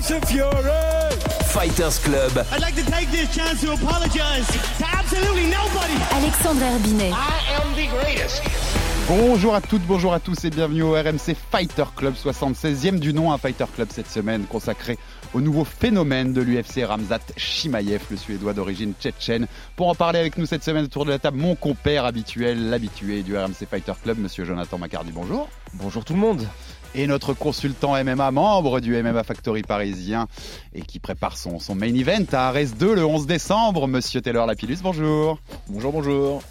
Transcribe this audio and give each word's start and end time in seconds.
Tyson 0.00 0.20
Fury. 0.22 1.10
Fighters 1.52 1.98
Club. 1.98 2.46
I'd 2.52 2.62
like 2.62 2.74
to 2.76 2.90
take 2.90 3.10
this 3.10 3.34
chance 3.34 3.60
to 3.60 3.72
apologize 3.72 4.46
to 4.78 4.86
absolutely 4.86 5.44
nobody. 5.44 5.92
Alexandre 6.12 6.64
Herbinet. 6.64 7.12
I 7.12 7.60
am 7.60 7.74
the 7.74 7.86
greatest. 7.88 8.42
Bonjour 9.08 9.54
à 9.54 9.60
toutes, 9.60 9.82
bonjour 9.82 10.14
à 10.14 10.20
tous 10.20 10.44
et 10.44 10.50
bienvenue 10.50 10.82
au 10.82 10.92
RMC 10.92 11.34
Fighter 11.50 11.84
Club 11.96 12.14
76e 12.14 12.98
du 12.98 13.12
nom, 13.12 13.32
un 13.32 13.38
Fighter 13.38 13.64
Club 13.74 13.88
cette 13.90 14.08
semaine 14.08 14.44
consacré 14.44 14.98
au 15.34 15.40
nouveau 15.40 15.64
phénomène 15.64 16.32
de 16.32 16.40
l'UFC 16.40 16.84
Ramzat 16.86 17.18
Chimaev, 17.36 18.00
le 18.10 18.16
Suédois 18.16 18.54
d'origine 18.54 18.94
tchétchène. 18.98 19.48
Pour 19.74 19.88
en 19.88 19.94
parler 19.94 20.20
avec 20.20 20.38
nous 20.38 20.46
cette 20.46 20.62
semaine 20.62 20.84
autour 20.84 21.04
de 21.04 21.10
la 21.10 21.18
table, 21.18 21.38
mon 21.38 21.56
compère 21.56 22.04
habituel, 22.04 22.70
l'habitué 22.70 23.22
du 23.22 23.36
RMC 23.36 23.66
Fighter 23.68 23.92
Club, 24.02 24.18
monsieur 24.18 24.44
Jonathan 24.44 24.78
Macardy, 24.78 25.10
bonjour. 25.12 25.48
Bonjour 25.74 26.04
tout 26.04 26.14
le 26.14 26.20
monde. 26.20 26.46
Et 26.94 27.06
notre 27.06 27.34
consultant 27.34 27.92
MMA, 28.02 28.30
membre 28.32 28.80
du 28.80 29.00
MMA 29.00 29.22
Factory 29.22 29.62
parisien 29.62 30.26
et 30.74 30.82
qui 30.82 30.98
prépare 30.98 31.36
son, 31.36 31.60
son 31.60 31.76
main 31.76 31.94
event 31.94 32.24
à 32.32 32.48
Ares 32.48 32.74
2 32.78 32.94
le 32.94 33.04
11 33.04 33.26
décembre, 33.26 33.86
monsieur 33.86 34.20
Taylor 34.20 34.46
Lapillus, 34.46 34.78
bonjour. 34.82 35.38
Bonjour, 35.68 35.92
bonjour. 35.92 36.42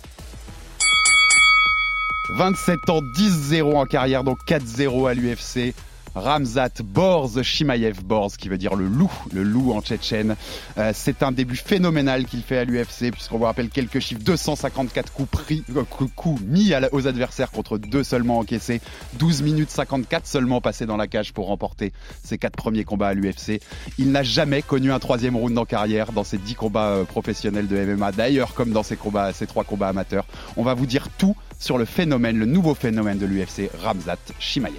27 2.36 2.90
ans, 2.90 3.02
10-0 3.02 3.76
en 3.76 3.86
carrière, 3.86 4.24
donc 4.24 4.40
4-0 4.46 5.10
à 5.10 5.14
l'UFC. 5.14 5.74
Ramzat 6.16 6.82
Borz 6.84 7.42
Shimaev 7.42 8.04
Borz, 8.04 8.38
qui 8.38 8.50
veut 8.50 8.58
dire 8.58 8.76
le 8.76 8.88
loup, 8.88 9.12
le 9.34 9.44
loup 9.44 9.74
en 9.74 9.82
tchétchène. 9.82 10.36
Euh, 10.78 10.92
c'est 10.94 11.24
un 11.24 11.32
début 11.32 11.56
phénoménal 11.56 12.26
qu'il 12.26 12.42
fait 12.42 12.58
à 12.58 12.66
l'UFC, 12.66 13.12
puisqu'on 13.12 13.38
vous 13.38 13.46
rappelle 13.46 13.70
quelques 13.70 14.00
chiffres 14.00 14.22
254 14.24 15.12
coups, 15.12 15.30
pris, 15.30 15.64
euh, 15.76 15.84
coups 15.84 16.42
mis 16.42 16.74
aux 16.92 17.08
adversaires 17.08 17.52
contre 17.52 17.78
deux 17.78 18.04
seulement 18.04 18.40
encaissés, 18.40 18.82
12 19.14 19.42
minutes 19.42 19.70
54 19.70 20.28
seulement 20.28 20.62
passés 20.62 20.86
dans 20.86 20.98
la 20.98 21.08
cage 21.08 21.34
pour 21.34 21.48
remporter 21.48 21.94
ses 22.24 22.38
quatre 22.38 22.56
premiers 22.56 22.84
combats 22.84 23.10
à 23.10 23.14
l'UFC. 23.14 23.62
Il 23.98 24.12
n'a 24.12 24.24
jamais 24.24 24.62
connu 24.62 24.92
un 24.92 25.00
troisième 25.00 25.36
round 25.36 25.58
en 25.58 25.66
carrière 25.66 26.12
dans 26.12 26.24
ses 26.24 26.38
dix 26.38 26.56
combats 26.56 26.90
euh, 26.90 27.04
professionnels 27.04 27.68
de 27.68 27.78
MMA, 27.78 28.12
d'ailleurs 28.12 28.54
comme 28.54 28.72
dans 28.72 28.84
ses 28.84 28.96
combats, 28.96 29.34
ses 29.34 29.48
trois 29.48 29.64
combats 29.64 29.90
amateurs. 29.90 30.26
On 30.58 30.64
va 30.64 30.74
vous 30.74 30.86
dire 30.86 31.08
tout 31.18 31.36
sur 31.60 31.78
le 31.78 31.86
phénomène, 31.86 32.38
le 32.38 32.46
nouveau 32.46 32.74
phénomène 32.74 33.18
de 33.18 33.26
l'UFC, 33.26 33.70
Ramzat 33.82 34.18
Shimaev. 34.40 34.74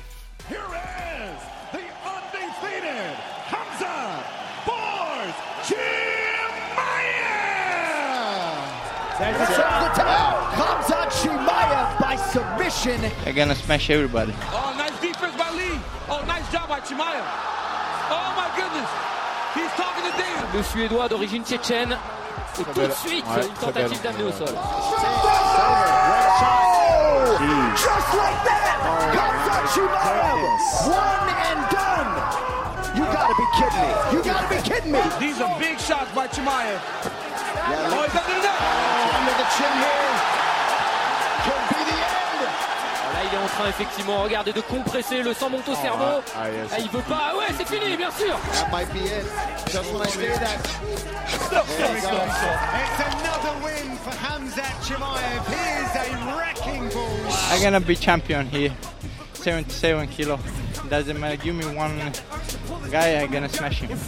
Chimaev. 9.20 10.48
Hamzat 10.56 11.10
Chimaev 11.20 12.00
by 12.00 12.16
submission. 12.32 13.00
They're 13.24 13.34
gonna 13.34 13.54
smash 13.54 13.90
everybody. 13.90 14.32
Oh, 14.52 14.74
nice 14.78 14.98
defense 15.00 15.36
by 15.36 15.50
Lee. 15.50 15.78
Oh, 16.08 16.24
nice 16.26 16.50
job 16.50 16.68
by 16.68 16.80
Chimaev. 16.80 17.24
Oh 18.10 18.32
my 18.36 18.48
goodness. 18.56 18.88
He's 19.54 19.70
talking 19.76 20.04
to 20.10 20.16
David. 20.16 20.54
Le 20.54 20.62
Suédois 20.62 21.08
d'origine 21.08 21.44
tchétchène. 21.44 21.96
Et 22.58 22.64
tout 22.64 22.72
de 22.80 22.90
suite, 22.92 23.24
Ouais, 23.26 23.46
une 23.46 23.52
très 23.54 23.66
tentative 23.72 24.02
belle. 24.02 24.12
d'amener 24.12 24.24
au 24.24 24.32
sol. 24.32 24.48
Just 27.76 28.14
like 28.16 28.40
that. 28.48 28.76
Hamzat 29.16 29.64
Chimaev. 29.74 30.40
One 30.88 31.28
and 31.48 31.62
done. 31.70 32.10
You 32.96 33.04
gotta 33.04 33.34
be 33.36 33.46
kidding 33.58 33.84
me. 33.84 33.90
You 34.12 34.22
gotta 34.24 34.48
be 34.48 34.60
kidding 34.68 34.92
me. 34.92 35.00
These 35.20 35.40
are 35.42 35.58
big 35.58 35.78
shots 35.78 36.10
by 36.14 36.26
Chimaev. 36.28 36.80
Oh, 37.62 38.02
he's 38.02 38.16
under 38.16 38.34
the 38.34 38.42
net. 38.42 38.89
Là, 39.40 39.46
il 43.24 43.34
est 43.34 43.42
en 43.42 43.46
train, 43.46 43.68
effectivement, 43.68 44.22
regardez, 44.22 44.52
de 44.52 44.60
compresser, 44.60 45.22
le 45.22 45.32
sang 45.32 45.48
monte 45.48 45.68
au 45.68 45.74
cerveau. 45.74 46.22
Ah, 46.36 46.50
yes. 46.50 46.70
Ah, 46.72 46.78
il 46.78 46.90
veut 46.90 47.02
pas. 47.02 47.34
Ouais, 47.38 47.46
c'est 47.56 47.66
fini, 47.66 47.96
bien 47.96 48.10
sûr. 48.10 48.38
That 48.52 48.70
might 48.70 48.92
be 48.92 48.98
it. 48.98 49.24
Just 49.72 49.92
when 49.92 50.02
I 50.02 50.10
say 50.10 50.28
that. 50.38 50.58
It's 51.32 51.52
another 53.14 53.54
win 53.64 53.96
for 54.04 54.12
Hamzat 54.12 54.76
Chimaev. 54.84 55.42
He 55.48 55.60
is 55.80 55.94
a 55.96 56.06
wrecking 56.36 56.88
ball. 56.90 57.32
I'm 57.50 57.62
gonna 57.62 57.80
be 57.80 57.96
champion 57.96 58.46
here. 58.46 58.72
77 59.34 60.08
kilo. 60.08 60.38
Doesn't 60.90 61.18
matter. 61.18 61.36
Give 61.36 61.54
me 61.54 61.64
one 61.64 62.12
guy, 62.90 63.22
I'm 63.22 63.30
gonna 63.30 63.48
smash 63.48 63.80
him. 63.80 63.98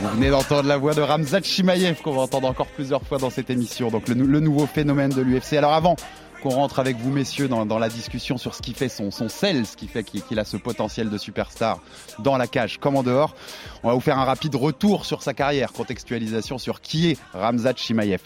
Vous 0.00 0.08
venez 0.08 0.30
d'entendre 0.30 0.66
la 0.66 0.78
voix 0.78 0.94
de 0.94 1.02
Ramzat 1.02 1.42
Chimaev 1.42 2.00
qu'on 2.02 2.12
va 2.12 2.22
entendre 2.22 2.48
encore 2.48 2.68
plusieurs 2.68 3.02
fois 3.02 3.18
dans 3.18 3.28
cette 3.28 3.50
émission. 3.50 3.90
Donc 3.90 4.08
le, 4.08 4.14
nou- 4.14 4.26
le 4.26 4.40
nouveau 4.40 4.66
phénomène 4.66 5.10
de 5.10 5.20
l'UFC. 5.20 5.54
Alors 5.54 5.74
avant 5.74 5.96
qu'on 6.42 6.48
rentre 6.50 6.78
avec 6.78 6.96
vous 6.96 7.10
messieurs 7.10 7.48
dans, 7.48 7.78
la 7.78 7.88
discussion 7.90 8.38
sur 8.38 8.54
ce 8.54 8.62
qui 8.62 8.72
fait 8.72 8.88
son, 8.88 9.10
sel, 9.10 9.66
ce 9.66 9.76
qui 9.76 9.88
fait 9.88 10.02
qu'il 10.02 10.22
qu'il 10.22 10.38
a 10.38 10.46
ce 10.46 10.56
potentiel 10.56 11.10
de 11.10 11.18
superstar 11.18 11.80
dans 12.18 12.38
la 12.38 12.46
cage 12.46 12.78
comme 12.78 12.96
en 12.96 13.02
dehors, 13.02 13.34
on 13.82 13.88
va 13.88 13.94
vous 13.94 14.00
faire 14.00 14.18
un 14.18 14.24
rapide 14.24 14.54
retour 14.54 15.04
sur 15.04 15.22
sa 15.22 15.34
carrière, 15.34 15.70
contextualisation 15.74 16.56
sur 16.56 16.80
qui 16.80 17.10
est 17.10 17.18
Ramzat 17.34 17.74
Chimaev. 17.76 18.20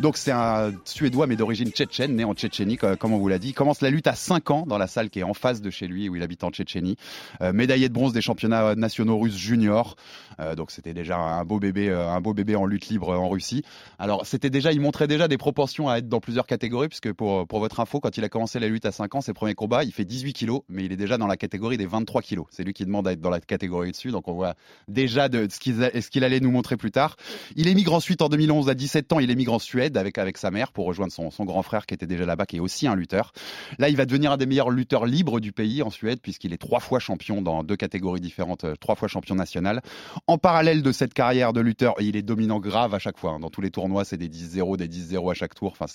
Donc 0.00 0.16
c'est 0.16 0.30
un 0.32 0.72
Suédois 0.86 1.26
mais 1.26 1.36
d'origine 1.36 1.70
tchétchène, 1.70 2.16
né 2.16 2.24
en 2.24 2.32
Tchétchénie, 2.32 2.78
co- 2.78 2.96
comme 2.96 3.12
on 3.12 3.18
vous 3.18 3.28
l'a 3.28 3.38
dit. 3.38 3.48
Il 3.48 3.52
commence 3.52 3.82
la 3.82 3.90
lutte 3.90 4.06
à 4.06 4.14
5 4.14 4.50
ans 4.50 4.64
dans 4.66 4.78
la 4.78 4.86
salle 4.86 5.10
qui 5.10 5.18
est 5.18 5.24
en 5.24 5.34
face 5.34 5.60
de 5.60 5.68
chez 5.68 5.86
lui 5.86 6.08
où 6.08 6.16
il 6.16 6.22
habite 6.22 6.42
en 6.42 6.50
Tchétchénie. 6.50 6.96
Euh, 7.42 7.52
médaillé 7.52 7.88
de 7.88 7.92
bronze 7.92 8.14
des 8.14 8.22
championnats 8.22 8.74
nationaux 8.76 9.18
russes 9.18 9.36
juniors. 9.36 9.96
Euh, 10.40 10.54
donc 10.54 10.70
c'était 10.70 10.94
déjà 10.94 11.18
un 11.18 11.44
beau 11.44 11.58
bébé, 11.58 11.90
euh, 11.90 12.08
un 12.08 12.20
beau 12.22 12.32
bébé 12.32 12.56
en 12.56 12.64
lutte 12.64 12.88
libre 12.88 13.10
en 13.10 13.28
Russie. 13.28 13.62
Alors 13.98 14.24
c'était 14.24 14.48
déjà, 14.48 14.72
il 14.72 14.80
montrait 14.80 15.06
déjà 15.06 15.28
des 15.28 15.36
proportions 15.36 15.90
à 15.90 15.98
être 15.98 16.08
dans 16.08 16.20
plusieurs 16.20 16.46
catégories 16.46 16.88
puisque 16.88 17.12
pour 17.12 17.46
votre 17.50 17.80
info, 17.80 18.00
quand 18.00 18.16
il 18.16 18.24
a 18.24 18.30
commencé 18.30 18.58
la 18.58 18.68
lutte 18.68 18.86
à 18.86 18.92
5 18.92 19.14
ans, 19.16 19.20
ses 19.20 19.34
premiers 19.34 19.54
combats, 19.54 19.84
il 19.84 19.92
fait 19.92 20.06
18 20.06 20.32
kilos, 20.32 20.62
mais 20.70 20.84
il 20.84 20.92
est 20.92 20.96
déjà 20.96 21.18
dans 21.18 21.26
la 21.26 21.36
catégorie 21.36 21.76
des 21.76 21.86
23 21.86 22.22
kilos. 22.22 22.46
C'est 22.50 22.64
lui 22.64 22.72
qui 22.72 22.86
demande 22.86 23.06
à 23.06 23.12
être 23.12 23.20
dans 23.20 23.28
la 23.28 23.40
catégorie 23.40 23.90
dessus. 23.90 24.12
Donc 24.12 24.28
on 24.28 24.32
voit 24.32 24.54
déjà 24.88 25.28
ce 25.30 26.08
qu'il 26.08 26.24
allait 26.24 26.40
nous 26.40 26.50
montrer 26.50 26.78
plus 26.78 26.90
tard. 26.90 27.16
Il 27.56 27.68
émigre 27.68 27.92
ensuite 27.92 28.22
en 28.22 28.30
2011 28.30 28.70
à 28.70 28.74
17 28.74 29.12
ans. 29.12 29.20
Il 29.20 29.30
émigre 29.30 29.52
en 29.52 29.58
Suède 29.58 29.89
avec 29.96 30.18
avec 30.18 30.38
sa 30.38 30.50
mère 30.50 30.72
pour 30.72 30.86
rejoindre 30.86 31.12
son, 31.12 31.30
son 31.30 31.44
grand 31.44 31.62
frère 31.62 31.86
qui 31.86 31.94
était 31.94 32.06
déjà 32.06 32.26
là-bas, 32.26 32.46
qui 32.46 32.56
est 32.56 32.60
aussi 32.60 32.86
un 32.86 32.94
lutteur. 32.94 33.32
Là, 33.78 33.88
il 33.88 33.96
va 33.96 34.06
devenir 34.06 34.32
un 34.32 34.36
des 34.36 34.46
meilleurs 34.46 34.70
lutteurs 34.70 35.06
libres 35.06 35.40
du 35.40 35.52
pays 35.52 35.82
en 35.82 35.90
Suède 35.90 36.20
puisqu'il 36.22 36.52
est 36.52 36.58
trois 36.58 36.80
fois 36.80 36.98
champion 36.98 37.42
dans 37.42 37.62
deux 37.64 37.76
catégories 37.76 38.20
différentes, 38.20 38.64
euh, 38.64 38.74
trois 38.78 38.94
fois 38.94 39.08
champion 39.08 39.34
national. 39.34 39.80
En 40.26 40.38
parallèle 40.38 40.82
de 40.82 40.92
cette 40.92 41.14
carrière 41.14 41.52
de 41.52 41.60
lutteur, 41.60 41.94
il 42.00 42.16
est 42.16 42.22
dominant 42.22 42.60
grave 42.60 42.94
à 42.94 42.98
chaque 42.98 43.18
fois. 43.18 43.32
hein. 43.32 43.40
Dans 43.40 43.50
tous 43.50 43.60
les 43.60 43.70
tournois, 43.70 44.04
c'est 44.04 44.16
des 44.16 44.28
10-0, 44.28 44.76
des 44.76 44.88
10-0 44.88 45.30
à 45.30 45.34
chaque 45.34 45.54
tour. 45.54 45.72
Enfin, 45.72 45.86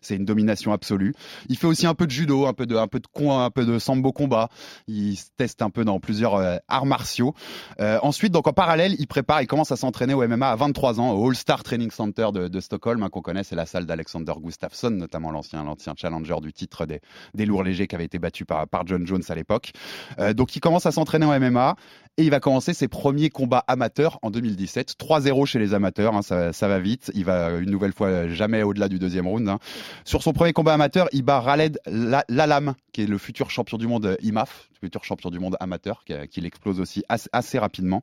c'est 0.00 0.14
une 0.14 0.24
domination 0.24 0.72
absolue. 0.72 1.14
Il 1.48 1.56
fait 1.56 1.66
aussi 1.66 1.86
un 1.86 1.94
peu 1.94 2.06
de 2.06 2.10
judo, 2.10 2.46
un 2.46 2.52
peu 2.52 2.66
de 2.66 2.76
un 2.76 2.86
peu 2.88 3.00
de 3.00 3.06
un 3.28 3.50
peu 3.50 3.64
de 3.64 3.78
sambo 3.78 4.12
combat. 4.12 4.48
Il 4.86 5.16
se 5.16 5.26
teste 5.36 5.62
un 5.62 5.70
peu 5.70 5.84
dans 5.84 6.00
plusieurs 6.00 6.34
euh, 6.36 6.56
arts 6.68 6.86
martiaux. 6.86 7.34
Euh, 7.80 7.98
ensuite, 8.02 8.32
donc 8.32 8.46
en 8.46 8.52
parallèle, 8.52 8.94
il 8.98 9.06
prépare, 9.06 9.42
il 9.42 9.46
commence 9.46 9.72
à 9.72 9.76
s'entraîner 9.76 10.14
au 10.14 10.26
MMA 10.26 10.50
à 10.50 10.56
23 10.56 11.00
ans 11.00 11.12
au 11.12 11.28
All 11.28 11.34
Star 11.36 11.62
Training 11.62 11.90
Center 11.90 12.28
de, 12.32 12.48
de 12.48 12.60
Stockholm, 12.60 13.02
hein, 13.02 13.08
qu'on 13.08 13.22
connaît, 13.22 13.33
c'est 13.42 13.56
la 13.56 13.66
salle 13.66 13.86
d'Alexander 13.86 14.32
Gustafsson, 14.40 14.90
notamment 14.90 15.30
l'ancien 15.30 15.94
challenger 15.96 16.36
du 16.40 16.52
titre 16.52 16.86
des, 16.86 17.46
lourds 17.46 17.62
légers 17.62 17.86
qui 17.86 17.94
avait 17.94 18.04
été 18.04 18.18
battu 18.18 18.44
par, 18.44 18.68
par 18.68 18.86
John 18.86 19.06
Jones 19.06 19.22
à 19.28 19.34
l'époque. 19.34 19.72
Euh, 20.18 20.32
donc 20.32 20.54
il 20.56 20.60
commence 20.60 20.86
à 20.86 20.92
s'entraîner 20.92 21.26
en 21.26 21.38
MMA 21.38 21.76
et 22.16 22.22
il 22.22 22.30
va 22.30 22.38
commencer 22.38 22.74
ses 22.74 22.86
premiers 22.86 23.28
combats 23.30 23.64
amateurs 23.66 24.18
en 24.22 24.30
2017. 24.30 24.94
3-0 24.98 25.46
chez 25.46 25.58
les 25.58 25.74
amateurs, 25.74 26.14
hein, 26.14 26.22
ça, 26.22 26.68
va 26.68 26.78
vite. 26.78 27.10
Il 27.14 27.24
va 27.24 27.50
une 27.50 27.70
nouvelle 27.70 27.92
fois 27.92 28.28
jamais 28.28 28.62
au-delà 28.62 28.88
du 28.88 28.98
deuxième 29.00 29.26
round. 29.26 29.48
hein. 29.48 29.58
Sur 30.04 30.22
son 30.22 30.32
premier 30.32 30.52
combat 30.52 30.74
amateur, 30.74 31.08
il 31.12 31.22
bat 31.22 31.40
Raled 31.40 31.78
La- 31.86 32.24
Lalam, 32.28 32.74
qui 32.92 33.02
est 33.02 33.06
le 33.06 33.18
futur 33.18 33.50
champion 33.50 33.78
du 33.78 33.88
monde 33.88 34.16
IMAF, 34.22 34.68
futur 34.80 35.02
champion 35.02 35.30
du 35.30 35.40
monde 35.40 35.56
amateur, 35.58 36.04
qui, 36.04 36.14
qui 36.28 36.40
l'explose 36.40 36.78
aussi 36.80 37.02
assez, 37.08 37.58
rapidement. 37.58 38.02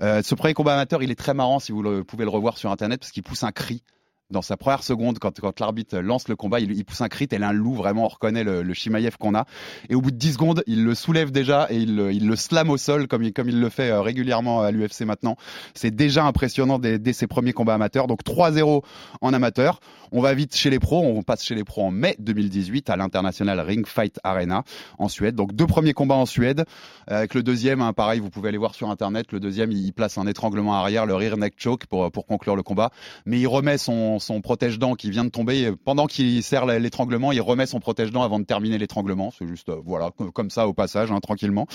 Euh, 0.00 0.22
ce 0.22 0.34
premier 0.34 0.54
combat 0.54 0.72
amateur, 0.74 1.02
il 1.02 1.10
est 1.10 1.18
très 1.18 1.34
marrant 1.34 1.58
si 1.58 1.72
vous 1.72 1.82
le, 1.82 2.02
pouvez 2.04 2.24
le 2.24 2.30
revoir 2.30 2.56
sur 2.56 2.70
internet 2.70 3.00
parce 3.00 3.12
qu'il 3.12 3.22
pousse 3.22 3.42
un 3.42 3.52
cri 3.52 3.82
dans 4.30 4.42
sa 4.42 4.56
première 4.56 4.82
seconde, 4.82 5.18
quand, 5.18 5.40
quand 5.40 5.58
l'arbitre 5.60 5.98
lance 5.98 6.28
le 6.28 6.36
combat, 6.36 6.60
il, 6.60 6.72
il 6.72 6.84
pousse 6.84 7.00
un 7.00 7.08
crit, 7.08 7.28
et 7.30 7.38
là, 7.38 7.48
un 7.48 7.52
loup, 7.52 7.74
vraiment, 7.74 8.04
on 8.04 8.08
reconnaît 8.08 8.44
le, 8.44 8.62
le 8.62 8.74
qu'on 9.18 9.34
a. 9.34 9.46
Et 9.88 9.94
au 9.94 10.00
bout 10.00 10.10
de 10.10 10.16
10 10.16 10.32
secondes, 10.32 10.62
il 10.66 10.84
le 10.84 10.94
soulève 10.94 11.30
déjà 11.30 11.66
et 11.70 11.76
il, 11.76 11.98
il 12.12 12.26
le 12.26 12.36
slam 12.36 12.70
au 12.70 12.76
sol, 12.76 13.08
comme 13.08 13.22
il, 13.22 13.32
comme 13.32 13.48
il 13.48 13.60
le 13.60 13.68
fait 13.68 13.90
euh, 13.90 14.00
régulièrement 14.00 14.62
à 14.62 14.70
l'UFC 14.70 15.02
maintenant. 15.02 15.36
C'est 15.74 15.94
déjà 15.94 16.24
impressionnant 16.24 16.78
dès, 16.78 16.98
dès 16.98 17.12
ses 17.12 17.26
premiers 17.26 17.52
combats 17.52 17.74
amateurs. 17.74 18.06
Donc 18.06 18.22
3-0 18.24 18.82
en 19.20 19.32
amateur. 19.32 19.80
On 20.12 20.20
va 20.20 20.34
vite 20.34 20.56
chez 20.56 20.70
les 20.70 20.78
pros. 20.78 21.02
On 21.02 21.22
passe 21.22 21.44
chez 21.44 21.54
les 21.54 21.64
pros 21.64 21.84
en 21.84 21.90
mai 21.90 22.16
2018 22.18 22.90
à 22.90 22.96
l'International 22.96 23.60
Ring 23.60 23.86
Fight 23.86 24.18
Arena 24.24 24.64
en 24.98 25.08
Suède. 25.08 25.34
Donc 25.34 25.54
deux 25.54 25.66
premiers 25.66 25.92
combats 25.92 26.16
en 26.16 26.26
Suède. 26.26 26.64
Euh, 27.10 27.18
Avec 27.18 27.34
le 27.34 27.42
deuxième, 27.42 27.80
hein, 27.80 27.92
pareil, 27.92 28.20
vous 28.20 28.30
pouvez 28.30 28.48
aller 28.48 28.58
voir 28.58 28.74
sur 28.74 28.90
Internet. 28.90 29.32
Le 29.32 29.40
deuxième, 29.40 29.72
il 29.72 29.92
place 29.92 30.18
un 30.18 30.26
étranglement 30.26 30.74
arrière, 30.74 31.06
le 31.06 31.14
rear 31.14 31.36
neck 31.36 31.54
choke 31.56 31.86
pour, 31.86 32.10
pour 32.10 32.26
conclure 32.26 32.56
le 32.56 32.62
combat. 32.62 32.90
Mais 33.26 33.38
il 33.38 33.46
remet 33.46 33.78
son, 33.78 34.18
son 34.20 34.40
protège-dent 34.40 34.94
qui 34.94 35.10
vient 35.10 35.24
de 35.24 35.30
tomber. 35.30 35.72
Pendant 35.84 36.06
qu'il 36.06 36.42
serre 36.42 36.66
l'étranglement, 36.66 37.32
il 37.32 37.40
remet 37.40 37.66
son 37.66 37.80
protège-dent 37.80 38.22
avant 38.22 38.38
de 38.38 38.44
terminer 38.44 38.78
l'étranglement. 38.78 39.32
C'est 39.36 39.46
juste, 39.46 39.68
euh, 39.68 39.76
voilà, 39.84 40.10
comme- 40.34 40.50
ça 40.50 40.66
au 40.66 40.72
passage, 40.72 41.12
hein, 41.12 41.20
tranquillement. 41.20 41.66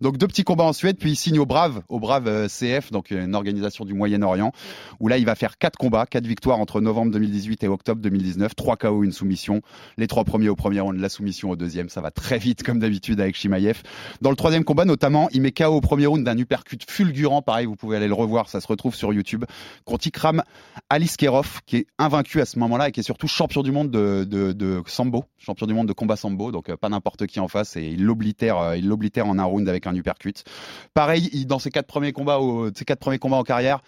Donc 0.00 0.16
deux 0.16 0.26
petits 0.28 0.44
combats 0.44 0.64
en 0.64 0.72
Suède, 0.72 0.96
puis 0.98 1.10
il 1.12 1.16
signe 1.16 1.38
au 1.38 1.46
Brave, 1.46 1.82
au 1.88 1.98
Brave 1.98 2.28
euh, 2.28 2.48
CF, 2.48 2.90
donc 2.92 3.10
une 3.10 3.34
organisation 3.34 3.84
du 3.84 3.92
Moyen-Orient, 3.94 4.52
où 5.00 5.08
là 5.08 5.18
il 5.18 5.24
va 5.24 5.34
faire 5.34 5.58
quatre 5.58 5.76
combats, 5.76 6.06
quatre 6.06 6.26
victoires 6.26 6.58
entre 6.60 6.80
novembre 6.80 7.10
2018 7.12 7.64
et 7.64 7.68
octobre 7.68 8.00
2019, 8.00 8.54
trois 8.54 8.76
KO, 8.76 9.02
une 9.02 9.12
soumission. 9.12 9.62
Les 9.96 10.06
trois 10.06 10.24
premiers 10.24 10.48
au 10.48 10.56
premier 10.56 10.80
round, 10.80 10.98
la 11.00 11.08
soumission 11.08 11.50
au 11.50 11.56
deuxième, 11.56 11.88
ça 11.88 12.00
va 12.00 12.10
très 12.10 12.38
vite 12.38 12.62
comme 12.62 12.78
d'habitude 12.78 13.20
avec 13.20 13.36
Shimaev. 13.36 13.82
Dans 14.20 14.30
le 14.30 14.36
troisième 14.36 14.64
combat 14.64 14.84
notamment, 14.84 15.28
il 15.32 15.40
met 15.42 15.50
KO 15.52 15.66
au 15.66 15.80
premier 15.80 16.06
round 16.06 16.24
d'un 16.24 16.38
uppercut 16.38 16.78
fulgurant, 16.88 17.42
pareil, 17.42 17.66
vous 17.66 17.76
pouvez 17.76 17.96
aller 17.96 18.08
le 18.08 18.14
revoir, 18.14 18.48
ça 18.48 18.60
se 18.60 18.66
retrouve 18.68 18.94
sur 18.94 19.12
YouTube, 19.12 19.44
contre 19.84 20.06
Ikram 20.06 20.42
Aliskerov, 20.88 21.60
qui 21.66 21.76
est 21.78 21.86
invaincu 21.98 22.40
à 22.40 22.46
ce 22.46 22.58
moment-là 22.58 22.88
et 22.88 22.92
qui 22.92 23.00
est 23.00 23.04
surtout 23.04 23.28
champion 23.28 23.62
du 23.62 23.72
monde 23.72 23.90
de, 23.90 24.82
sambo, 24.86 25.24
champion 25.38 25.66
du 25.66 25.74
monde 25.74 25.88
de 25.88 25.92
combat 25.92 26.16
sambo, 26.16 26.50
donc 26.50 26.68
euh, 26.70 26.76
pas 26.76 26.88
n'importe 26.88 27.26
qui 27.26 27.40
en 27.40 27.48
face 27.48 27.76
et 27.76 27.86
il 27.88 28.04
l'oblitère, 28.04 28.58
euh, 28.58 28.76
il 28.76 28.88
l'oblitère 28.88 29.26
en 29.26 29.38
un 29.38 29.44
round 29.44 29.68
avec 29.68 29.86
un 29.86 29.94
uppercut. 29.94 30.42
Pareil, 30.94 31.28
il- 31.32 31.46
dans 31.46 31.58
ses 31.58 31.70
quatre 31.70 31.86
premiers 31.86 32.12
combats, 32.12 32.38
au, 32.38 32.70
ses 32.74 32.84
quatre 32.84 33.00
premiers 33.00 33.18
combats 33.18 33.36
en 33.36 33.42
carrière, 33.42 33.82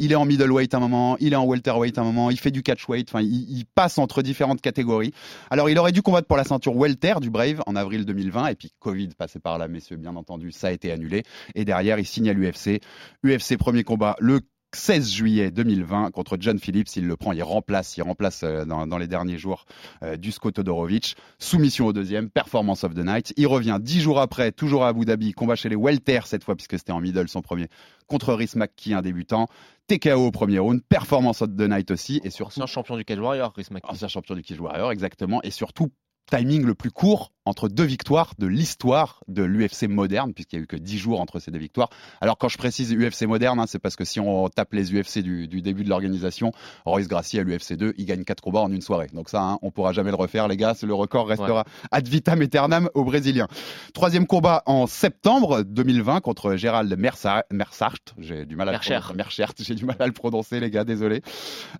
il 0.00 0.12
est 0.12 0.14
en 0.14 0.24
middleweight 0.24 0.74
un 0.74 0.78
moment, 0.78 1.16
il 1.18 1.32
est 1.32 1.36
en 1.36 1.44
welterweight 1.44 1.98
un 1.98 2.04
moment, 2.04 2.30
il 2.30 2.38
fait 2.38 2.52
du 2.52 2.62
catchweight, 2.62 3.08
enfin, 3.10 3.20
il, 3.20 3.50
il 3.50 3.64
passe 3.66 3.98
entre 3.98 4.22
différentes 4.22 4.60
catégories. 4.60 5.12
Alors, 5.50 5.68
il 5.68 5.76
aurait 5.78 5.90
dû 5.90 6.02
combattre 6.02 6.28
pour 6.28 6.36
la 6.36 6.44
ceinture 6.44 6.76
welter 6.76 7.14
du 7.20 7.30
Brave 7.30 7.62
en 7.66 7.74
avril 7.74 8.04
2020, 8.04 8.46
et 8.46 8.54
puis 8.54 8.72
Covid 8.78 9.08
passé 9.18 9.40
par 9.40 9.58
là, 9.58 9.66
messieurs, 9.66 9.96
bien 9.96 10.14
entendu, 10.14 10.52
ça 10.52 10.68
a 10.68 10.70
été 10.70 10.92
annulé. 10.92 11.24
Et 11.56 11.64
derrière, 11.64 11.98
il 11.98 12.06
signe 12.06 12.30
à 12.30 12.32
l'UFC. 12.32 12.80
UFC 13.24 13.56
premier 13.58 13.82
combat, 13.82 14.14
le 14.20 14.40
16 14.74 15.10
juillet 15.10 15.50
2020 15.50 16.10
contre 16.10 16.36
John 16.38 16.58
Phillips, 16.58 16.94
il 16.96 17.06
le 17.06 17.16
prend, 17.16 17.32
il 17.32 17.42
remplace, 17.42 17.96
il 17.96 18.02
remplace 18.02 18.42
euh, 18.42 18.66
dans, 18.66 18.86
dans 18.86 18.98
les 18.98 19.06
derniers 19.06 19.38
jours 19.38 19.64
euh, 20.02 20.16
Dusko 20.16 20.50
Todorovic. 20.50 21.16
Soumission 21.38 21.86
au 21.86 21.92
deuxième, 21.94 22.28
performance 22.28 22.84
of 22.84 22.94
the 22.94 22.98
night. 22.98 23.32
Il 23.36 23.46
revient 23.46 23.78
dix 23.80 24.00
jours 24.00 24.20
après, 24.20 24.52
toujours 24.52 24.84
à 24.84 24.88
Abu 24.88 25.06
Dhabi, 25.06 25.32
combat 25.32 25.56
chez 25.56 25.70
les 25.70 25.76
welter 25.76 26.20
cette 26.26 26.44
fois 26.44 26.54
puisque 26.54 26.78
c'était 26.78 26.92
en 26.92 27.00
middle 27.00 27.28
son 27.28 27.40
premier 27.40 27.68
contre 28.06 28.34
Rhys 28.34 28.52
McKee, 28.56 28.92
un 28.92 29.02
débutant. 29.02 29.46
TKO 29.86 30.26
au 30.26 30.30
premier 30.30 30.58
round, 30.58 30.82
performance 30.86 31.40
of 31.40 31.56
the 31.56 31.62
night 31.62 31.90
aussi 31.90 32.20
et 32.22 32.28
surtout 32.28 32.60
Ancien 32.60 32.66
champion 32.66 32.98
du 32.98 33.06
Cage 33.06 33.18
Warrior, 33.18 33.54
McKee. 33.70 33.88
ancien 33.88 34.08
champion 34.08 34.34
du 34.34 34.42
Cage 34.42 34.60
Warrior 34.60 34.92
exactement 34.92 35.40
et 35.42 35.50
surtout 35.50 35.88
timing 36.30 36.64
le 36.64 36.74
plus 36.74 36.90
court 36.90 37.32
entre 37.44 37.68
deux 37.70 37.84
victoires 37.84 38.34
de 38.38 38.46
l'histoire 38.46 39.20
de 39.28 39.42
l'UFC 39.42 39.88
moderne, 39.88 40.34
puisqu'il 40.34 40.56
n'y 40.56 40.60
a 40.60 40.64
eu 40.64 40.66
que 40.66 40.76
10 40.76 40.98
jours 40.98 41.20
entre 41.22 41.38
ces 41.40 41.50
deux 41.50 41.58
victoires. 41.58 41.88
Alors 42.20 42.36
quand 42.36 42.50
je 42.50 42.58
précise 42.58 42.92
UFC 42.92 43.22
moderne, 43.22 43.58
hein, 43.58 43.64
c'est 43.66 43.78
parce 43.78 43.96
que 43.96 44.04
si 44.04 44.20
on 44.20 44.48
tape 44.50 44.74
les 44.74 44.92
UFC 44.94 45.20
du, 45.20 45.48
du 45.48 45.62
début 45.62 45.82
de 45.82 45.88
l'organisation, 45.88 46.52
Royce 46.84 47.08
Gracie 47.08 47.38
à 47.38 47.42
l'UFC 47.44 47.72
2, 47.72 47.94
il 47.96 48.04
gagne 48.04 48.24
4 48.24 48.42
combats 48.42 48.60
en 48.60 48.70
une 48.70 48.82
soirée. 48.82 49.06
Donc 49.14 49.30
ça, 49.30 49.40
hein, 49.42 49.58
on 49.62 49.70
pourra 49.70 49.92
jamais 49.92 50.10
le 50.10 50.16
refaire, 50.16 50.46
les 50.48 50.58
gars, 50.58 50.74
le 50.82 50.92
record 50.94 51.26
restera 51.28 51.64
ad 51.90 52.06
vitam 52.06 52.42
aeternam 52.42 52.90
aux 52.94 53.04
Brésiliens. 53.04 53.48
Troisième 53.94 54.26
combat 54.26 54.62
en 54.66 54.86
septembre 54.86 55.62
2020 55.62 56.20
contre 56.20 56.54
Gérald 56.56 56.92
Mersa- 56.98 57.44
Mersart, 57.50 57.96
j'ai 58.18 58.44
du 58.44 58.56
mal 58.56 58.68
à 58.68 58.72
le 58.72 58.76
Merchert. 58.76 59.00
prononcer. 59.00 59.16
Merchert, 59.16 59.52
j'ai 59.58 59.74
du 59.74 59.86
mal 59.86 59.96
à 60.00 60.06
le 60.06 60.12
prononcer, 60.12 60.60
les 60.60 60.70
gars, 60.70 60.84
désolé. 60.84 61.22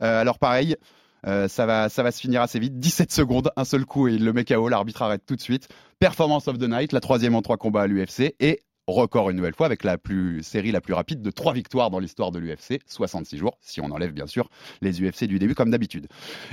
Euh, 0.03 0.21
alors 0.23 0.39
pareil, 0.39 0.77
euh, 1.27 1.49
ça, 1.49 1.67
va, 1.67 1.89
ça 1.89 2.03
va 2.03 2.11
se 2.11 2.21
finir 2.21 2.43
assez 2.43 2.59
vite. 2.59 2.79
17 2.79 3.13
secondes, 3.13 3.51
un 3.57 3.65
seul 3.65 3.85
coup 3.85 4.09
et 4.09 4.19
le 4.19 4.33
met 4.33 4.45
KO. 4.45 4.69
L'arbitre 4.69 5.03
arrête 5.03 5.23
tout 5.27 5.37
de 5.37 5.41
suite. 5.41 5.69
Performance 5.99 6.49
of 6.49 6.59
the 6.59 6.69
night, 6.69 6.93
la 6.93 7.01
troisième 7.01 7.35
en 7.35 7.43
trois 7.43 7.57
combats 7.57 7.83
à 7.83 7.87
l'UFC 7.87 8.35
et 8.41 8.61
record 8.93 9.31
une 9.31 9.37
nouvelle 9.37 9.55
fois 9.55 9.67
avec 9.67 9.85
la 9.85 9.99
plus 9.99 10.43
série 10.43 10.73
la 10.73 10.81
plus 10.81 10.95
rapide 10.95 11.23
de 11.23 11.31
trois 11.31 11.53
victoires 11.53 11.91
dans 11.91 11.99
l'histoire 11.99 12.31
de 12.31 12.39
l'UFC, 12.39 12.81
66 12.87 13.37
jours, 13.37 13.59
si 13.61 13.81
on 13.81 13.91
enlève 13.91 14.13
bien 14.13 14.27
sûr 14.27 14.49
les 14.81 15.03
UFC 15.03 15.25
du 15.25 15.39
début 15.39 15.55
comme 15.55 15.71
d'habitude. 15.71 16.09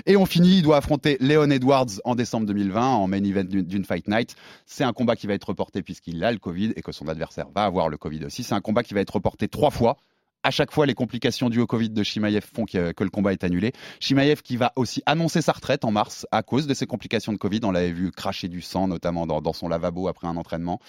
Et 0.06 0.18
on 0.18 0.26
finit, 0.26 0.58
il 0.58 0.62
doit 0.62 0.78
affronter 0.78 1.18
Leon 1.20 1.50
Edwards 1.50 2.02
en 2.04 2.16
décembre 2.16 2.46
2020 2.48 2.86
en 2.86 3.08
main 3.08 3.24
event 3.24 3.46
d'une 3.46 3.86
Fight 3.86 4.08
Night. 4.08 4.36
C'est 4.66 4.84
un 4.84 4.94
combat 4.94 5.16
qui 5.16 5.28
va 5.28 5.34
être 5.34 5.50
reporté 5.50 5.82
puisqu'il 5.82 6.24
a 6.24 6.32
le 6.32 6.40
Covid 6.40 6.74
et 6.76 6.82
que 6.82 6.92
son 6.92 7.08
adversaire 7.08 7.48
va 7.54 7.64
avoir 7.64 7.90
le 7.90 7.98
Covid 7.98 8.26
aussi. 8.26 8.44
C'est 8.44 8.56
un 8.56 8.62
combat 8.62 8.84
qui 8.84 8.94
va 8.94 9.02
être 9.02 9.16
reporté 9.16 9.48
trois 9.48 9.72
fois. 9.72 9.98
À 10.46 10.52
chaque 10.52 10.72
fois, 10.72 10.86
les 10.86 10.94
complications 10.94 11.50
dues 11.50 11.62
au 11.62 11.66
Covid 11.66 11.90
de 11.90 12.04
Shimaev 12.04 12.42
font 12.42 12.66
que, 12.66 13.04
le 13.04 13.10
combat 13.10 13.34
est 13.34 13.44
annulé. 13.44 13.72
Shimaev 14.00 14.44
qui 14.44 14.58
va 14.58 14.74
aussi 14.76 15.02
annoncer 15.08 15.42
sa 15.42 15.54
retraite 15.54 15.84
en 15.84 15.90
mars 15.90 16.28
à 16.32 16.44
cause 16.44 16.68
de 16.68 16.76
ces 16.76 16.86
complications 16.86 17.34
de 17.34 17.40
Covid. 17.40 17.62
On 17.64 17.72
l'avait 17.72 17.92
vu 17.92 18.12
cracher 18.12 18.48
du 18.48 18.62
sang, 18.62 18.88
notamment 18.88 19.26
dans, 19.26 19.54
son 19.54 19.68
lavabo 19.68 20.08
après 20.08 20.28
un 20.28 20.38
entraînement. 20.38 20.80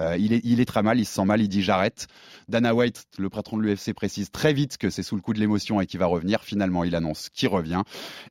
Euh, 0.00 0.18
il, 0.18 0.34
est, 0.34 0.42
il 0.44 0.60
est 0.60 0.66
très 0.66 0.82
mal, 0.82 1.00
il 1.00 1.06
se 1.06 1.14
sent 1.14 1.24
mal, 1.24 1.40
il 1.40 1.48
dit 1.48 1.62
j'arrête. 1.62 2.08
Dana 2.48 2.74
White, 2.74 3.06
le 3.16 3.30
patron 3.30 3.56
de 3.56 3.62
l'UFC, 3.62 3.94
précise 3.94 4.30
très 4.30 4.52
vite 4.52 4.76
que 4.76 4.90
c'est 4.90 5.02
sous 5.02 5.16
le 5.16 5.22
coup 5.22 5.32
de 5.32 5.40
l'émotion 5.40 5.80
et 5.80 5.86
qu'il 5.86 5.98
va 5.98 6.04
revenir. 6.04 6.42
Finalement, 6.42 6.84
il 6.84 6.94
annonce 6.94 7.30
qu'il 7.30 7.48
revient. 7.48 7.84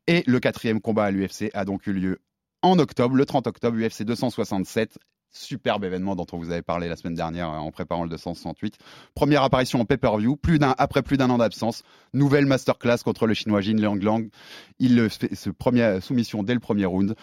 Et 0.05 0.23
le 0.27 0.39
quatrième 0.39 0.81
combat 0.81 1.05
à 1.05 1.11
l'UFC 1.11 1.49
a 1.55 1.65
donc 1.65 1.87
eu 1.87 1.93
lieu 1.93 2.19
en 2.61 2.77
octobre, 2.77 3.15
le 3.15 3.25
30 3.25 3.47
octobre, 3.47 3.75
UFC 3.75 4.03
267. 4.03 4.99
Superbe 5.37 5.83
événement 5.83 6.15
dont 6.15 6.25
on 6.31 6.37
vous 6.37 6.51
avait 6.51 6.61
parlé 6.61 6.87
la 6.87 6.95
semaine 6.95 7.13
dernière 7.13 7.49
euh, 7.49 7.57
en 7.57 7.71
préparant 7.71 8.03
le 8.03 8.09
268. 8.09 8.77
Première 9.13 9.43
apparition 9.43 9.81
en 9.81 9.85
pay-per-view, 9.85 10.39
après 10.77 11.01
plus 11.01 11.17
d'un 11.17 11.29
an 11.29 11.37
d'absence. 11.37 11.83
Nouvelle 12.13 12.45
masterclass 12.45 12.99
contre 13.03 13.27
le 13.27 13.33
chinois 13.33 13.61
Jin 13.61 13.79
Liang 13.79 13.95
Lang. 14.01 14.29
Il 14.79 15.09
fait, 15.09 15.35
ce 15.35 15.49
première 15.49 16.01
soumission 16.01 16.43
dès 16.43 16.53
le 16.53 16.59
premier 16.59 16.85
round. 16.85 17.15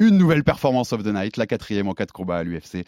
Une 0.00 0.16
nouvelle 0.16 0.44
performance 0.44 0.92
of 0.92 1.02
the 1.02 1.12
night, 1.14 1.36
la 1.36 1.46
quatrième 1.46 1.86
en 1.86 1.94
quatre 1.94 2.12
combats 2.12 2.38
à 2.38 2.42
l'UFC. 2.42 2.86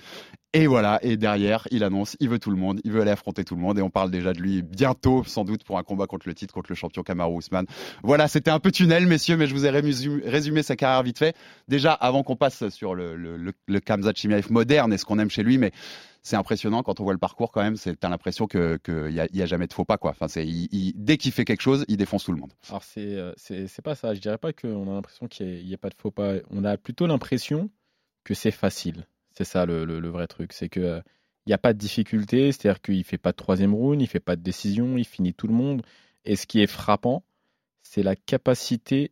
Et 0.55 0.67
voilà, 0.67 0.99
et 1.03 1.17
derrière, 1.17 1.67
il 1.71 1.85
annonce, 1.85 2.17
il 2.21 2.29
veut 2.29 2.39
tout 2.39 2.51
le 2.51 2.57
monde, 2.57 2.81
il 2.85 2.93
veut 2.93 3.01
aller 3.01 3.11
affronter 3.11 3.45
tout 3.45 3.55
le 3.55 3.61
monde, 3.61 3.79
et 3.79 3.83
on 3.83 3.89
parle 3.89 4.11
déjà 4.11 4.33
de 4.33 4.39
lui 4.39 4.63
bientôt, 4.63 5.23
sans 5.25 5.45
doute, 5.45 5.65
pour 5.65 5.79
un 5.79 5.83
combat 5.83 6.07
contre 6.07 6.29
le 6.29 6.35
titre, 6.35 6.53
contre 6.53 6.71
le 6.71 6.75
champion 6.75 7.03
Kamaru 7.03 7.39
Usman. 7.39 7.65
Voilà, 8.03 8.29
c'était 8.29 8.51
un 8.51 8.59
peu 8.59 8.71
tunnel, 8.71 9.07
messieurs, 9.07 9.37
mais 9.37 9.47
je 9.47 9.55
vous 9.55 9.65
ai 9.65 9.71
résumé, 9.71 10.63
sa 10.63 10.77
carrière 10.77 11.03
vite 11.03 11.19
fait. 11.19 11.35
Déjà, 11.69 11.93
avant 11.93 12.23
qu'on 12.23 12.37
passe 12.37 12.69
sur 12.69 12.95
le, 12.95 13.17
le, 13.17 13.81
Chimaev 14.15 14.51
moderne 14.51 14.93
et 14.93 14.99
ce 14.99 15.05
qu'on 15.05 15.19
aime 15.19 15.31
chez 15.31 15.43
lui, 15.43 15.57
mais 15.57 15.73
c'est 16.23 16.37
impressionnant 16.37 16.83
quand 16.83 17.01
on 17.01 17.05
voit 17.05 17.13
le 17.13 17.19
parcours 17.19 17.51
quand 17.51 17.63
même. 17.63 17.77
C'est 17.77 17.99
t'as 17.99 18.09
l'impression 18.09 18.47
que 18.47 18.77
qu'il 18.79 19.13
y 19.13 19.43
a, 19.43 19.47
jamais 19.47 19.67
de 19.67 19.73
faux 19.73 19.85
pas 19.85 19.99
quoi. 19.99 20.15
C'est 20.29 20.47
dès 20.95 21.17
qu'il 21.17 21.33
fait 21.33 21.45
quelque 21.45 21.61
chose, 21.61 21.85
il 21.89 21.97
défonce 21.97 22.25
tout 22.25 22.33
le 22.33 22.39
monde. 22.39 22.53
Alors, 22.69 22.83
c'est 22.85 23.15
euh, 23.17 23.33
c'est 23.37 23.83
pas 23.83 23.95
ça. 23.95 24.15
Je 24.15 24.21
dirais 24.21 24.39
pas 24.39 24.53
qu'on 24.53 24.91
a 24.91 24.95
l'impression 24.95 25.27
qu'il 25.27 25.65
n'y 25.65 25.75
a, 25.75 25.79
pas 25.79 25.89
de 25.89 25.97
faux 25.99 26.11
pas. 26.11 26.35
On 26.51 26.65
a 26.65 26.77
plutôt 26.77 27.07
l'impression 27.07 27.71
que 28.25 28.35
c'est 28.35 28.53
facile. 28.53 29.07
C'est 29.37 29.45
ça 29.45 29.67
le, 29.67 30.09
vrai 30.09 30.27
truc. 30.29 30.53
C'est 30.53 30.69
que 30.69 30.81
euh, 30.81 31.01
il 31.47 31.51
n'y 31.51 31.55
a 31.55 31.59
pas 31.59 31.73
de 31.73 31.79
difficulté. 31.79 32.53
C'est-à-dire 32.53 32.81
qu'il 32.81 33.03
fait 33.05 33.19
pas 33.19 33.33
de 33.33 33.37
troisième 33.37 33.75
round, 33.75 34.01
il 34.01 34.07
fait 34.07 34.21
pas 34.21 34.37
de 34.37 34.43
décision, 34.43 34.97
il 34.97 35.05
finit 35.05 35.35
tout 35.35 35.49
le 35.49 35.55
monde. 35.55 35.83
Et 36.25 36.37
ce 36.37 36.47
qui 36.47 36.61
est 36.63 36.69
frappant, 36.69 37.25
c'est 37.83 38.05
la 38.05 38.15
capacité 38.15 39.11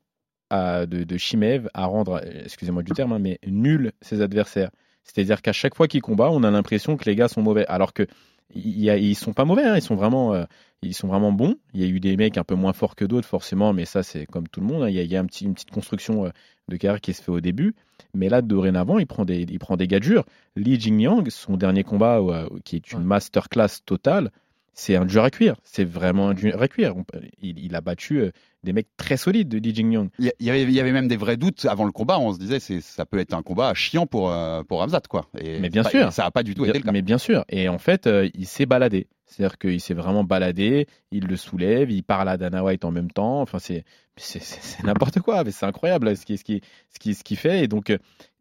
de, 0.51 0.85
de 1.05 1.17
Shimev 1.17 1.69
à 1.75 1.87
rendre, 1.87 2.21
euh, 2.25 2.43
excusez-moi 2.45 2.83
du 2.83 2.93
terme, 2.93 3.13
hein, 3.13 3.19
mais 3.19 3.39
nul 3.47 3.93
ses 4.01 4.21
adversaires. 4.21 4.71
C'est-à-dire 5.05 5.43
qu'à 5.43 5.53
chaque 5.53 5.75
fois 5.75 5.89
qu'il 5.89 6.03
combat, 6.03 6.31
on 6.31 6.43
a 6.45 6.51
l'impression 6.51 6.97
que 6.97 7.05
les 7.05 7.17
gars 7.17 7.29
sont 7.29 7.43
mauvais. 7.43 7.67
Alors 7.67 7.93
que 7.93 8.07
y 8.55 8.91
a- 8.91 8.97
ils 8.97 9.15
sont 9.15 9.33
pas 9.33 9.45
mauvais, 9.45 9.65
hein, 9.65 9.77
ils 9.77 9.83
sont 9.83 9.95
vraiment, 9.97 10.35
euh, 10.35 10.45
ils 10.83 10.95
sont 10.95 11.09
vraiment 11.09 11.33
bons. 11.33 11.57
Il 11.75 11.81
y 11.81 11.85
a 11.85 11.87
eu 11.89 12.01
des 12.01 12.17
mecs 12.17 12.37
un 12.39 12.45
peu 12.45 12.55
moins 12.55 12.73
forts 12.73 12.97
que 12.97 13.05
d'autres, 13.05 13.29
forcément, 13.29 13.73
mais 13.73 13.85
ça 13.85 14.03
c'est 14.03 14.27
comme 14.27 14.49
tout 14.49 14.61
le 14.61 14.67
monde. 14.67 14.83
hein. 14.83 14.89
Il 14.89 14.95
y 14.95 14.99
a, 15.01 15.03
il 15.03 15.11
y 15.11 15.17
a 15.17 15.21
un 15.21 15.27
petit, 15.27 15.45
une 15.45 15.55
petite 15.55 15.71
construction 15.71 16.27
euh, 16.27 16.31
de 16.69 16.77
carrière 16.77 17.01
qui 17.01 17.13
se 17.15 17.23
fait 17.23 17.31
au 17.33 17.41
début, 17.41 17.75
mais 18.15 18.29
là 18.29 18.43
dorénavant, 18.43 18.99
il 18.99 19.07
prend 19.07 19.25
des, 19.25 19.43
il 19.43 19.59
prend 19.59 19.77
des 19.77 19.87
gadgets. 19.89 20.25
Li 20.57 20.79
Jingyang, 20.81 21.29
son 21.31 21.57
dernier 21.57 21.85
combat, 21.85 22.19
euh, 22.19 22.49
qui 22.65 22.77
est 22.77 22.93
une 22.93 23.05
masterclass 23.05 23.81
totale, 23.85 24.31
c'est 24.73 24.97
un 24.97 25.05
dur 25.05 25.23
à 25.25 25.31
cuire. 25.31 25.57
C'est 25.65 25.85
vraiment 25.85 26.29
un 26.31 26.35
dur 26.35 26.61
à 26.61 26.69
cuire. 26.69 26.95
Il, 27.43 27.59
il 27.59 27.75
a 27.75 27.81
battu 27.81 28.21
euh, 28.21 28.31
des 28.65 28.73
mecs 28.73 28.89
très 28.97 29.17
solides 29.17 29.49
de 29.49 29.59
Li 29.59 29.75
Jingyang. 29.75 30.09
Il 30.19 30.33
y, 30.41 30.51
avait, 30.51 30.63
il 30.63 30.71
y 30.73 30.81
avait 30.81 30.93
même 30.93 31.09
des 31.09 31.17
vrais 31.17 31.37
doutes 31.37 31.65
avant 31.67 31.85
le 31.85 31.93
combat. 31.93 32.19
On 32.19 32.33
se 32.33 32.39
disait 32.39 32.61
c'est 32.61 32.81
ça 32.81 33.05
peut 33.07 33.19
être 33.19 33.35
un 33.35 33.43
combat 33.43 33.75
chiant 33.75 34.07
pour 34.07 34.31
euh, 34.33 34.63
pour 34.63 34.79
Ramzat 34.79 35.03
quoi. 35.09 35.27
Et 35.39 35.59
Mais 35.59 35.69
bien 35.71 35.83
pas- 35.83 35.91
sûr. 35.91 36.13
ça 36.13 36.25
a 36.27 36.31
pas 36.31 36.43
du 36.43 36.55
tout 36.55 36.65
été 36.65 36.79
le 36.79 36.85
cas. 36.85 36.93
Mais 36.93 37.03
bien 37.03 37.19
sûr. 37.19 37.45
Et 37.49 37.69
en 37.69 37.79
fait, 37.79 38.07
euh, 38.07 38.29
il 38.35 38.47
s'est 38.47 38.67
baladé. 38.67 39.07
C'est-à-dire 39.27 39.59
qu'il 39.59 39.81
s'est 39.81 39.95
vraiment 39.95 40.25
baladé, 40.25 40.87
il 41.13 41.27
le 41.27 41.37
soulève, 41.37 41.91
il 41.91 42.03
parle 42.03 42.29
à 42.29 42.37
Dana 42.37 42.65
White 42.65 42.85
en 42.85 42.91
même 42.91 43.11
temps. 43.13 43.41
Enfin, 43.43 43.59
c'est 43.61 43.85
c'est- 44.17 44.41
c'est- 44.43 44.61
c'est 44.63 44.83
n'importe 44.85 45.21
quoi, 45.21 45.45
mais 45.45 45.51
c'est 45.53 45.67
incroyable 45.67 46.17
ce 46.17 46.27
qu'il 46.27 46.37
ce 46.39 46.45
qui, 46.45 46.61
ce 46.93 46.99
qui, 46.99 47.15
ce 47.15 47.23
qui 47.25 47.37
fait. 47.37 47.63
Et 47.65 47.69
donc, 47.69 47.97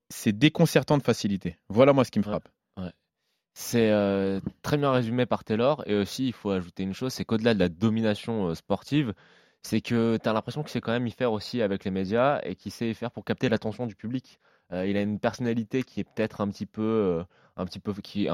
c'est 0.09 0.37
déconcertant 0.37 0.97
de 0.97 1.03
facilité. 1.03 1.57
Voilà 1.69 1.93
moi 1.93 2.03
ce 2.03 2.11
qui 2.11 2.17
me 2.19 2.23
frappe. 2.23 2.49
C'est 3.61 3.91
euh, 3.91 4.39
très 4.61 4.77
bien 4.77 4.89
résumé 4.91 5.25
par 5.25 5.43
Taylor. 5.43 5.83
Et 5.85 5.93
aussi, 5.95 6.27
il 6.27 6.33
faut 6.33 6.49
ajouter 6.51 6.83
une 6.83 6.93
chose 6.93 7.13
c'est 7.13 7.25
qu'au-delà 7.25 7.53
de 7.53 7.59
la 7.59 7.67
domination 7.69 8.47
euh, 8.47 8.55
sportive, 8.55 9.13
c'est 9.63 9.81
que 9.81 10.17
tu 10.17 10.29
as 10.29 10.33
l'impression 10.33 10.61
qu'il 10.63 10.71
sait 10.71 10.79
quand 10.81 10.93
même 10.93 11.05
y 11.07 11.11
faire 11.11 11.33
aussi 11.33 11.61
avec 11.61 11.83
les 11.83 11.91
médias 11.91 12.39
et 12.43 12.55
qu'il 12.55 12.71
sait 12.71 12.89
y 12.89 12.93
faire 12.93 13.11
pour 13.11 13.25
capter 13.25 13.49
l'attention 13.49 13.85
du 13.85 13.95
public. 13.95 14.39
Euh, 14.71 14.87
il 14.87 14.95
a 14.95 15.01
une 15.01 15.19
personnalité 15.19 15.83
qui 15.83 15.99
est 15.99 16.05
peut-être 16.05 16.39
un 16.41 16.47
petit 16.47 16.65
peu, 16.65 17.23
un 17.57 17.65
petit 17.65 17.79
peu, 17.79 17.93
qui- 17.93 18.29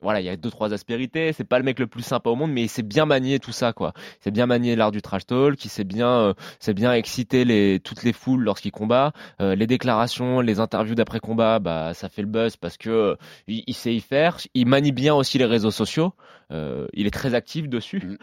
voilà, 0.00 0.20
il 0.20 0.24
y 0.24 0.28
a 0.28 0.36
deux 0.36 0.50
trois 0.50 0.72
aspérités. 0.72 1.32
C'est 1.32 1.44
pas 1.44 1.58
le 1.58 1.64
mec 1.64 1.78
le 1.78 1.86
plus 1.86 2.02
sympa 2.02 2.30
au 2.30 2.36
monde, 2.36 2.52
mais 2.52 2.62
il 2.62 2.68
sait 2.68 2.82
bien 2.82 3.06
manier 3.06 3.38
tout 3.38 3.52
ça, 3.52 3.72
quoi. 3.72 3.92
Il 3.96 4.24
sait 4.24 4.30
bien 4.30 4.46
manier 4.46 4.76
l'art 4.76 4.90
du 4.90 5.02
trash 5.02 5.26
talk, 5.26 5.64
il 5.64 5.68
sait 5.68 5.84
bien, 5.84 6.34
euh, 6.68 6.72
bien 6.72 6.92
exciter 6.92 7.44
les, 7.44 7.80
toutes 7.80 8.02
les 8.02 8.12
foules 8.12 8.42
lorsqu'il 8.42 8.72
combat. 8.72 9.12
Euh, 9.40 9.54
les 9.54 9.66
déclarations, 9.66 10.40
les 10.40 10.60
interviews 10.60 10.94
d'après 10.94 11.20
combat, 11.20 11.58
bah 11.58 11.94
ça 11.94 12.08
fait 12.08 12.22
le 12.22 12.28
buzz 12.28 12.56
parce 12.56 12.76
que 12.76 12.90
euh, 12.90 13.16
il, 13.46 13.64
il 13.66 13.74
sait 13.74 13.94
y 13.94 14.00
faire. 14.00 14.38
Il 14.54 14.66
manie 14.66 14.92
bien 14.92 15.14
aussi 15.14 15.38
les 15.38 15.46
réseaux 15.46 15.70
sociaux. 15.70 16.14
Il 16.50 17.06
est 17.06 17.12
très 17.12 17.34
actif 17.34 17.68
dessus. 17.68 18.00
Mm. 18.00 18.16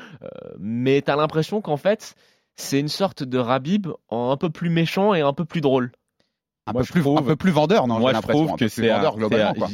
Mais 0.59 1.01
t'as 1.01 1.15
l'impression 1.15 1.61
qu'en 1.61 1.77
fait, 1.77 2.15
c'est 2.57 2.79
une 2.79 2.89
sorte 2.89 3.23
de 3.23 3.37
Rabib 3.37 3.87
en 4.09 4.31
un 4.31 4.37
peu 4.37 4.49
plus 4.49 4.69
méchant 4.69 5.13
et 5.13 5.21
un 5.21 5.33
peu 5.33 5.45
plus 5.45 5.61
drôle. 5.61 5.91
Un, 6.67 6.73
Moi, 6.73 6.81
peu 6.83 6.87
plus, 6.91 7.01
trouve- 7.01 7.17
un 7.19 7.23
peu 7.23 7.35
plus 7.35 7.51
vendeur, 7.51 7.87
non 7.87 7.99
Moi, 7.99 8.11
je 8.13 8.19
trouve 8.21 8.55
que 8.57 8.67
c'est, 8.67 8.81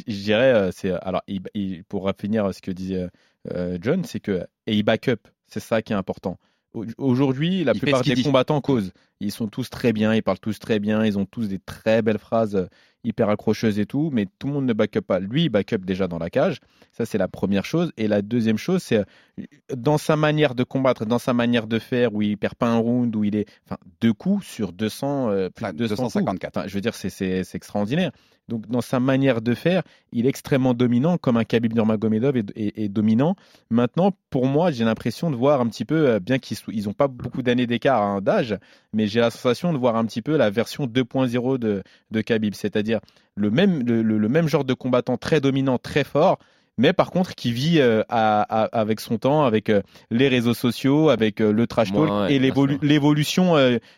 je 0.06 0.22
dirais, 0.22 0.52
euh, 0.54 0.70
c'est 0.72 0.92
alors, 0.92 1.22
il- 1.26 1.40
il- 1.54 1.84
pour 1.84 2.10
finir 2.18 2.54
ce 2.54 2.62
que 2.62 2.70
disait 2.70 3.08
euh, 3.52 3.78
John, 3.80 4.04
c'est 4.04 4.20
que 4.20 4.46
et 4.66 4.74
il 4.76 4.82
back 4.84 5.08
up, 5.08 5.20
c'est 5.48 5.60
ça 5.60 5.82
qui 5.82 5.92
est 5.92 5.96
important. 5.96 6.38
Au- 6.72 6.84
Aujourd'hui, 6.98 7.62
la 7.64 7.72
Il 7.72 7.80
plupart 7.80 8.00
des 8.02 8.22
combattants 8.24 8.60
causent. 8.60 8.92
Ils 9.20 9.30
sont 9.32 9.46
tous 9.48 9.70
très 9.70 9.92
bien, 9.92 10.14
ils 10.14 10.22
parlent 10.22 10.38
tous 10.40 10.58
très 10.58 10.78
bien, 10.80 11.04
ils 11.04 11.18
ont 11.18 11.26
tous 11.26 11.48
des 11.48 11.58
très 11.58 12.02
belles 12.02 12.18
phrases 12.18 12.56
euh, 12.56 12.66
hyper 13.04 13.28
accrocheuses 13.28 13.78
et 13.78 13.86
tout, 13.86 14.10
mais 14.12 14.26
tout 14.38 14.46
le 14.46 14.54
monde 14.54 14.66
ne 14.66 14.72
back 14.72 14.96
up 14.96 15.06
pas. 15.06 15.20
Lui, 15.20 15.44
il 15.44 15.48
back 15.48 15.72
up 15.72 15.84
déjà 15.84 16.08
dans 16.08 16.18
la 16.18 16.30
cage. 16.30 16.58
Ça, 16.92 17.06
c'est 17.06 17.18
la 17.18 17.28
première 17.28 17.64
chose. 17.64 17.92
Et 17.96 18.08
la 18.08 18.22
deuxième 18.22 18.58
chose, 18.58 18.82
c'est 18.82 18.98
euh, 18.98 19.44
dans 19.74 19.98
sa 19.98 20.16
manière 20.16 20.54
de 20.54 20.64
combattre, 20.64 21.04
dans 21.06 21.18
sa 21.18 21.34
manière 21.34 21.66
de 21.66 21.78
faire, 21.78 22.14
où 22.14 22.22
il 22.22 22.36
perd 22.36 22.54
pas 22.54 22.68
un 22.68 22.78
round, 22.78 23.14
où 23.14 23.24
il 23.24 23.36
est, 23.36 23.46
enfin, 23.66 23.78
deux 24.00 24.12
coups 24.12 24.46
sur 24.46 24.72
200, 24.72 25.30
euh, 25.30 25.50
plus 25.50 25.66
de 25.66 25.72
200 25.72 25.96
coups. 25.96 26.14
254. 26.14 26.56
Enfin, 26.56 26.68
je 26.68 26.74
veux 26.74 26.80
dire, 26.80 26.94
c'est 26.94 27.44
extraordinaire. 27.54 28.10
Donc, 28.48 28.68
dans 28.68 28.82
sa 28.82 29.00
manière 29.00 29.40
de 29.40 29.54
faire, 29.54 29.82
il 30.12 30.26
est 30.26 30.28
extrêmement 30.28 30.74
dominant, 30.74 31.16
comme 31.16 31.38
un 31.38 31.44
Khabib 31.44 31.74
Nurmagomedov 31.74 32.36
est, 32.36 32.50
est- 32.56 32.78
est 32.84 32.88
dominant. 32.88 33.36
Maintenant, 33.70 34.12
pour 34.28 34.46
moi, 34.46 34.70
j'ai 34.70 34.84
l'impression 34.84 35.30
de 35.30 35.36
voir 35.36 35.60
un 35.62 35.66
petit 35.68 35.84
peu, 35.86 36.08
euh, 36.10 36.20
bien 36.20 36.38
qu'ils 36.38 36.58
n'ont 36.84 36.92
pas 36.92 37.08
beaucoup 37.08 37.42
d'années 37.42 37.66
d'écart 37.66 38.02
hein, 38.02 38.20
d'âge, 38.20 38.58
mais 38.92 39.06
j'ai 39.06 39.20
la 39.20 39.30
sensation 39.30 39.72
de 39.72 39.78
voir 39.78 39.96
un 39.96 40.04
petit 40.04 40.20
peu 40.20 40.36
la 40.36 40.50
version 40.50 40.86
2.0 40.86 41.56
de, 41.58 41.82
de 42.10 42.20
Khabib, 42.20 42.54
c'est-à-dire 42.54 43.00
le 43.34 43.50
même, 43.50 43.82
le, 43.86 44.02
le- 44.02 44.18
le 44.18 44.28
même 44.28 44.46
genre 44.46 44.64
de 44.64 44.74
combattant 44.74 45.16
très 45.16 45.40
dominant, 45.40 45.78
très 45.78 46.04
fort, 46.04 46.38
mais 46.76 46.92
par 46.92 47.10
contre 47.12 47.34
qui 47.34 47.50
vit 47.52 47.80
euh, 47.80 48.02
à- 48.10 48.42
à- 48.42 48.78
avec 48.78 49.00
son 49.00 49.16
temps, 49.16 49.44
avec 49.44 49.70
euh, 49.70 49.80
les 50.10 50.28
réseaux 50.28 50.54
sociaux, 50.54 51.08
avec 51.08 51.40
euh, 51.40 51.50
le 51.52 51.66
trash 51.66 51.92
talk 51.92 52.30
et 52.30 52.38
ouais, 52.38 52.38
l'évolution, 52.82 53.54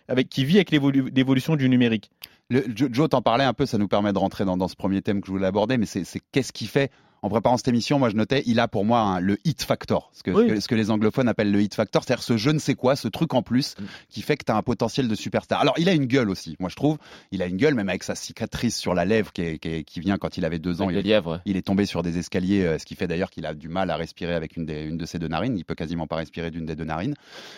avec 0.09 0.29
qui 0.29 0.45
vit 0.45 0.57
avec 0.57 0.71
l'évolu- 0.71 1.11
l'évolution 1.15 1.57
du 1.57 1.69
numérique. 1.69 2.11
Le- 2.49 2.65
Jo- 2.75 2.89
Joe 2.91 3.09
t'en 3.09 3.23
parlait 3.23 3.45
un 3.45 3.53
peu, 3.55 3.67
ça 3.67 3.79
nous 3.79 3.89
permet 3.89 4.13
de 4.13 4.19
rentrer 4.19 4.45
dans, 4.45 4.57
dans 4.57 4.69
ce 4.69 4.77
premier 4.77 5.03
thème 5.03 5.21
que 5.21 5.27
je 5.27 5.33
voulais 5.33 5.47
aborder, 5.47 5.79
mais 5.79 5.87
c'est 5.87 6.05
qu'est-ce 6.33 6.53
qui 6.53 6.67
fait 6.67 6.91
en 7.23 7.29
préparant 7.29 7.57
cette 7.57 7.69
émission, 7.69 7.99
moi 7.99 8.09
je 8.11 8.17
notais, 8.17 8.43
il 8.47 8.61
a 8.61 8.69
pour 8.69 8.85
moi 8.85 9.19
le 9.21 9.39
hit 9.45 9.63
factor, 9.63 10.11
ce 10.13 10.23
que, 10.23 10.31
Oui. 10.31 10.49
ce 10.49 10.55
que- 10.55 10.61
ce 10.61 10.69
que 10.69 10.75
les 10.75 10.91
anglophones 10.91 11.29
appellent 11.29 11.51
le 11.51 11.61
hit 11.63 11.75
factor, 11.75 12.05
c'est-à-dire 12.05 12.23
ce 12.23 12.37
je 12.37 12.51
ne 12.51 12.59
sais 12.59 12.75
quoi, 12.75 12.95
ce 12.97 13.09
truc 13.09 13.35
en 13.35 13.43
plus 13.43 13.75
Mm. 13.79 13.85
qui 14.11 14.23
fait 14.23 14.37
que 14.37 14.45
tu 14.45 14.53
as 14.53 14.57
un 14.57 14.63
potentiel 14.63 15.09
de 15.09 15.15
superstar. 15.15 15.61
Alors 15.61 15.75
il 15.79 15.89
a 15.89 15.93
une 15.93 16.07
gueule 16.07 16.31
aussi, 16.31 16.57
moi 16.61 16.69
je 16.71 16.77
trouve, 16.77 16.99
il 17.33 17.43
a 17.43 17.47
une 17.47 17.57
gueule 17.57 17.75
même 17.75 17.89
avec 17.89 18.03
sa 18.03 18.15
cicatrice 18.15 18.77
sur 18.77 18.95
la 18.95 19.05
lèvre 19.05 19.33
qui, 19.33 19.43
est- 19.43 19.59
qui 19.59 19.69
est- 19.69 19.85
qui 19.85 20.01
vient 20.01 20.19
quand 20.19 20.37
il 20.37 20.45
avait 20.45 20.59
deux 20.59 20.83
ans. 20.83 20.91
Il, 20.91 20.97
ouais. 20.97 21.39
il 21.47 21.57
est 21.57 21.63
tombé 21.63 21.87
sur 21.87 22.03
des 22.03 22.19
escaliers, 22.19 22.65
euh, 22.65 22.79
ce 22.79 22.85
qui 22.85 22.95
fait 22.95 23.07
d'ailleurs 23.09 23.31
qu'il 23.31 23.47
a 23.47 23.55
du 23.55 23.69
mal 23.69 23.91
à 23.91 23.97
respirer 23.97 24.35
avec 24.35 24.57
une, 24.57 24.67
des- 24.67 24.83
une 24.85 24.97
de 24.97 25.07
ses 25.07 25.19
deux 25.19 25.29
narines. 25.29 25.57
Il 25.57 25.65
peut 25.65 25.75
quasiment 25.75 26.07
pas 26.07 26.17
respirer 26.17 26.51
d'une 26.51 26.67
des 26.67 26.77
deux 26.77 26.85
narines. 26.85 27.15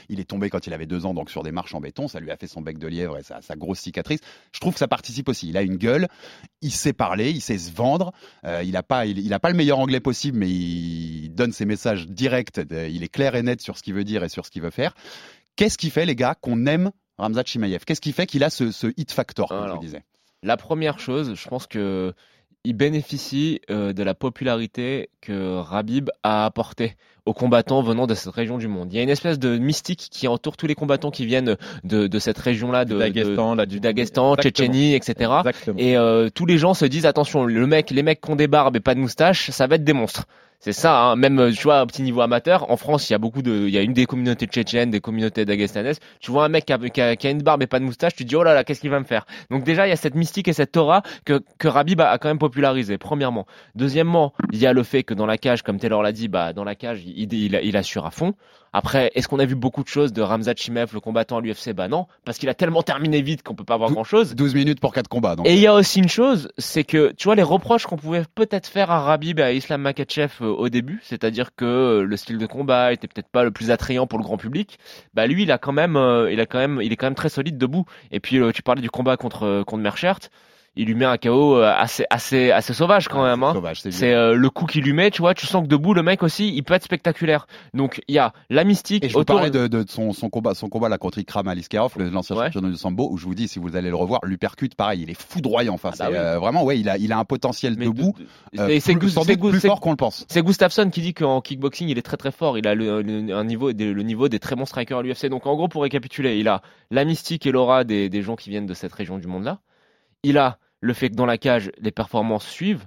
Il 0.09 0.21
est 0.21 0.25
tombé 0.25 0.51
quand 0.51 0.67
il 0.67 0.73
avait 0.73 0.87
deux 0.87 1.05
ans, 1.07 1.15
donc 1.15 1.31
sur 1.31 1.43
des 1.43 1.53
marches 1.53 1.75
en 1.75 1.81
béton. 1.81 2.09
Ça 2.09 2.21
lui 2.21 2.31
a 2.31 2.37
fait 2.37 2.47
son 2.47 2.61
bec 2.63 2.79
de 2.79 2.87
lièvre 2.87 3.19
et 3.19 3.23
sa, 3.23 3.43
sa 3.43 3.57
grosse 3.57 3.81
cicatrice. 3.81 4.21
Je 4.53 4.61
trouve 4.61 4.73
que 4.73 4.79
ça 4.79 4.89
participe 4.89 5.29
aussi. 5.29 5.49
Il 5.49 5.57
a 5.57 5.63
une 5.63 5.77
gueule, 5.77 6.09
il 6.63 6.71
sait 6.73 6.93
parler, 6.93 7.31
il 7.31 7.41
sait 7.41 7.59
se 7.59 7.71
vendre. 7.73 8.13
Euh, 8.45 8.63
il 8.65 8.77
a 8.77 8.83
pas, 8.83 9.07
il, 9.07 9.19
il 9.19 9.33
a 9.33 9.39
pas 9.41 9.48
le 9.49 9.55
meilleur 9.55 9.79
anglais 9.79 10.01
possible, 10.01 10.39
mais 10.39 10.49
il 10.49 11.31
donne 11.31 11.53
ses 11.53 11.65
messages 11.65 12.07
directs. 12.07 12.61
il 12.71 13.03
est 13.03 13.09
clair 13.09 13.35
et 13.35 13.43
net 13.43 13.61
sur 13.61 13.77
ce 13.77 13.83
qu'il 13.83 13.95
veut 13.95 14.05
dire 14.05 14.25
et 14.25 14.29
sur 14.29 14.47
ce 14.47 14.51
qu'il 14.51 14.63
veut 14.63 14.71
faire. 14.71 14.95
Qu'est-ce 15.57 15.79
qui 15.79 15.91
fait, 15.91 16.07
les 16.07 16.15
gars, 16.15 16.35
qu'on 16.41 16.67
aime 16.67 16.91
Ramzat 17.19 17.45
Chimaev 17.45 17.85
Qu'est-ce 17.85 18.01
qui 18.01 18.13
fait 18.13 18.27
qu'il 18.27 18.45
a 18.45 18.51
ce, 18.51 18.71
ce 18.71 18.89
hit 18.97 19.11
factor, 19.11 19.49
comme 19.49 19.59
je 19.59 19.65
Alors, 19.65 19.79
disais? 19.79 20.03
La 20.43 20.57
première 20.57 21.01
chose, 21.01 21.35
je 21.35 21.49
pense 21.49 21.67
que 21.67 22.15
il 22.69 22.75
bénéficie 22.75 23.61
euh, 23.71 23.95
de 23.95 24.03
la 24.03 24.13
popularité 24.15 25.09
que 25.23 25.57
Rabib 25.57 26.11
a 26.23 26.45
apportée 26.45 26.97
aux 27.25 27.33
combattants 27.33 27.81
venant 27.83 28.07
de 28.07 28.15
cette 28.15 28.33
région 28.33 28.59
du 28.59 28.69
monde. 28.69 28.93
Il 28.93 28.97
y 28.97 29.01
a 29.01 29.03
une 29.03 29.09
espèce 29.09 29.39
de 29.39 29.57
mystique 29.57 30.09
qui 30.11 30.29
entoure 30.29 30.57
tous 30.59 30.67
les 30.67 30.75
combattants 30.75 31.11
qui 31.11 31.25
viennent 31.25 31.57
de, 31.85 32.07
de 32.07 32.19
cette 32.19 32.37
région-là, 32.39 32.85
de, 32.85 32.93
Du 32.93 32.99
Daghestan, 32.99 33.53
de- 33.53 33.57
là, 33.59 33.65
du 33.67 33.81
Daghestan. 33.81 34.37
Tchétchénie, 34.37 34.95
etc. 34.95 35.31
Exactement. 35.39 35.79
Et 35.79 35.97
euh, 35.97 36.29
tous 36.29 36.45
les 36.45 36.59
gens 36.59 36.75
se 36.75 36.85
disent 36.85 37.07
attention, 37.07 37.45
le 37.47 37.67
mec, 37.67 37.91
les 37.91 38.03
mecs 38.03 38.21
qui 38.21 38.31
ont 38.31 38.37
des 38.37 38.49
barbes 38.49 38.77
et 38.77 38.81
pas 38.81 38.95
de 38.95 39.01
moustache, 39.01 39.51
ça 39.51 39.67
va 39.67 39.77
être 39.77 39.85
des 39.85 39.95
monstres. 39.95 40.25
C'est 40.61 40.73
ça, 40.73 41.01
hein. 41.01 41.17
même 41.17 41.39
euh, 41.39 41.53
tu 41.53 41.63
vois, 41.63 41.79
un 41.79 41.87
petit 41.87 42.03
niveau 42.03 42.21
amateur, 42.21 42.69
en 42.69 42.77
France, 42.77 43.09
il 43.09 43.13
y 43.13 43.15
a 43.15 43.19
beaucoup 43.19 43.43
de, 43.43 43.69
il 43.69 43.71
y 43.71 43.79
a 43.79 43.83
une 43.83 43.93
des 43.93 44.07
communautés 44.07 44.47
tchétchènes, 44.47 44.91
des 44.91 45.01
communautés 45.01 45.45
dagestanaises. 45.45 46.01
Tu 46.19 46.33
vois 46.33 46.45
un 46.45 46.49
mec 46.49 46.65
qui 46.65 46.73
a, 47.01 47.31
une 47.31 47.43
barbe 47.43 47.63
et 47.63 47.69
pas 47.69 47.79
de 47.79 47.85
moustache, 47.85 48.17
tu 48.17 48.25
te 48.25 48.29
dis 48.29 48.35
oh 48.35 48.43
là 48.43 48.55
là, 48.55 48.65
qu'est-ce 48.65 48.81
qu'il 48.81 48.91
va 48.91 48.99
me 48.99 49.05
faire? 49.05 49.25
Donc 49.53 49.63
déjà, 49.63 49.87
il 49.87 49.91
y 49.91 49.93
a 49.93 49.97
cette 49.97 50.17
mystique 50.17 50.49
et 50.49 50.53
cette 50.53 50.77
aura 50.77 51.03
que 51.25 51.41
que 51.59 51.69
Rabib 51.69 52.01
a, 52.01 52.11
a 52.11 52.19
quand 52.19 52.29
même 52.29 52.41
popularisé. 52.41 52.99
Premièrement, 52.99 53.47
deuxièmement, 53.77 54.33
il 54.53 54.59
y 54.59 54.67
a 54.67 54.73
le 54.73 54.83
fait 54.83 55.05
que 55.05 55.15
dans 55.15 55.27
la 55.27 55.39
cage, 55.39 55.63
comme 55.63 55.79
Taylor 55.79 56.03
l'a 56.03 56.11
dit, 56.11 56.27
bah 56.27 56.53
dans 56.53 56.65
la 56.65 56.75
cage, 56.75 57.05
il, 57.07 57.33
il, 57.33 57.61
il 57.63 57.77
assure 57.77 58.05
à 58.05 58.11
fond. 58.11 58.35
Après, 58.79 59.11
est-ce 59.17 59.27
qu'on 59.27 59.41
a 59.41 59.45
vu 59.45 59.57
beaucoup 59.57 59.83
de 59.83 59.89
choses 59.89 60.13
de 60.13 60.23
Ramzat 60.23 60.55
Chimaev, 60.55 60.95
le 60.95 61.01
combattant 61.01 61.39
à 61.39 61.41
l'UFC 61.41 61.73
Bah 61.73 61.89
non, 61.89 62.07
parce 62.25 62.39
qu'il 62.39 62.49
a 62.49 62.55
tellement 62.55 62.85
terminé 62.85 63.23
vite 63.23 63.43
qu'on 63.43 63.57
peut 63.57 63.65
pas 63.65 63.77
voir 63.77 63.89
Dou- 63.89 63.95
grand 63.97 64.05
chose. 64.05 64.37
12 64.37 64.55
minutes 64.55 64.79
pour 64.79 64.95
quatre 64.95 65.09
combats. 65.09 65.35
Donc. 65.35 65.49
Et 65.49 65.55
il 65.55 65.59
y 65.59 65.67
a 65.67 65.75
aussi 65.75 65.99
une 65.99 66.09
chose, 66.09 66.49
c'est 66.59 66.85
que 66.85 67.11
tu 67.17 67.25
vois 67.25 67.35
les 67.35 67.43
reproches 67.43 67.87
qu'on 67.87 67.97
pouvait 67.97 68.23
peut-être 68.37 68.69
faire 68.69 68.93
à 68.93 69.01
Rabib 69.01 69.41
et 69.41 69.43
à 69.43 69.53
Islam 69.53 69.83
Makhachev 69.83 70.31
euh, 70.43 70.47
au 70.47 70.69
début, 70.69 71.01
c'est-à-dire 71.03 71.57
que 71.57 71.65
euh, 71.65 72.03
le 72.05 72.17
style 72.17 72.39
de 72.39 72.47
combat 72.47 72.93
était 72.93 73.09
peut-être 73.09 73.27
pas 73.33 73.43
le 73.43 73.51
plus 73.51 73.73
attrayant 73.73 74.07
pour 74.07 74.21
le 74.21 74.23
grand 74.23 74.37
public. 74.37 74.79
Bah 75.13 75.27
lui, 75.27 75.43
il 75.43 75.51
a 75.51 75.59
quand 75.59 75.73
même, 75.73 75.97
euh, 75.97 76.31
il 76.31 76.39
a 76.39 76.47
quand 76.47 76.59
même, 76.59 76.79
il 76.81 76.93
est 76.93 76.97
quand 76.97 77.07
même 77.07 77.17
très 77.17 77.31
solide 77.31 77.59
debout. 77.59 77.85
Et 78.13 78.21
puis 78.21 78.39
tu 78.55 78.63
parlais 78.63 78.81
du 78.81 78.91
combat 78.91 79.17
contre 79.17 79.65
contre 79.65 79.83
Merchert, 79.83 80.21
il 80.79 80.87
lui 80.87 80.95
met 80.95 81.05
un 81.05 81.19
KO 81.19 81.57
euh, 81.59 81.71
assez 81.77 82.05
assez 82.09 82.51
assez 82.51 82.73
sauvage 82.73 83.09
quand 83.09 83.23
Ah, 83.23 83.31
même. 83.37 83.41
c'est 83.41 83.47
hein. 83.47 83.53
sauvage, 83.53 83.81
c'est 83.83 84.15
euh, 84.15 84.35
le 84.35 84.49
coup 84.51 84.65
qu'il 84.65 84.83
lui 84.85 84.93
met, 84.95 85.11
tu 85.11 85.21
vois, 85.21 85.35
tu 85.35 85.45
sens 85.47 85.63
que 85.65 85.69
debout 85.69 85.93
le 85.93 86.03
mec 86.03 86.23
aussi, 86.23 86.55
il 86.55 86.63
peut 86.63 86.73
être 86.75 86.85
spectaculaire. 86.85 87.47
Donc 87.75 88.01
il 88.09 88.15
y 88.15 88.19
a 88.19 88.33
la 88.49 88.65
mystique 88.65 89.05
Et 89.05 89.09
je 89.09 89.15
vous 89.15 89.21
autour 89.21 89.37
parlais 89.37 89.51
de, 89.51 89.67
de 89.67 89.85
son, 89.89 90.13
son 90.13 90.31
combat, 90.31 90.55
son 90.55 90.69
combat 90.69 90.89
là 90.89 90.97
contre 90.97 91.19
Ikram 91.19 91.47
Aliskerov, 91.49 91.93
le 91.99 92.09
l'ancien 92.09 92.37
Ouais. 92.37 92.47
champion 92.53 92.61
de 92.71 92.75
sambo, 92.75 93.09
où 93.11 93.19
je 93.19 93.27
vous 93.27 93.35
dis, 93.35 93.49
si 93.49 93.59
vous 93.59 93.77
allez 93.77 93.91
le 93.91 93.97
revoir, 93.97 94.21
l'uppercut, 94.23 94.71
pareil, 94.77 95.03
il 95.03 95.11
est 95.11 95.21
foudroyant. 95.21 95.75
Enfin, 95.75 95.91
Ah 95.93 95.97
bah 95.99 96.05
c'est 96.07 96.13
oui. 96.13 96.17
euh, 96.19 96.39
vraiment, 96.39 96.65
ouais, 96.65 96.79
il 96.79 96.89
a, 96.89 96.97
il 96.97 97.13
a 97.13 97.19
un 97.19 97.25
potentiel 97.25 97.75
Mais 97.77 97.87
debout, 97.87 98.15
de- 98.55 98.61
euh, 98.61 98.79
c'est- 98.81 98.95
plus- 98.97 99.11
fort 99.61 99.81
qu'on 99.81 99.91
le 99.91 99.97
pense. 99.97 100.25
C'est 100.29 100.43
Gustafsson 100.43 100.89
qui 100.91 101.01
dit 101.01 101.13
qu'en 101.15 101.41
kickboxing, 101.41 101.89
il 101.89 101.99
est 101.99 102.03
très 102.03 102.17
très 102.17 102.31
fort. 102.31 102.57
Il 102.57 102.67
a 102.69 102.75
le, 102.75 103.03
le- 103.03 103.35
un 103.35 103.45
niveau, 103.45 103.73
des- 103.73 103.93
le 103.93 104.03
niveau 104.05 104.29
des 104.29 104.39
très 104.39 104.55
bons 104.55 104.67
strikers 104.67 104.99
à 104.99 105.03
l'UFC. 105.03 105.29
Donc 105.29 105.47
en 105.47 105.57
gros, 105.57 105.67
pour 105.69 105.83
récapituler, 105.83 106.39
il 106.39 106.47
a 106.47 106.63
la 106.93 107.05
mystique 107.05 107.47
et 107.47 107.51
l'aura 107.51 107.83
des, 107.85 108.09
des 108.09 108.23
gens 108.23 108.37
qui 108.37 108.51
viennent 108.51 108.67
de 108.67 108.75
cette 108.75 108.93
région 108.93 109.19
du 109.19 109.27
monde-là. 109.27 109.59
Il 110.23 110.39
a 110.39 110.59
le 110.81 110.93
fait 110.95 111.11
que 111.11 111.15
dans 111.15 111.27
la 111.27 111.39
cage, 111.39 111.71
les 111.79 111.91
performances 111.91 112.47
suivent. 112.47 112.87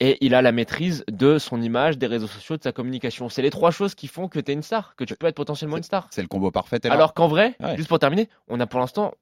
Et 0.00 0.18
il 0.20 0.34
a 0.34 0.42
la 0.42 0.50
maîtrise 0.50 1.04
de 1.08 1.38
son 1.38 1.62
image, 1.62 1.96
des 1.96 2.08
réseaux 2.08 2.26
sociaux, 2.26 2.56
de 2.56 2.62
sa 2.62 2.72
communication. 2.72 3.28
C'est 3.28 3.42
les 3.42 3.50
trois 3.50 3.70
choses 3.70 3.94
qui 3.94 4.08
font 4.08 4.26
que 4.26 4.40
tu 4.40 4.50
es 4.50 4.54
une 4.54 4.62
star, 4.62 4.96
que 4.96 5.04
tu 5.04 5.14
peux 5.14 5.28
être 5.28 5.36
potentiellement 5.36 5.76
une 5.76 5.84
star. 5.84 6.08
C'est 6.10 6.22
le 6.22 6.28
combo 6.28 6.50
parfait. 6.50 6.84
Alors 6.88 7.14
qu'en 7.14 7.28
vrai, 7.28 7.54
Ouais. 7.60 7.76
juste 7.76 7.88
pour 7.88 8.00
terminer, 8.00 8.28
on 8.48 8.58
a 8.58 8.66
pour 8.66 8.80
l'instant, 8.80 9.12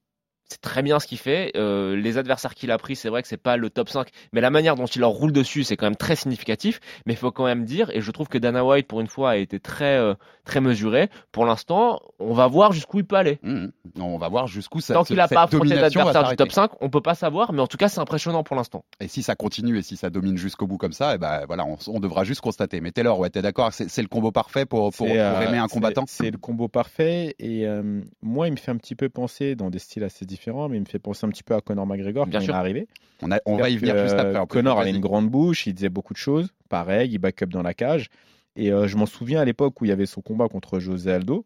c'est 0.50 0.60
très 0.60 0.82
bien 0.82 0.98
ce 0.98 1.06
qu'il 1.06 1.18
fait. 1.18 1.52
Euh, 1.56 1.94
les 1.96 2.18
adversaires 2.18 2.54
qu'il 2.54 2.70
a 2.70 2.78
pris, 2.78 2.96
c'est 2.96 3.08
vrai 3.08 3.22
que 3.22 3.28
c'est 3.28 3.36
pas 3.36 3.56
le 3.56 3.70
top 3.70 3.88
5, 3.88 4.08
mais 4.32 4.40
la 4.40 4.50
manière 4.50 4.74
dont 4.74 4.86
il 4.86 5.00
leur 5.00 5.10
roule 5.10 5.32
dessus, 5.32 5.64
c'est 5.64 5.76
quand 5.76 5.86
même 5.86 5.96
très 5.96 6.16
significatif. 6.16 6.80
Mais 7.06 7.12
il 7.12 7.16
faut 7.16 7.30
quand 7.30 7.44
même 7.44 7.64
dire, 7.64 7.90
et 7.90 8.00
je 8.00 8.10
trouve 8.10 8.28
que 8.28 8.38
Dana 8.38 8.64
White, 8.64 8.88
pour 8.88 9.00
une 9.00 9.06
fois, 9.06 9.30
a 9.30 9.36
été 9.36 9.60
très, 9.60 9.96
euh, 9.96 10.14
très 10.44 10.60
mesuré. 10.60 11.08
Pour 11.30 11.46
l'instant, 11.46 12.00
on 12.18 12.32
va 12.32 12.46
voir 12.46 12.72
jusqu'où 12.72 12.98
il 12.98 13.04
peut 13.04 13.16
aller. 13.16 13.38
Mmh. 13.42 13.66
On 14.00 14.18
va 14.18 14.28
voir 14.28 14.46
jusqu'où 14.46 14.80
ça. 14.80 14.94
Tant 14.94 15.04
qu'il 15.04 15.16
n'a 15.16 15.28
cette 15.28 15.36
pas 15.36 15.42
affronté 15.42 15.74
d'adversaire 15.74 16.28
du 16.28 16.36
top 16.36 16.52
5, 16.52 16.70
on 16.80 16.90
peut 16.90 17.00
pas 17.00 17.14
savoir, 17.14 17.52
mais 17.52 17.60
en 17.60 17.66
tout 17.66 17.76
cas, 17.76 17.88
c'est 17.88 18.00
impressionnant 18.00 18.42
pour 18.42 18.56
l'instant. 18.56 18.84
Et 19.00 19.08
si 19.08 19.22
ça 19.22 19.36
continue 19.36 19.78
et 19.78 19.82
si 19.82 19.96
ça 19.96 20.10
domine 20.10 20.36
jusqu'au 20.36 20.66
bout 20.66 20.78
comme 20.78 20.92
ça, 20.92 21.14
et 21.14 21.18
ben 21.18 21.44
voilà, 21.46 21.64
on, 21.64 21.76
on 21.86 22.00
devra 22.00 22.24
juste 22.24 22.40
constater. 22.40 22.80
Mais 22.80 22.92
Taylor, 22.92 23.18
ouais, 23.18 23.30
t'es 23.30 23.42
d'accord, 23.42 23.72
c'est 23.72 23.90
c'est 23.90 24.02
le 24.02 24.08
combo 24.08 24.32
parfait 24.32 24.64
pour, 24.64 24.90
pour, 24.92 25.06
pour 25.06 25.16
euh, 25.16 25.40
aimer 25.42 25.58
un 25.58 25.68
combattant? 25.68 26.04
C'est 26.06 26.30
le 26.30 26.38
combo 26.38 26.68
parfait. 26.68 27.34
Et 27.38 27.66
euh, 27.66 28.00
moi, 28.22 28.48
il 28.48 28.52
me 28.52 28.56
fait 28.56 28.70
un 28.70 28.76
petit 28.76 28.94
peu 28.94 29.08
penser, 29.08 29.54
dans 29.54 29.68
des 29.68 29.78
styles 29.78 30.04
assez 30.04 30.24
différents, 30.24 30.39
mais 30.68 30.76
il 30.76 30.80
me 30.80 30.86
fait 30.86 30.98
penser 30.98 31.26
un 31.26 31.30
petit 31.30 31.42
peu 31.42 31.54
à 31.54 31.60
Conor 31.60 31.86
McGregor 31.86 32.26
Bien 32.26 32.38
quand 32.38 32.44
sûr. 32.44 32.54
il 32.54 32.56
est 32.56 32.60
arrivé. 32.60 32.88
On, 33.22 33.30
a- 33.30 33.40
on 33.46 33.56
va 33.56 33.68
y 33.70 33.76
venir 33.76 33.94
Euh, 33.94 34.02
juste 34.04 34.14
après. 34.18 34.36
un 34.36 34.46
peu. 34.46 34.54
Conor 34.54 34.80
avait 34.80 34.90
une 34.90 35.00
grande 35.00 35.28
bouche, 35.28 35.66
il 35.66 35.74
disait 35.74 35.88
beaucoup 35.88 36.12
de 36.14 36.18
choses. 36.18 36.48
Pareil, 36.68 37.10
il 37.12 37.18
back 37.18 37.42
up 37.42 37.50
dans 37.50 37.62
la 37.62 37.74
cage. 37.74 38.08
Et 38.56 38.72
euh, 38.72 38.86
je 38.88 38.96
m'en 38.96 39.06
souviens 39.06 39.40
à 39.40 39.44
l'époque 39.44 39.80
où 39.80 39.84
il 39.84 39.88
y 39.88 39.92
avait 39.92 40.06
son 40.06 40.22
combat 40.22 40.48
contre 40.48 40.78
José 40.80 41.12
Aldo. 41.12 41.44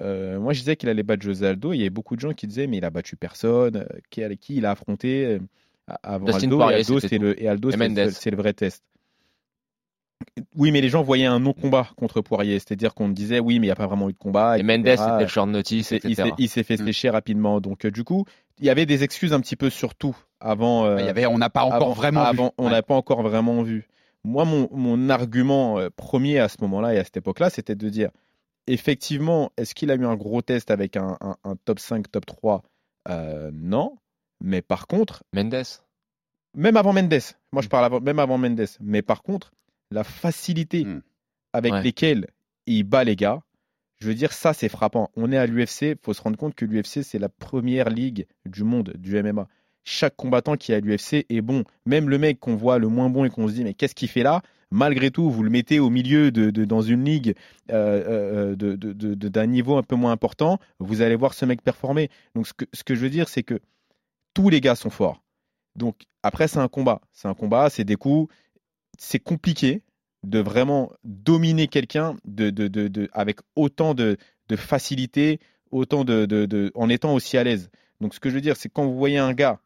Euh, 0.00 0.40
moi, 0.40 0.52
je 0.52 0.58
disais 0.60 0.76
qu'il 0.76 0.88
allait 0.88 1.02
battre 1.04 1.22
José 1.22 1.46
Aldo. 1.46 1.72
Il 1.72 1.78
y 1.78 1.80
avait 1.82 1.90
beaucoup 1.90 2.16
de 2.16 2.20
gens 2.20 2.32
qui 2.32 2.46
disaient, 2.46 2.66
mais 2.66 2.78
il 2.78 2.84
a 2.84 2.90
battu 2.90 3.16
personne. 3.16 3.76
euh, 3.76 3.86
Qui, 4.10 4.22
qui 4.38 4.56
il 4.56 4.66
a 4.66 4.72
affronté 4.72 5.24
euh, 5.26 5.38
avant 6.02 6.26
Aldo, 6.26 6.56
Poirier, 6.58 6.80
et 6.80 7.48
Aldo, 7.48 7.70
le, 7.70 8.00
et 8.00 8.10
c'est 8.10 8.30
le 8.30 8.36
vrai 8.36 8.52
test. 8.52 8.82
Oui, 10.56 10.70
mais 10.72 10.80
les 10.80 10.88
gens 10.88 11.02
voyaient 11.02 11.26
un 11.26 11.40
non-combat 11.40 11.88
contre 11.96 12.20
Poirier. 12.20 12.58
C'est-à-dire 12.58 12.94
qu'on 12.94 13.08
disait, 13.08 13.40
oui, 13.40 13.58
mais 13.58 13.66
il 13.66 13.68
n'y 13.68 13.72
a 13.72 13.76
pas 13.76 13.86
vraiment 13.86 14.08
eu 14.08 14.12
de 14.12 14.18
combat. 14.18 14.56
Et 14.56 14.60
etc. 14.60 14.76
Mendes, 14.78 14.86
c'était 14.98 15.22
le 15.22 15.26
short 15.28 15.48
notice, 15.48 15.78
Il 15.78 15.84
s'est- 15.84 16.00
il 16.04 16.12
etc. 16.12 16.28
s'est- 16.28 16.34
Il 16.38 16.48
s'est 16.48 16.62
fait 16.62 16.80
Mm. 16.80 16.86
sécher 16.86 17.10
rapidement. 17.10 17.60
Donc, 17.60 17.84
euh, 17.84 17.90
du 17.90 18.04
coup, 18.04 18.24
il 18.58 18.64
y 18.64 18.70
avait 18.70 18.86
des 18.86 19.02
excuses 19.04 19.32
un 19.32 19.40
petit 19.40 19.56
peu 19.56 19.70
sur 19.70 19.94
tout 19.94 20.16
avant. 20.40 20.84
euh, 20.86 20.96
Il 21.00 21.06
y 21.06 21.08
avait, 21.08 21.26
on 21.26 21.38
n'a 21.38 21.50
pas 21.50 21.62
encore 21.64 21.74
avant- 21.74 21.92
vraiment 21.92 22.30
vu. 22.32 22.38
On 22.58 22.64
Ouais. 22.66 22.70
n'a 22.70 22.82
pas 22.82 22.94
encore 22.94 23.22
vraiment 23.22 23.62
vu. 23.62 23.88
Moi, 24.24 24.44
mon, 24.44 24.68
mon 24.72 25.10
argument 25.10 25.78
euh, 25.78 25.90
premier 25.94 26.38
à 26.38 26.48
ce 26.48 26.56
moment-là 26.62 26.94
et 26.94 26.98
à 26.98 27.04
cette 27.04 27.16
époque-là, 27.18 27.50
c'était 27.50 27.74
de 27.74 27.88
dire 27.88 28.10
effectivement, 28.66 29.50
est-ce 29.58 29.74
qu'il 29.74 29.90
a 29.90 29.94
eu 29.94 30.06
un 30.06 30.14
gros 30.16 30.40
test 30.42 30.70
avec 30.70 30.96
un, 30.96 31.18
un- 31.20 31.36
un 31.44 31.56
top 31.64 31.78
5, 31.78 32.10
top 32.10 32.24
3 32.26 32.62
Euh, 33.10 33.50
Non. 33.52 33.98
Mais 34.40 34.62
par 34.62 34.86
contre, 34.86 35.22
Mendes. 35.34 35.62
même 36.56 36.76
avant 36.78 36.92
Mendes, 36.94 37.12
moi 37.52 37.60
Mm. 37.60 37.62
je 37.64 37.68
parle 37.68 37.84
avant- 37.84 38.00
même 38.00 38.18
avant 38.18 38.38
Mendes, 38.38 38.64
mais 38.80 39.02
par 39.02 39.22
contre, 39.22 39.52
la 39.90 40.04
facilité 40.04 40.84
Mm. 40.84 41.02
avec 41.52 41.72
Ouais. 41.72 41.82
lesquelles 41.82 42.26
il 42.66 42.84
bat 42.84 43.04
les 43.04 43.16
gars, 43.16 43.42
je 44.00 44.08
veux 44.08 44.14
dire, 44.14 44.32
ça 44.32 44.52
c'est 44.52 44.68
frappant. 44.68 45.10
On 45.16 45.30
est 45.32 45.36
à 45.38 45.46
l'UFC, 45.46 45.82
il 45.92 45.96
faut 46.02 46.12
se 46.14 46.22
rendre 46.22 46.36
compte 46.36 46.54
que 46.54 46.64
l'UFC 46.64 47.02
c'est 47.02 47.18
la 47.18 47.28
première 47.28 47.90
ligue 47.90 48.26
du 48.46 48.64
monde 48.64 48.92
du 48.98 49.16
MMA. 49.22 49.46
Chaque 49.84 50.16
combattant 50.16 50.56
qui 50.56 50.72
est 50.72 50.76
à 50.76 50.80
l'UFC 50.80 51.26
est 51.28 51.42
bon. 51.42 51.64
Même 51.86 52.08
le 52.08 52.18
mec 52.18 52.40
qu'on 52.40 52.56
voit 52.56 52.78
le 52.78 52.88
moins 52.88 53.10
bon 53.10 53.24
et 53.24 53.30
qu'on 53.30 53.48
se 53.48 53.52
dit, 53.52 53.64
mais 53.64 53.74
qu'est-ce 53.74 53.94
qu'il 53.94 54.08
fait 54.08 54.22
là? 54.22 54.42
Malgré 54.70 55.10
tout, 55.10 55.30
vous 55.30 55.42
le 55.42 55.50
mettez 55.50 55.78
au 55.78 55.90
milieu 55.90 56.32
de, 56.32 56.50
de- 56.50 56.64
dans 56.64 56.80
une 56.82 57.04
ligue 57.04 57.34
euh, 57.70 58.52
euh, 58.52 58.56
de- 58.56 58.74
de- 58.76 58.92
de- 58.94 59.14
de- 59.14 59.28
d'un 59.28 59.46
niveau 59.46 59.76
un 59.76 59.82
peu 59.82 59.94
moins 59.94 60.10
important, 60.10 60.58
vous 60.80 61.00
allez 61.02 61.14
voir 61.16 61.34
ce 61.34 61.44
mec 61.44 61.62
performer. 61.62 62.08
Donc 62.34 62.46
ce 62.48 62.54
que, 62.54 62.64
ce 62.72 62.82
que 62.82 62.94
je 62.94 63.00
veux 63.00 63.10
dire, 63.10 63.28
c'est 63.28 63.42
que 63.44 63.60
tous 64.32 64.48
les 64.48 64.60
gars 64.60 64.74
sont 64.74 64.90
forts. 64.90 65.22
Donc 65.76 66.02
après, 66.22 66.48
c'est 66.48 66.58
un 66.58 66.68
combat. 66.68 67.00
C'est 67.12 67.28
un 67.28 67.34
combat, 67.34 67.68
c'est 67.70 67.84
des 67.84 67.96
coups. 67.96 68.32
C'est 68.98 69.18
compliqué 69.18 69.82
de 70.22 70.38
vraiment 70.38 70.90
dominer 71.04 71.68
quelqu'un 71.68 72.16
de, 72.24 72.50
de, 72.50 72.68
de, 72.68 72.88
de- 72.88 73.08
avec 73.12 73.40
autant 73.56 73.94
de, 73.94 74.16
de 74.48 74.56
facilité, 74.56 75.38
autant 75.70 76.04
de, 76.04 76.70
en 76.74 76.88
étant 76.88 77.14
aussi 77.14 77.36
à 77.36 77.44
l'aise. 77.44 77.70
Donc 78.00 78.14
ce 78.14 78.20
que 78.20 78.30
je 78.30 78.34
veux 78.34 78.40
dire, 78.40 78.56
c'est 78.56 78.68
quand 78.68 78.84
vous 78.84 78.96
voyez 78.96 79.18
un 79.18 79.32
gars 79.32 79.58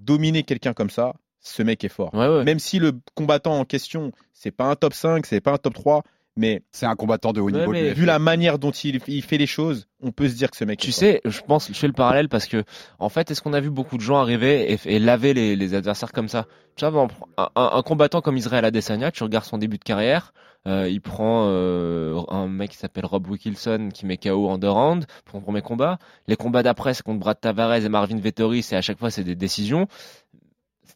dominer 0.00 0.42
quelqu'un 0.42 0.72
comme 0.74 0.90
ça, 0.90 1.14
ce 1.40 1.62
mec 1.62 1.84
est 1.84 1.88
fort. 1.88 2.12
Ouais, 2.14 2.28
ouais. 2.28 2.44
Même 2.44 2.58
si 2.58 2.78
le 2.78 2.92
combattant 3.14 3.58
en 3.58 3.64
question, 3.64 4.12
c'est 4.32 4.50
pas 4.50 4.64
un 4.64 4.76
top 4.76 4.92
5, 4.94 5.24
c'est 5.26 5.40
pas 5.40 5.52
un 5.52 5.58
top 5.58 5.74
3, 5.74 6.02
mais 6.36 6.62
C'est 6.72 6.86
un 6.86 6.94
combattant 6.96 7.32
de 7.32 7.40
haut 7.40 7.46
Ouais, 7.46 7.52
niveau. 7.52 7.66
de 7.66 7.70
mais- 7.72 7.92
vu 7.94 8.04
la 8.04 8.18
manière 8.18 8.58
dont 8.58 8.70
il, 8.70 9.00
il 9.08 9.22
fait 9.22 9.38
les 9.38 9.46
choses, 9.46 9.86
on 10.02 10.12
peut 10.12 10.28
se 10.28 10.34
dire 10.34 10.50
que 10.50 10.56
ce 10.56 10.64
mec 10.64 10.78
Tu 10.78 10.90
est 10.90 10.92
fort. 10.92 10.98
sais, 11.00 11.20
je 11.24 11.40
pense, 11.40 11.68
je 11.68 11.72
fais 11.74 11.86
le 11.86 11.92
parallèle 11.92 12.28
parce 12.28 12.46
que, 12.46 12.64
en 12.98 13.08
fait, 13.08 13.30
est-ce 13.30 13.40
qu'on 13.42 13.52
a 13.54 13.60
vu 13.60 13.70
beaucoup 13.70 13.96
de 13.96 14.02
gens 14.02 14.16
arriver 14.18 14.72
et, 14.72 14.78
et 14.86 14.98
laver 14.98 15.34
les, 15.34 15.56
les 15.56 15.74
adversaires 15.74 16.12
comme 16.12 16.28
ça? 16.28 16.46
Tu 16.76 16.84
vois, 16.86 17.08
un, 17.38 17.48
un- 17.56 17.70
un 17.78 17.82
combattant 17.82 18.20
comme 18.20 18.36
Israël 18.36 18.64
Adesanya, 18.64 19.10
tu 19.10 19.22
regardes 19.22 19.46
son 19.46 19.58
début 19.58 19.78
de 19.78 19.84
carrière, 19.84 20.32
euh, 20.66 20.88
il 20.90 21.00
prend 21.00 21.46
euh, 21.48 22.20
un 22.28 22.48
mec 22.48 22.72
qui 22.72 22.76
s'appelle 22.76 23.06
Rob 23.06 23.28
Wilkinson 23.28 23.88
qui 23.94 24.04
met 24.04 24.16
KO 24.16 24.48
en 24.48 24.58
deux 24.58 24.68
rounds 24.68 25.06
pour 25.24 25.38
son 25.38 25.40
premier 25.40 25.62
combat. 25.62 25.98
Les 26.26 26.34
combats 26.34 26.64
d'après, 26.64 26.92
c'est 26.92 27.04
contre 27.04 27.20
Brad 27.20 27.40
Tavares 27.40 27.76
et 27.76 27.88
Marvin 27.88 28.18
Vettori, 28.18 28.62
c'est 28.64 28.74
à 28.76 28.82
chaque 28.82 28.98
fois 28.98 29.10
c'est 29.10 29.22
des 29.22 29.36
décisions. 29.36 29.86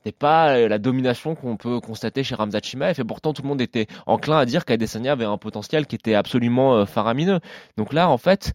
C'était 0.03 0.17
pas 0.17 0.57
euh, 0.57 0.69
la 0.69 0.79
domination 0.79 1.35
qu'on 1.35 1.57
peut 1.59 1.79
constater 1.81 2.25
chez 2.25 2.35
Ramzat 2.35 2.61
Chimaev 2.63 2.99
et 2.99 3.05
pourtant 3.05 3.35
tout 3.35 3.43
le 3.43 3.49
monde 3.49 3.61
était 3.61 3.87
enclin 4.07 4.39
à 4.39 4.47
dire 4.47 4.65
qu'Adesanya 4.65 5.13
avait 5.13 5.27
un 5.27 5.37
potentiel 5.37 5.87
qui 5.87 5.95
était 5.95 6.15
absolument 6.15 6.75
euh, 6.75 6.87
faramineux. 6.87 7.41
Donc 7.77 7.93
là, 7.93 8.09
en 8.09 8.17
fait, 8.17 8.55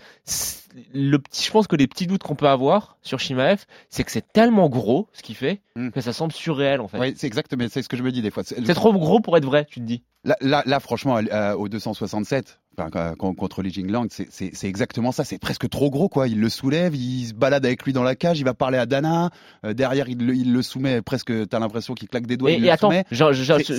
le 0.94 1.18
petit, 1.18 1.46
je 1.46 1.52
pense 1.52 1.68
que 1.68 1.75
les 1.75 1.86
petits 1.86 2.08
doutes 2.08 2.24
qu'on 2.24 2.36
peut 2.36 2.48
avoir 2.50 2.98
sur 3.04 3.20
Shimaev, 3.20 3.66
c'est 3.90 4.04
que 4.04 4.12
c'est 4.12 4.32
tellement 4.34 4.70
gros 4.70 5.08
ce 5.14 5.22
qu'il 5.22 5.36
fait 5.36 5.62
Mm. 5.78 5.90
que 5.90 6.00
ça 6.00 6.14
semble 6.14 6.32
surréel 6.32 6.80
en 6.80 6.88
fait. 6.88 6.98
Ouais, 6.98 7.14
c'est 7.18 7.28
exactement, 7.28 7.66
c'est 7.70 7.82
ce 7.82 7.90
que 7.90 7.98
je 7.98 8.04
me 8.04 8.12
dis 8.12 8.22
des 8.22 8.32
fois. 8.32 8.44
C'est 8.46 8.74
trop 8.74 8.94
gros 8.94 9.20
pour 9.20 9.36
être 9.36 9.44
vrai, 9.44 9.66
tu 9.66 9.82
te 9.82 9.86
dis. 9.86 10.04
Là, 10.24 10.38
là, 10.40 10.64
là, 10.66 10.80
franchement, 10.80 11.18
euh, 11.18 11.54
au 11.54 11.68
267, 11.68 12.62
enfin, 12.79 13.13
contre 13.15 13.62
Li 13.62 13.72
Jinglang, 13.72 14.08
c'est- 14.10 14.63
exactement 14.67 15.12
ça. 15.12 15.24
C'est 15.24 15.38
presque 15.39 15.70
trop 15.70 15.89
gros, 15.89 16.10
quoi. 16.10 16.27
Il 16.27 16.39
le 16.39 16.50
soulève, 16.50 16.96
il 16.96 17.27
se 17.27 17.34
balade 17.34 17.65
avec 17.65 17.84
lui 17.84 17.94
dans 17.94 18.03
la 18.03 18.15
cage, 18.15 18.39
il 18.39 18.44
va 18.46 18.53
parler 18.53 18.77
à 18.77 18.86
Dana. 18.86 19.29
euh, 19.65 19.74
derrière, 19.74 20.10
il 20.10 20.17
le, 20.25 20.36
il 20.36 20.53
le 20.53 20.62
soumet 20.62 21.01
presque. 21.01 21.32
T'as 21.50 21.60
l'impression 21.60 21.94
qu'il 21.94 22.08
claque 22.10 22.27
des 22.27 22.38
doigts. 22.38 22.51
Et, 22.51 22.55
il 22.55 22.63
et 22.63 22.67
le 22.67 22.72
attends, 22.72 22.89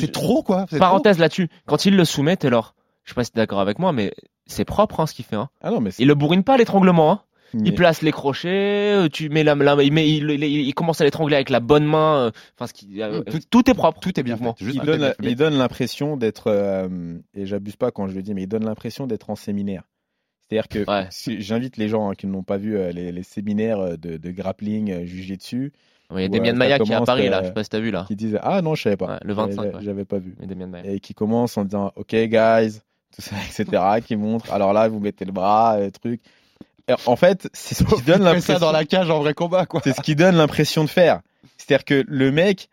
C'est 0.01 0.13
trop, 0.13 0.43
quoi. 0.43 0.67
c'est 0.71 0.79
parenthèse 0.79 1.19
là-dessus, 1.19 1.49
quand 1.67 1.85
il 1.87 1.97
le 1.97 2.05
soumet, 2.05 2.37
Taylor, 2.37 2.75
je 3.05 3.11
sais 3.11 3.15
pas 3.15 3.25
si 3.25 3.31
t'es 3.33 3.39
d'accord 3.41 3.61
avec 3.61 3.79
moi, 3.79 3.93
mais 3.93 4.13
c'est 4.47 4.65
propre 4.65 5.01
hein, 5.01 5.07
ce 5.07 5.15
qu'il 5.15 5.25
fait. 5.25 5.37
Hein. 5.37 5.49
Ah 5.61 5.71
non, 5.71 5.81
mais 5.81 5.91
c'est- 5.91 6.03
Il 6.03 6.09
le 6.09 6.15
bourrine 6.15 6.43
pas 6.43 6.55
à 6.55 6.57
l'étranglement. 6.57 7.11
Hein. 7.13 7.21
Mais- 7.55 7.69
Il 7.69 7.75
place 7.75 8.03
les 8.03 8.13
crochets, 8.13 8.95
euh, 8.95 9.09
tu 9.09 9.29
mets 9.29 9.45
la, 9.45 9.55
la- 9.55 9.83
il, 9.83 9.93
met, 9.93 10.09
il, 10.09 10.31
il- 10.31 10.45
il 10.45 10.75
commence 10.75 11.01
à 11.01 11.05
l'étrangler 11.05 11.37
avec 11.37 11.51
la 11.51 11.61
bonne 11.61 11.85
main. 11.85 12.27
euh, 12.27 12.31
Enfin, 12.59 12.67
ce 12.67 12.73
qui, 12.73 13.03
euh, 13.03 13.23
Tout- 13.23 13.39
tout, 13.51 13.71
est 13.71 13.75
propre. 13.75 14.01
Tout 14.01 14.19
est 14.19 14.23
bien 14.23 14.37
fait. 14.37 14.45
Juste 14.59 14.79
il 14.81 14.87
donne, 14.87 14.99
bien 15.01 15.09
fait. 15.11 15.17
il 15.23 15.37
donne 15.37 15.55
l'impression 15.59 16.17
d'être, 16.17 16.49
euh, 16.49 17.19
et 17.35 17.47
j'abuse 17.47 17.77
pas 17.77 17.91
quand 17.91 18.09
je 18.09 18.15
le 18.15 18.23
dis, 18.23 18.35
mais 18.35 18.43
il 18.43 18.47
donne 18.49 18.65
l'impression 18.65 19.07
d'être 19.07 19.31
en 19.31 19.37
séminaire. 19.37 19.83
C'est-à-dire 20.49 20.69
que 20.69 20.89
Ouais. 20.91 21.07
si- 21.11 21.41
j'invite 21.41 21.77
les 21.77 21.89
gens 21.89 22.11
hein, 22.11 22.15
qui 22.15 22.27
n'ont 22.29 22.45
pas 22.45 22.57
vu 22.57 22.77
euh, 22.77 22.93
les, 22.93 23.11
les 23.11 23.23
séminaires 23.25 23.99
de, 23.99 24.17
de 24.17 24.31
grappling 24.31 24.93
euh, 24.93 25.05
jujitsu 25.05 25.73
Il 26.13 26.21
y 26.21 26.25
a 26.25 26.45
ça 26.47 26.53
Maya 26.53 26.79
qui 26.79 26.93
est 26.93 26.95
à 26.95 27.01
Paris 27.01 27.29
là, 27.29 27.43
je 27.43 27.49
sais 27.49 27.53
pas 27.53 27.65
si 27.65 27.71
t'as 27.71 27.81
vu 27.81 27.91
là. 27.91 28.05
qui 28.07 28.15
disent 28.15 28.39
Ah 28.43 28.63
non, 28.63 28.77
je 28.77 28.83
savais 28.83 28.97
pas. 28.97 29.07
Ouais, 29.15 29.19
le 29.25 29.35
25, 29.35 29.57
J'avais- 29.63 29.75
ouais. 29.75 29.83
J'avais 29.83 30.05
pas 30.05 30.19
vu. 30.19 30.37
Maya. 30.69 30.93
Et 30.93 31.01
qui 31.01 31.15
commence 31.15 31.57
en 31.59 31.65
disant 31.65 31.91
Ok, 31.97 32.15
guys, 32.15 32.79
tout 33.13 33.23
ça, 33.23 33.35
etc. 33.51 33.83
qui 34.07 34.15
montre 34.15 34.53
Alors 34.53 34.73
là, 34.73 34.87
vous 34.87 35.01
mettez 35.01 35.25
le 35.25 35.33
bras, 35.33 35.81
le 35.81 35.91
truc. 35.91 36.21
En 37.07 37.17
fait, 37.17 37.49
c'est 37.53 37.75
ce 37.75 37.85
qui 37.85 38.03
donne 38.03 38.19
ça 38.19 38.25
l'impression. 38.25 38.59
dans 38.59 38.73
la 38.73 38.85
cage 38.85 39.11
en 39.11 39.19
vrai 39.21 39.35
combat, 39.35 39.67
quoi. 39.67 39.81
C'est 39.83 39.95
ce 39.95 40.01
qui 40.01 40.15
donne 40.15 40.37
l'impression 40.37 40.85
de 40.85 40.89
faire. 40.91 41.21
C'est-à-dire 41.59 41.85
que 41.85 42.05
le 42.07 42.31
mec 42.31 42.69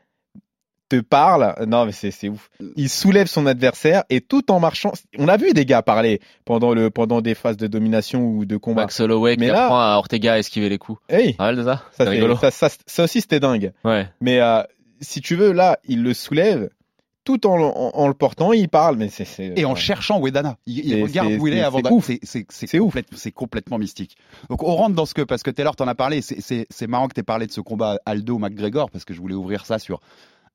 te 0.90 1.00
parle, 1.00 1.56
non 1.66 1.86
mais 1.86 1.92
c'est 1.94 2.12
c'est 2.12 2.30
ouf. 2.30 2.50
Il 2.76 2.90
soulève 2.90 3.26
son 3.28 3.48
adversaire 3.48 4.04
et 4.12 4.22
tout 4.22 4.52
en 4.52 4.60
marchant, 4.60 4.92
on 5.18 5.28
a 5.28 5.38
vu 5.38 5.54
des 5.54 5.66
gars 5.66 5.82
parler 5.82 6.20
pendant 6.46 6.74
le 6.74 6.92
pendant 6.92 7.22
des 7.22 7.34
phases 7.34 7.58
de 7.58 7.66
domination 7.68 8.22
ou 8.22 8.46
de 8.46 8.58
combat. 8.58 8.82
Max 8.84 9.00
Holloway 9.00 9.36
Mais 9.40 9.48
qui 9.48 9.52
là- 9.54 9.64
apprend 9.66 9.80
à 9.80 9.96
Ortega 9.96 10.34
à 10.34 10.38
esquiver 10.40 10.70
les 10.70 10.78
coups. 10.78 11.02
Hey, 11.10 11.36
Ah, 11.40 11.52
ça, 12.42 12.52
ça, 12.52 12.70
ça 12.86 13.04
aussi 13.06 13.22
c'était 13.22 13.40
dingue. 13.40 13.72
Ouais. 13.84 14.08
Mais 14.22 14.40
euh, 14.42 14.62
si 15.02 15.22
tu 15.22 15.36
veux, 15.36 15.52
là, 15.54 15.80
il 15.86 16.04
le 16.04 16.14
soulève 16.14 16.70
tout 17.24 17.48
en, 17.48 17.58
en, 17.60 17.92
en 17.94 18.08
le 18.08 18.14
portant, 18.14 18.52
il 18.54 18.68
parle, 18.70 18.98
mais 18.98 19.10
c'est 19.10 19.26
c'est- 19.26 19.54
Et 19.56 19.66
en 19.66 19.76
cherchant 19.76 20.20
Wedana. 20.20 20.58
Il, 20.66 21.02
regarde 21.04 21.32
où 21.40 21.48
il 21.48 21.54
est 21.54 21.62
avant 21.62 21.78
c'est 21.78 21.84
d'a- 21.84 21.92
ouf. 21.92 22.06
C'est 22.06 22.20
c'est- 22.24 22.46
c'est 22.50 22.68
C'est 22.68 22.80
ouf. 22.80 22.94
complète- 22.94 23.08
c'est 23.16 23.32
complètement 23.32 23.78
mystique. 23.78 24.18
Donc 24.50 24.64
on 24.64 24.76
rentre 24.76 24.96
dans 24.96 25.06
ce 25.06 25.14
que, 25.14 25.22
parce 25.22 25.44
que 25.44 25.52
Taylor 25.52 25.76
t'en 25.76 25.88
a 25.88 25.96
parlé, 25.96 26.22
c'est- 26.22 26.42
c'est 26.42 26.68
c'est 26.70 26.88
marrant 26.88 27.08
que 27.08 27.14
t'aies 27.14 27.24
parlé 27.24 27.48
de 27.48 27.52
ce 27.52 27.62
combat 27.62 28.00
Aldo-McGregor, 28.06 28.90
parce 28.92 29.06
que 29.06 29.14
je 29.14 29.22
voulais 29.22 29.36
ouvrir 29.36 29.66
ça 29.66 29.80
sur 29.80 30.00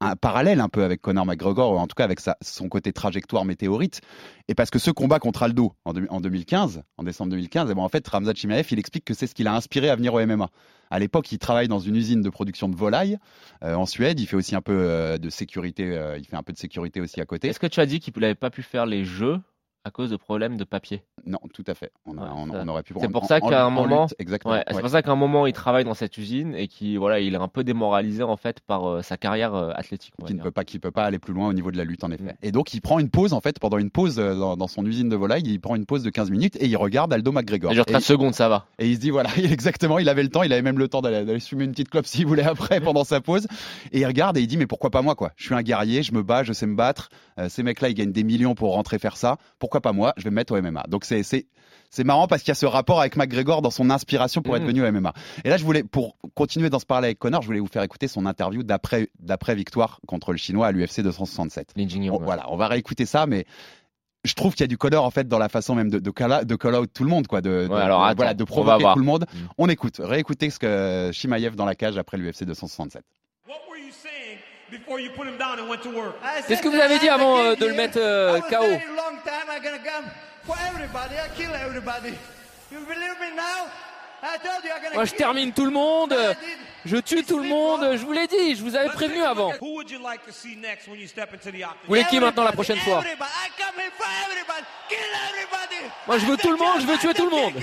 un 0.01 0.17
parallèle 0.17 0.61
un 0.61 0.69
peu 0.69 0.85
avec 0.85 1.01
Conor 1.01 1.27
McGregor, 1.27 1.73
ou 1.73 1.79
en 1.79 1.87
tout 1.87 1.95
cas 1.95 2.05
avec 2.05 2.21
son 2.41 2.69
côté 2.69 2.93
trajectoire 2.93 3.45
météorite. 3.45 4.01
Et 4.49 4.55
parce 4.55 4.71
que 4.71 4.79
ce 4.79 4.91
combat 4.91 5.19
contre 5.19 5.43
Aldo 5.43 5.75
en 5.85 6.21
2015, 6.21 6.83
en 6.97 7.03
décembre 7.03 7.31
2015, 7.31 7.71
et 7.71 7.75
ben 7.75 7.83
en 7.83 7.89
fait 7.89 8.07
Ramzat 8.07 8.35
Chimaev, 8.35 8.67
il 8.71 8.79
explique 8.79 9.05
que 9.05 9.15
c'est 9.15 9.27
ce 9.27 9.35
qui 9.35 9.43
l'a 9.43 9.55
inspiré 9.55 9.91
à 9.91 9.97
venir 9.97 10.15
au 10.15 10.25
MMA. 10.25 10.49
À 10.91 10.99
l'époque, 10.99 11.31
il 11.33 11.39
travaille 11.39 11.69
dans 11.69 11.81
une 11.81 11.97
usine 11.97 12.23
de 12.23 12.31
production 12.31 12.69
de 12.69 12.77
volailles 12.77 13.19
euh, 13.63 13.75
en 13.75 13.87
Suède. 13.87 14.21
Il 14.21 14.27
fait 14.27 14.37
aussi 14.37 14.57
un 14.57 14.63
peu 14.63 14.73
euh, 14.73 15.19
de 15.19 15.29
sécurité. 15.31 15.85
euh, 15.85 16.17
il 16.19 16.25
fait 16.25 16.37
un 16.37 16.43
peu 16.43 16.53
de 16.53 16.59
sécurité 16.59 17.01
aussi 17.01 17.21
à 17.21 17.27
côté. 17.27 17.49
Est-ce 17.49 17.61
que 17.61 17.67
tu 17.67 17.81
as 17.81 17.87
dit 17.87 18.01
qu'il 18.01 18.13
n'avait 18.19 18.35
pas 18.35 18.51
pu 18.51 18.63
faire 18.63 18.87
les 18.87 19.05
jeux 19.05 19.41
à 19.85 19.91
cause 19.91 20.11
de 20.11 20.17
problèmes 20.17 20.57
de 20.57 20.65
papier 20.65 21.03
Non, 21.25 21.39
tout 21.55 21.65
à 21.67 21.75
fait. 21.75 21.91
On, 22.05 22.19
a- 22.19 22.23
Ouais, 22.23 22.29
on- 22.35 22.53
ça- 22.53 22.61
on 22.65 22.69
aurait 22.69 22.83
pu. 22.83 22.95
C'est 23.01 23.09
pour 23.09 23.25
ça 23.25 23.41
qu'à 23.41 23.63
un 23.65 23.67
en 23.67 23.71
moment- 23.71 24.07
exactement. 24.19 24.55
Ouais, 24.55 24.65
c'est 24.71 24.81
pour 24.81 24.89
ça 24.91 25.03
qu'à 25.03 25.11
un 25.13 25.17
moment 25.17 25.47
il 25.47 25.53
travaille 25.53 25.85
dans 25.85 25.95
cette 25.95 26.19
usine 26.19 26.55
et 26.55 26.69
qui 26.69 26.97
voilà, 26.97 27.21
il 27.21 27.35
est 27.35 27.39
un 27.39 27.49
peu 27.49 27.65
démoralisé 27.65 28.23
en 28.23 28.37
fait 28.37 28.61
par 28.61 28.87
euh, 28.89 29.03
sa 29.03 29.17
carrière 29.17 29.55
euh, 29.55 29.71
athlétique. 29.75 30.13
qui 30.27 30.35
ne 30.35 30.43
peut 30.43 30.51
pas, 30.51 30.65
qui 30.65 30.79
peut 30.79 30.91
pas 30.91 31.05
aller 31.05 31.19
plus 31.19 31.33
loin 31.33 31.49
au 31.49 31.53
niveau 31.53 31.71
de 31.71 31.77
la 31.77 31.85
lutte 31.85 32.05
en 32.05 32.11
effet. 32.11 32.23
Mm. 32.25 32.33
Et 32.43 32.53
donc 32.53 32.75
il 32.75 32.81
prend 32.81 32.99
une 32.99 33.09
pause 33.11 33.33
en 33.33 33.41
fait 33.41 33.59
pendant 33.59 33.79
une 33.79 33.91
pause 33.91 34.19
euh, 34.19 34.35
dans, 34.35 34.57
dans 34.57 34.67
son 34.67 34.85
usine 34.85 35.09
de 35.09 35.17
volaille, 35.17 35.43
il 35.45 35.61
prend 35.61 35.77
une 35.77 35.87
pause 35.87 36.03
de 36.03 36.11
15 36.11 36.31
minutes 36.31 36.57
et 36.57 36.67
il 36.67 36.77
regarde 36.77 37.13
Aldo 37.13 37.33
McGregor. 37.33 37.73
Et, 37.73 37.85
13 37.85 38.05
secondes, 38.05 38.35
ça 38.35 38.49
va. 38.49 38.67
et 38.79 38.89
il 38.89 38.97
se 38.97 39.01
dit 39.01 39.11
voilà, 39.11 39.31
exactement, 39.39 39.99
il 39.99 40.09
avait 40.09 40.23
le 40.23 40.29
temps, 40.29 40.43
il 40.43 40.53
avait 40.53 40.63
même 40.63 40.79
le 40.79 40.89
temps 40.89 41.01
d'aller 41.01 41.41
fumer 41.41 41.65
une 41.65 41.71
petite 41.73 41.89
clope 41.89 42.07
s'il 42.07 42.27
voulait 42.27 42.43
après 42.45 42.81
pendant 42.81 43.05
sa 43.05 43.21
pause. 43.21 43.47
Et 43.93 44.01
il 44.01 44.07
regarde 44.07 44.37
et 44.37 44.41
il 44.41 44.47
dit 44.47 44.57
mais 44.57 44.67
pourquoi 44.67 44.91
pas 44.91 45.03
moi 45.03 45.15
quoi? 45.15 45.33
Je 45.37 45.45
suis 45.45 45.55
un 45.55 45.63
guerrier, 45.63 46.03
je 46.03 46.13
me 46.13 46.23
bats, 46.23 46.43
je 46.43 46.53
sais 46.53 46.67
me 46.67 46.75
battre. 46.77 47.09
Ces 47.49 47.63
mecs-là 47.63 47.89
ils 47.89 47.95
gagnent 47.95 48.13
des 48.13 48.25
millions 48.25 48.55
pour 48.55 48.73
rentrer 48.75 48.99
faire 48.99 49.17
ça. 49.17 49.37
Pourquoi 49.61 49.68
pas 49.69 49.93
moi 49.93 50.13
Je 50.17 50.25
vais 50.25 50.31
me 50.31 50.35
mettre 50.37 50.53
au 50.59 50.61
MMA. 50.63 50.85
Donc 50.89 51.05
c'est 51.05 51.23
c'est 51.23 51.47
c'est 51.91 52.05
marrant 52.05 52.27
parce 52.27 52.43
qu'il 52.43 52.49
y 52.51 52.53
a 52.53 52.55
ce 52.55 52.67
rapport 52.67 53.01
avec 53.01 53.17
McGregor 53.17 53.63
dans 53.63 53.71
son 53.71 53.89
inspiration 53.91 54.43
pour 54.43 54.57
être 54.57 54.63
Mm. 54.63 54.67
venu 54.67 54.83
au 54.83 54.93
MMA. 54.93 55.13
Et 55.45 55.49
là, 55.49 55.57
je 55.57 55.65
voulais, 55.65 55.83
pour 55.83 56.19
continuer 56.35 56.69
dans 56.69 56.79
ce 56.79 56.85
parler 56.85 57.07
avec 57.07 57.19
Connor, 57.19 57.41
je 57.41 57.47
voulais 57.47 57.61
vous 57.61 57.67
faire 57.67 57.83
écouter 57.83 58.09
son 58.09 58.27
interview 58.27 58.63
d'après, 58.63 59.09
d'après 59.21 59.55
victoire 59.55 60.01
contre 60.07 60.33
le 60.33 60.37
Chinois 60.39 60.67
à 60.67 60.73
l'UFC 60.73 61.01
267. 61.01 61.73
Lin 61.77 61.89
Jing 61.89 62.11
On-. 62.11 62.19
Voilà, 62.23 62.45
on 62.53 62.57
va 62.57 62.69
réécouter 62.69 63.07
ça, 63.07 63.27
mais 63.27 63.47
je 64.25 64.35
trouve 64.35 64.53
qu'il 64.53 64.61
y 64.63 64.65
a 64.65 64.67
du 64.69 64.77
Connor 64.77 65.03
en 65.05 65.11
fait 65.11 65.29
dans 65.29 65.39
la 65.39 65.49
façon 65.49 65.75
même 65.75 65.89
de, 65.91 65.99
de, 65.99 66.11
call, 66.11 66.33
out, 66.33 66.45
de 66.45 66.57
call 66.57 66.75
out 66.75 66.91
tout 66.93 67.05
le 67.05 67.11
monde, 67.11 67.27
quoi, 67.27 67.41
de, 67.41 67.67
de- 67.69 67.73
alors, 67.73 68.05
attends, 68.05 68.17
voilà, 68.17 68.35
de 68.35 68.45
provoquer 68.45 68.85
tout 68.93 68.99
le 68.99 69.05
monde. 69.07 69.25
Mm. 69.33 69.39
On 69.57 69.69
écoute, 69.71 69.97
réécoutez 70.01 70.51
ce 70.51 70.59
que 70.59 71.11
Shimaev 71.15 71.55
dans 71.57 71.65
la 71.65 71.75
cage 71.75 71.97
après 71.97 72.19
l'UFC 72.19 72.45
267. 72.45 73.03
Qu'est-ce 76.47 76.63
que 76.63 76.69
vous 76.69 76.81
avez 76.81 76.99
dit 76.99 77.09
avant 77.09 77.39
euh, 77.39 77.55
de 77.55 77.67
le 77.67 77.75
mettre 77.75 77.99
euh, 77.99 78.41
KO 78.41 78.57
long 78.57 79.17
time 79.25 79.49
I'm 79.49 79.63
gonna 79.63 79.79
come 79.79 80.11
for 80.45 80.57
everybody. 80.71 81.15
I 81.17 81.29
kill 81.37 81.55
everybody. 81.55 82.15
You 82.71 82.81
believe 82.81 83.19
me 83.21 83.35
now? 83.37 83.69
Moi, 84.95 85.05
je 85.05 85.15
termine 85.15 85.53
tout 85.53 85.65
le 85.65 85.71
monde. 85.71 86.15
Je 86.85 86.97
tue 86.97 87.23
tout 87.23 87.39
le 87.39 87.49
monde. 87.49 87.97
Je 87.97 88.05
vous 88.05 88.13
l'ai 88.13 88.27
dit. 88.27 88.57
Je 88.57 88.63
vous 88.63 88.75
avais 88.75 88.89
prévenu 88.89 89.23
avant. 89.23 89.53
Who 89.61 89.75
would 89.77 89.91
you 89.91 90.01
like 90.03 90.25
to 90.27 90.33
see 90.33 90.57
next 90.57 90.89
when 90.89 90.99
you 90.99 91.07
step 91.07 91.33
into 91.33 91.51
the 91.51 91.63
octagon? 91.63 91.79
Vous 91.83 91.89
voulez 91.89 92.05
qui 92.05 92.19
maintenant 92.19 92.45
la 92.45 92.53
prochaine 92.53 92.79
fois? 92.79 93.03
Moi, 96.07 96.19
je 96.19 96.27
veux 96.27 96.37
tout 96.37 96.51
le 96.51 96.57
monde. 96.57 96.81
Je 96.81 96.87
veux 96.87 96.99
tuer 96.99 97.15
tout 97.15 97.25
le 97.25 97.31
monde. 97.31 97.55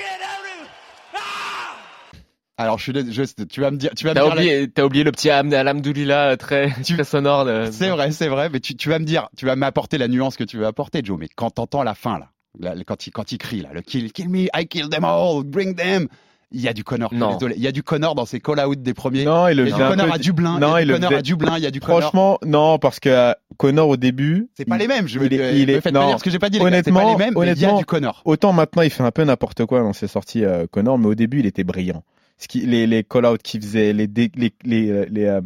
Alors, 2.58 2.78
je 2.80 2.84
suis 2.84 3.48
tu 3.50 3.60
vas 3.62 3.70
me 3.72 3.78
dire, 3.78 3.92
tu 3.98 4.06
vas 4.06 4.12
me 4.12 4.16
T'as 4.16 4.24
dire. 4.24 4.34
oublié, 4.34 4.68
t'as 4.70 4.84
oublié 4.86 5.04
le 5.04 5.12
petit 5.12 5.30
Am- 5.30 5.52
Alhamdoulilah 5.54 6.32
euh, 6.32 6.36
très, 6.38 6.70
très 6.84 7.04
sonore. 7.04 7.44
de- 7.46 7.68
C'est 7.72 7.90
vrai, 7.90 8.12
c'est 8.12 8.30
vrai, 8.30 8.50
mais 8.50 8.60
tu, 8.62 8.76
tu 8.76 8.88
vas 8.90 9.00
me 9.00 9.06
dire, 9.06 9.28
tu 9.38 9.46
vas 9.46 9.56
m'apporter 9.58 9.98
la 9.98 10.08
nuance 10.08 10.38
que 10.38 10.44
tu 10.46 10.58
veux 10.58 10.66
apporter, 10.66 11.02
Joe. 11.04 11.18
Mais 11.20 11.28
quand 11.36 11.50
t'entends 11.50 11.84
la 11.84 11.96
fin 11.96 12.18
là, 12.18 12.30
là, 12.60 12.74
quand 12.86 13.08
il 13.08 13.12
quand 13.12 13.32
il 13.34 13.38
crie 13.38 13.62
là, 13.62 13.70
le 13.74 13.82
kill, 13.82 14.12
kill 14.14 14.30
me, 14.30 14.46
I 14.56 14.68
kill 14.70 14.88
them 14.90 15.04
all, 15.04 15.44
bring 15.44 15.76
them. 15.76 16.08
Il 16.52 16.62
y 16.62 16.70
a 16.70 16.74
du 16.74 16.86
Connor. 16.86 17.14
Non. 17.14 17.34
Désolé, 17.34 17.56
il 17.58 17.64
y 17.64 17.68
a 17.68 17.74
du 17.74 17.84
Connor 17.84 18.16
dans 18.16 18.26
ses 18.26 18.40
call-out 18.40 18.82
des 18.82 18.94
premiers. 18.94 19.26
Non, 19.26 19.50
il 19.50 19.58
le 19.58 19.64
il 19.68 19.70
y 19.72 19.74
a 19.74 19.76
du 19.76 19.82
Connor 19.90 20.06
peu- 20.08 20.14
à 20.14 20.18
Dublin. 20.18 20.60
Non, 20.60 20.68
il 20.70 20.72
y 20.72 20.76
a 20.78 20.82
il 20.82 20.86
du 20.86 20.92
le 20.92 20.94
Connor 20.96 21.10
faisait- 21.10 21.20
à 21.20 21.22
Dublin. 21.24 21.54
Il 21.58 21.64
y 21.64 21.68
a 21.68 21.72
du 21.72 21.80
Connor. 21.82 22.00
Franchement, 22.02 22.38
non, 22.46 22.78
parce 22.80 23.02
que 23.02 23.10
euh, 23.10 23.34
Connor 23.58 23.90
au 23.90 23.98
début. 23.98 24.48
C'est 24.56 24.64
pas 24.64 24.78
les 24.78 24.88
mêmes. 24.88 25.08
Je 25.10 25.20
il 25.20 25.34
est- 25.34 25.38
me- 25.38 25.58
il 25.58 25.70
est- 25.70 25.86
me 25.86 25.92
non. 25.92 26.08
dire 26.08 26.20
ce 26.20 26.24
que 26.24 26.30
j'ai 26.30 26.40
pas 26.40 26.50
dit. 26.50 26.60
les 26.60 26.64
gars, 26.64 26.70
c'est 26.70 26.92
Honnêtement, 26.92 27.00
pas 27.02 27.10
les 27.20 27.26
mêmes. 27.26 27.34
mais 27.36 27.42
il 27.42 27.48
y 27.48 27.50
a 27.50 27.52
honnêtement, 27.54 27.78
du 27.80 27.86
Connor. 27.86 28.22
Autant 28.24 28.54
maintenant, 28.54 28.84
il 28.84 28.90
fait 28.92 29.04
un 29.04 29.12
peu 29.12 29.24
n'importe 29.26 29.66
quoi 29.66 29.82
dans 29.82 29.92
ses 29.92 30.08
sorties, 30.08 30.46
euh, 30.46 30.66
Connor, 30.72 30.98
mais 30.98 31.08
au 31.08 31.16
début, 31.16 31.40
il 31.40 31.46
était 31.48 31.66
brillant. 31.66 32.04
Ce 32.38 32.48
qui, 32.48 32.62
les, 32.62 32.86
les 32.88 33.04
call-outs 33.04 33.38
qu'il 33.42 33.62
faisait, 33.62 33.94
les, 33.94 34.08
les, 34.08 34.32
les, 34.64 34.90
euh, 34.92 35.06
les, 35.10 35.26
euh, 35.26 35.42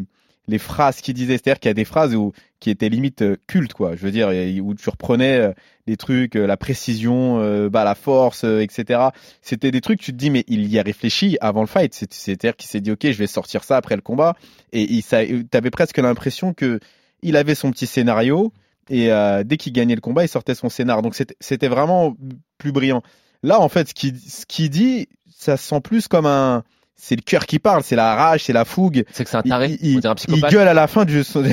les 0.47 0.57
phrases 0.57 1.01
qu'il 1.01 1.13
disait, 1.13 1.33
c'est-à-dire 1.33 1.59
qu'il 1.59 1.69
y 1.69 1.71
a 1.71 1.75
des 1.75 1.85
phrases 1.85 2.15
où, 2.15 2.33
qui 2.59 2.71
étaient 2.71 2.89
limite 2.89 3.21
euh, 3.21 3.35
cultes, 3.45 3.73
quoi. 3.73 3.95
Je 3.95 4.01
veux 4.01 4.11
dire, 4.11 4.29
où 4.63 4.73
tu 4.73 4.89
reprenais 4.89 5.53
des 5.85 5.97
trucs, 5.97 6.33
la 6.35 6.57
précision, 6.57 7.69
bah, 7.69 7.83
la 7.83 7.93
force, 7.95 8.43
etc. 8.43 9.09
C'était 9.41 9.69
des 9.71 9.81
trucs, 9.81 9.99
tu 9.99 10.11
te 10.11 10.17
dis, 10.17 10.29
mais 10.31 10.43
il 10.47 10.67
y 10.67 10.79
a 10.79 10.83
réfléchi 10.83 11.37
avant 11.41 11.61
le 11.61 11.67
fight. 11.67 11.93
C'est- 11.93 12.11
C'est-à-dire 12.13 12.55
qu'il 12.55 12.67
s'est 12.69 12.81
dit, 12.81 12.91
ok, 12.91 13.01
je 13.03 13.17
vais 13.17 13.27
sortir 13.27 13.63
ça 13.63 13.77
après 13.77 13.95
le 13.95 14.01
combat. 14.01 14.35
Et 14.71 14.81
il, 14.83 15.01
ça, 15.03 15.19
t'avais 15.51 15.69
presque 15.71 15.97
l'impression 15.97 16.53
que 16.53 16.79
il 17.21 17.35
avait 17.37 17.55
son 17.55 17.69
petit 17.71 17.85
scénario. 17.87 18.51
Et 18.89 19.09
dès 19.45 19.57
qu'il 19.57 19.73
gagnait 19.73 19.95
le 19.95 20.01
combat, 20.01 20.23
il 20.23 20.27
sortait 20.29 20.55
son 20.55 20.69
scénar. 20.69 21.03
Donc 21.03 21.13
c'était- 21.15 21.67
vraiment 21.67 22.15
plus 22.57 22.71
brillant. 22.71 23.03
Là, 23.43 23.59
en 23.61 23.69
fait, 23.69 23.89
ce 23.89 23.93
qu'il 23.93 24.17
ce 24.19 24.45
qu'il 24.47 24.69
dit, 24.71 25.07
ça 25.29 25.57
se 25.57 25.67
sent 25.67 25.81
plus 25.81 26.07
comme 26.07 26.25
un. 26.25 26.63
C'est 27.01 27.15
le 27.15 27.21
cœur 27.21 27.45
qui 27.45 27.59
parle, 27.59 27.81
c'est 27.81 27.95
la 27.95 28.13
rage, 28.13 28.43
c'est 28.43 28.51
la 28.53 28.65
fougue. 28.65 29.05
C'est 29.13 29.23
que 29.23 29.29
c'est 29.29 29.37
un 29.37 29.41
taré. 29.41 29.77
Il, 29.81 29.95
on 30.33 30.37
gueule 30.51 30.67
à 30.67 30.73
la 30.73 30.87
fin 30.87 31.05
du 31.05 31.23
son- 31.23 31.43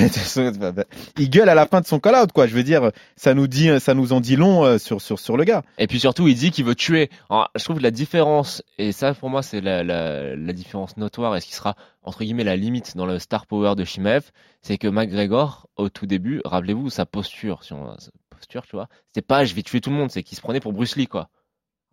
il 1.17 1.29
gueule 1.29 1.47
à 1.49 1.55
la 1.55 1.65
fin 1.65 1.79
de 1.79 1.85
son 1.85 1.99
call-out, 1.99 2.31
quoi. 2.33 2.47
Je 2.47 2.53
veux 2.53 2.63
dire, 2.63 2.91
ça 3.15 3.33
nous 3.33 3.47
dit, 3.47 3.69
ça 3.79 3.93
nous 3.93 4.11
en 4.11 4.19
dit 4.19 4.35
long 4.35 4.65
euh, 4.65 4.77
sur 4.77 5.01
sur 5.01 5.19
sur 5.19 5.37
le 5.37 5.45
gars. 5.45 5.63
Et 5.77 5.87
puis 5.87 5.99
surtout, 6.01 6.27
il 6.27 6.35
dit 6.35 6.51
qu'il 6.51 6.65
veut 6.65 6.75
tuer. 6.75 7.09
Alors, 7.29 7.49
je 7.55 7.63
trouve 7.63 7.79
la 7.79 7.91
différence, 7.91 8.61
et 8.77 8.91
ça 8.91 9.13
pour 9.13 9.29
moi 9.29 9.41
c'est 9.41 9.61
la, 9.61 9.83
la, 9.83 10.35
la 10.35 10.53
différence 10.53 10.97
notoire, 10.97 11.35
et 11.35 11.41
ce 11.41 11.45
qui 11.47 11.55
sera 11.55 11.75
entre 12.03 12.23
guillemets 12.23 12.43
la 12.43 12.55
limite 12.57 12.97
dans 12.97 13.05
le 13.05 13.17
star 13.19 13.45
power 13.45 13.75
de 13.75 13.85
Shimev, 13.85 14.31
c'est 14.61 14.77
que 14.77 14.87
McGregor, 14.87 15.67
au 15.77 15.87
tout 15.89 16.05
début, 16.07 16.41
rappelez-vous 16.45 16.89
sa 16.89 17.05
posture, 17.05 17.63
si 17.63 17.71
on, 17.73 17.97
sa 17.97 18.11
posture, 18.29 18.63
tu 18.67 18.75
vois, 18.75 18.87
c'était 19.07 19.25
pas 19.25 19.45
je 19.45 19.53
vais 19.55 19.63
tuer 19.63 19.79
tout 19.81 19.89
le 19.91 19.95
monde, 19.95 20.11
c'est 20.11 20.23
qu'il 20.23 20.35
se 20.37 20.41
prenait 20.41 20.59
pour 20.59 20.73
Bruce 20.73 20.95
Lee, 20.97 21.07
quoi. 21.07 21.29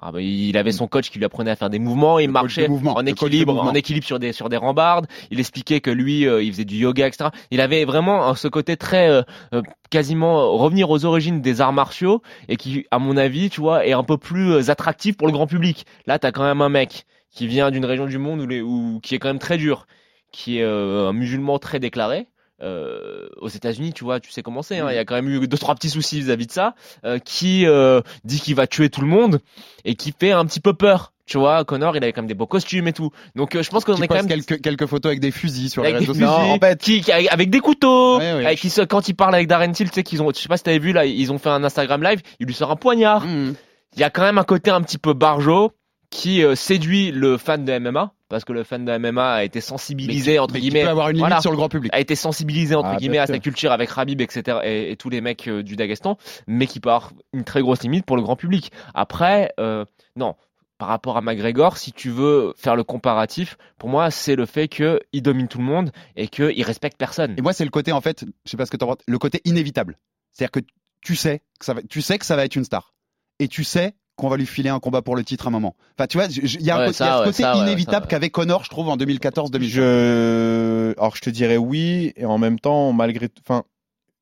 Ah 0.06 0.12
bah, 0.12 0.20
il 0.20 0.54
avait 0.58 0.70
son 0.70 0.86
coach 0.86 1.08
qui 1.10 1.16
lui 1.18 1.24
apprenait 1.24 1.50
à 1.50 1.56
faire 1.56 1.70
des 1.70 1.78
mouvements, 1.78 2.18
il 2.18 2.26
Le 2.26 2.32
marchait 2.32 2.68
mouvement, 2.68 2.92
en 2.94 3.06
équilibre, 3.06 3.58
en 3.58 3.72
équilibre 3.72 4.04
sur 4.04 4.18
des 4.18 4.34
sur 4.34 4.50
des 4.50 4.58
rambardes. 4.58 5.06
Il 5.30 5.40
expliquait 5.40 5.80
que 5.80 5.90
lui, 5.90 6.26
euh, 6.26 6.42
il 6.42 6.52
faisait 6.52 6.66
du 6.66 6.76
yoga, 6.76 7.06
etc. 7.06 7.30
Il 7.50 7.62
avait 7.62 7.86
vraiment 7.86 8.28
euh, 8.28 8.34
ce 8.34 8.46
côté 8.46 8.76
très 8.76 9.08
euh, 9.08 9.22
euh, 9.54 9.62
quasiment 9.88 10.58
revenir 10.58 10.90
aux 10.90 11.06
origines 11.06 11.40
des 11.40 11.62
arts 11.62 11.72
martiaux 11.72 12.20
et 12.48 12.56
qui, 12.56 12.84
à 12.90 12.98
mon 12.98 13.16
avis, 13.16 13.48
tu 13.48 13.62
vois, 13.62 13.86
est 13.86 13.94
un 13.94 14.04
peu 14.04 14.18
plus 14.18 14.68
attractif 14.68 15.16
pour 15.16 15.26
le 15.26 15.32
grand 15.32 15.46
public. 15.46 15.86
Là, 16.06 16.18
t'as 16.18 16.32
quand 16.32 16.44
même 16.44 16.60
un 16.60 16.68
mec 16.68 17.06
qui 17.30 17.46
vient 17.46 17.70
d'une 17.70 17.86
région 17.86 18.04
du 18.04 18.18
monde 18.18 18.42
où, 18.42 18.46
les, 18.46 18.60
où 18.60 19.00
qui 19.02 19.14
est 19.14 19.18
quand 19.18 19.28
même 19.28 19.38
très 19.38 19.56
dur, 19.56 19.86
qui 20.32 20.58
est 20.58 20.62
euh, 20.62 21.08
un 21.08 21.12
musulman 21.12 21.58
très 21.58 21.80
déclaré. 21.80 22.26
Euh, 22.64 23.28
aux 23.40 23.48
États-Unis, 23.48 23.92
tu 23.92 24.04
vois, 24.04 24.20
tu 24.20 24.30
sais 24.30 24.42
comment 24.42 24.62
c'est. 24.62 24.78
hein, 24.78 24.86
Il 24.90 24.94
y 24.94 24.98
a 24.98 25.04
quand 25.04 25.14
même 25.16 25.28
eu 25.28 25.46
deux 25.46 25.58
trois 25.58 25.74
petits 25.74 25.90
soucis 25.90 26.20
vis-à-vis 26.20 26.46
de 26.46 26.52
ça. 26.52 26.74
euh, 27.04 27.18
qui 27.18 27.66
euh, 27.66 28.00
dit 28.24 28.40
qu'il 28.40 28.54
va 28.54 28.66
tuer 28.66 28.88
tout 28.88 29.02
le 29.02 29.06
monde 29.06 29.40
et 29.84 29.94
qui 29.94 30.14
fait 30.18 30.32
un 30.32 30.46
petit 30.46 30.60
peu 30.60 30.72
peur. 30.72 31.12
Tu 31.26 31.38
vois, 31.38 31.64
Connor, 31.64 31.96
il 31.96 32.02
avait 32.04 32.12
quand 32.12 32.20
même 32.20 32.28
des 32.28 32.34
beaux 32.34 32.46
costumes 32.46 32.86
et 32.88 32.92
tout. 32.92 33.10
Donc, 33.34 33.54
euh, 33.54 33.62
je 33.62 33.70
pense 33.70 33.84
qu'on 33.84 33.96
est 33.96 34.08
quand 34.08 34.14
même 34.14 34.28
quelques 34.28 34.60
quelques 34.60 34.86
photos 34.86 35.10
avec 35.10 35.20
des 35.20 35.30
fusils 35.30 35.70
sur 35.70 35.82
les 35.82 35.88
avec 35.94 36.00
des 36.06 36.12
réseaux 36.12 36.26
sociaux. 36.26 36.58
qui, 36.78 37.00
qui- 37.00 37.12
avec 37.12 37.48
des 37.50 37.60
couteaux, 37.60 38.18
Ouais, 38.18 38.32
ouais. 38.34 38.46
avec 38.46 38.58
qui 38.58 38.70
quand 38.88 39.08
il 39.08 39.14
parle 39.14 39.34
avec 39.34 39.46
Darren 39.48 39.72
Till, 39.72 39.88
tu 39.88 39.94
sais 39.94 40.02
qu'ils 40.02 40.22
ont, 40.22 40.30
je 40.34 40.38
sais 40.38 40.48
pas 40.48 40.56
si 40.58 40.64
t'avais 40.64 40.78
vu 40.78 40.92
là, 40.92 41.06
ils 41.06 41.32
ont 41.32 41.38
fait 41.38 41.48
un 41.48 41.64
Instagram 41.64 42.02
live, 42.02 42.20
il 42.40 42.46
lui 42.46 42.54
sort 42.54 42.70
un 42.70 42.76
poignard. 42.76 43.24
Mmh. 43.26 43.54
Il 43.94 44.00
y 44.00 44.04
a 44.04 44.10
quand 44.10 44.22
même 44.22 44.38
un 44.38 44.44
côté 44.44 44.70
un 44.70 44.80
petit 44.82 44.98
peu 44.98 45.14
barjo 45.14 45.72
qui 46.14 46.44
euh, 46.44 46.54
séduit 46.54 47.10
le 47.10 47.36
fan 47.38 47.64
de 47.64 47.78
MMA 47.78 48.12
parce 48.28 48.44
que 48.44 48.52
le 48.52 48.62
fan 48.62 48.84
de 48.84 48.98
MMA 48.98 49.32
a 49.34 49.42
été 49.44 49.60
sensibilisé 49.60 50.30
Mais 50.30 50.34
qui- 50.36 50.38
entre 50.38 50.54
mais 50.54 50.60
guillemets, 50.60 50.82
peut 50.84 50.88
avoir 50.88 51.08
une 51.10 51.16
limite 51.16 51.26
voilà, 51.28 51.40
sur 51.40 51.50
le 51.50 51.56
grand 51.56 51.68
public. 51.68 51.92
a 51.92 51.98
été 52.00 52.14
sensibilisé 52.14 52.74
entre 52.76 52.90
Ah, 52.92 52.96
guillemets 52.96 53.18
à 53.18 53.26
sa 53.26 53.38
culture 53.40 53.72
avec 53.72 53.90
Rabib 53.90 54.20
etc 54.20 54.58
et, 54.62 54.92
et 54.92 54.96
tous 54.96 55.10
les 55.10 55.20
mecs 55.20 55.48
euh, 55.48 55.62
du 55.64 55.74
Daghestan, 55.76 56.16
mais 56.46 56.66
qui 56.68 56.78
peut 56.78 56.90
avoir 56.90 57.12
une 57.32 57.42
très 57.44 57.62
grosse 57.62 57.82
limite 57.82 58.06
pour 58.06 58.16
le 58.16 58.22
grand 58.22 58.36
public. 58.36 58.70
Après, 58.94 59.52
euh, 59.58 59.84
non. 60.16 60.34
Par 60.78 60.88
rapport 60.88 61.16
à 61.16 61.20
McGregor, 61.20 61.78
si 61.78 61.92
tu 61.92 62.10
veux 62.10 62.52
faire 62.56 62.74
le 62.76 62.82
comparatif, 62.84 63.56
pour 63.78 63.88
moi, 63.88 64.10
c'est 64.10 64.34
le 64.36 64.44
fait 64.46 64.66
qu'il 64.68 64.98
domine 65.22 65.46
tout 65.48 65.58
le 65.58 65.64
monde 65.64 65.90
et 66.16 66.26
qu'il 66.28 66.62
respecte 66.64 66.96
personne. 66.98 67.34
Et 67.38 67.42
moi, 67.42 67.52
c'est 67.52 67.64
le 67.64 67.70
côté, 67.70 67.92
en 67.92 68.00
fait, 68.00 68.24
je 68.44 68.50
sais 68.50 68.56
pas 68.56 68.66
ce 68.66 68.72
que 68.72 68.76
t'en 68.76 68.86
penses, 68.86 68.96
le 69.06 69.18
côté 69.18 69.40
inévitable. 69.44 69.98
C'est-à-dire 70.32 70.50
que 70.50 70.60
tu 71.00 71.14
sais 71.16 71.42
que 71.60 71.64
ça 71.64 71.74
va, 71.74 71.80
tu 71.88 72.02
sais 72.02 72.18
que 72.18 72.26
ça 72.26 72.34
va 72.36 72.44
être 72.44 72.56
une 72.56 72.64
star. 72.64 72.92
Et 73.38 73.46
tu 73.48 73.62
sais 73.62 73.94
qu'on 74.16 74.28
va 74.28 74.36
lui 74.36 74.46
filer 74.46 74.70
un 74.70 74.78
combat 74.80 75.02
pour 75.02 75.16
le 75.16 75.24
titre 75.24 75.46
à 75.46 75.48
un 75.48 75.52
moment. 75.52 75.74
Enfin, 75.98 76.06
tu 76.06 76.16
vois, 76.18 76.26
il 76.26 76.62
y 76.62 76.70
a, 76.70 76.76
un 76.76 76.78
Ouais, 76.80 76.86
côté- 76.86 76.98
ça, 76.98 77.04
il 77.04 77.08
y 77.08 77.10
a 77.10 77.14
ce 77.14 77.18
ouais, 77.20 77.26
côté 77.26 77.42
ça, 77.42 77.56
ouais, 77.56 77.62
inévitable 77.62 78.04
ça. 78.04 78.08
qu'avait 78.10 78.30
Connor, 78.30 78.64
je 78.64 78.70
trouve, 78.70 78.88
en 78.88 78.96
2014-2015. 78.96 79.62
Je, 79.64 80.94
alors 80.98 81.16
je 81.16 81.20
te 81.20 81.30
dirais 81.30 81.56
oui, 81.56 82.12
et 82.16 82.24
en 82.24 82.38
même 82.38 82.58
temps, 82.58 82.92
malgré, 82.92 83.28
tout- 83.28 83.42
enfin, 83.46 83.64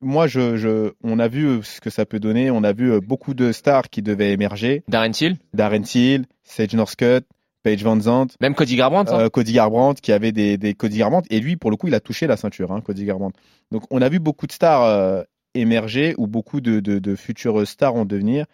moi, 0.00 0.26
je, 0.26 0.56
je, 0.56 0.92
on 1.04 1.18
a 1.18 1.28
vu 1.28 1.46
euh, 1.46 1.62
ce 1.62 1.80
que 1.80 1.90
ça 1.90 2.04
peut 2.06 2.18
donner. 2.20 2.50
On 2.50 2.64
a 2.64 2.72
vu 2.72 2.90
euh, 2.92 3.00
beaucoup 3.00 3.34
de 3.34 3.52
stars 3.52 3.88
qui 3.90 4.02
devaient 4.02 4.32
émerger. 4.32 4.82
Darren 4.88 5.10
Till, 5.12 5.36
Darren 5.54 5.82
Till, 5.82 6.24
Sage 6.42 6.72
Northcutt, 6.74 7.24
Paige 7.62 7.84
Van 7.84 8.00
Zandt, 8.00 8.34
même 8.40 8.54
Cody 8.56 8.74
Garbrandt. 8.76 9.12
hein. 9.12 9.20
euh, 9.20 9.28
Cody 9.28 9.52
Garbrandt, 9.52 10.00
qui 10.00 10.10
avait 10.12 10.32
des, 10.32 10.56
des 10.58 10.74
Cody 10.74 10.98
Garbrandt, 10.98 11.26
et 11.30 11.38
lui, 11.38 11.56
pour 11.56 11.70
le 11.70 11.76
coup, 11.76 11.86
il 11.86 11.94
a 11.94 12.00
touché 12.00 12.26
la 12.26 12.36
ceinture, 12.36 12.72
hein, 12.72 12.80
Cody 12.80 13.04
Garbrandt. 13.04 13.38
Donc, 13.70 13.84
on 13.90 14.02
a 14.02 14.08
vu 14.08 14.18
beaucoup 14.18 14.46
de 14.48 14.52
stars 14.52 14.82
euh, 14.82 15.22
émerger 15.54 16.14
ou 16.18 16.26
beaucoup 16.26 16.60
de, 16.60 16.80
de, 16.80 16.98
de 16.98 17.14
futures 17.14 17.64
stars 17.68 17.94
en 17.94 18.04
devenir. 18.04 18.46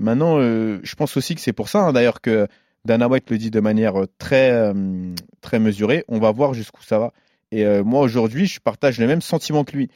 Maintenant, 0.00 0.38
euh, 0.38 0.80
je 0.82 0.94
pense 0.94 1.16
aussi 1.18 1.34
que 1.34 1.42
c'est 1.42 1.52
pour 1.52 1.68
ça, 1.68 1.80
hein, 1.80 1.92
d'ailleurs, 1.92 2.22
que 2.22 2.48
Dana 2.86 3.06
White 3.06 3.30
le 3.30 3.36
dit 3.36 3.50
de 3.50 3.60
manière 3.60 4.00
euh, 4.00 4.06
très, 4.18 4.50
euh, 4.50 5.14
très 5.42 5.58
mesurée. 5.58 6.04
On 6.08 6.18
va 6.18 6.32
voir 6.32 6.54
jusqu'où 6.54 6.82
ça 6.82 6.98
va. 6.98 7.12
Et 7.52 7.66
moi, 7.82 8.02
aujourd'hui, 8.02 8.46
je 8.46 8.60
partage 8.60 9.00
le 9.00 9.08
même 9.08 9.20
sentiment 9.20 9.64
que 9.64 9.76
lui. 9.76 9.90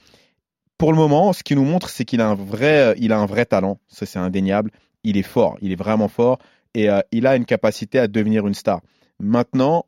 Pour 0.77 0.91
le 0.91 0.99
moment, 0.99 1.33
ce 1.33 1.45
qu'il 1.45 1.57
nous 1.57 1.65
montre, 1.65 1.89
c'est 1.89 2.05
qu'il 2.05 2.21
a 2.21 2.27
un 2.27 2.35
vrai, 2.35 2.97
a 3.01 3.17
un 3.17 3.27
vrai 3.27 3.47
talent. 3.47 3.79
Ça, 3.87 4.07
c'est 4.07 4.19
indéniable. 4.19 4.73
Il 5.05 5.17
est 5.17 5.23
fort. 5.23 5.57
Il 5.63 5.71
est 5.71 5.77
vraiment 5.77 6.09
fort. 6.09 6.41
Et 6.75 6.89
il 7.13 7.29
a 7.29 7.37
une 7.37 7.45
capacité 7.45 8.01
à 8.01 8.09
devenir 8.09 8.49
une 8.49 8.55
star. 8.55 8.81
Maintenant, 9.21 9.87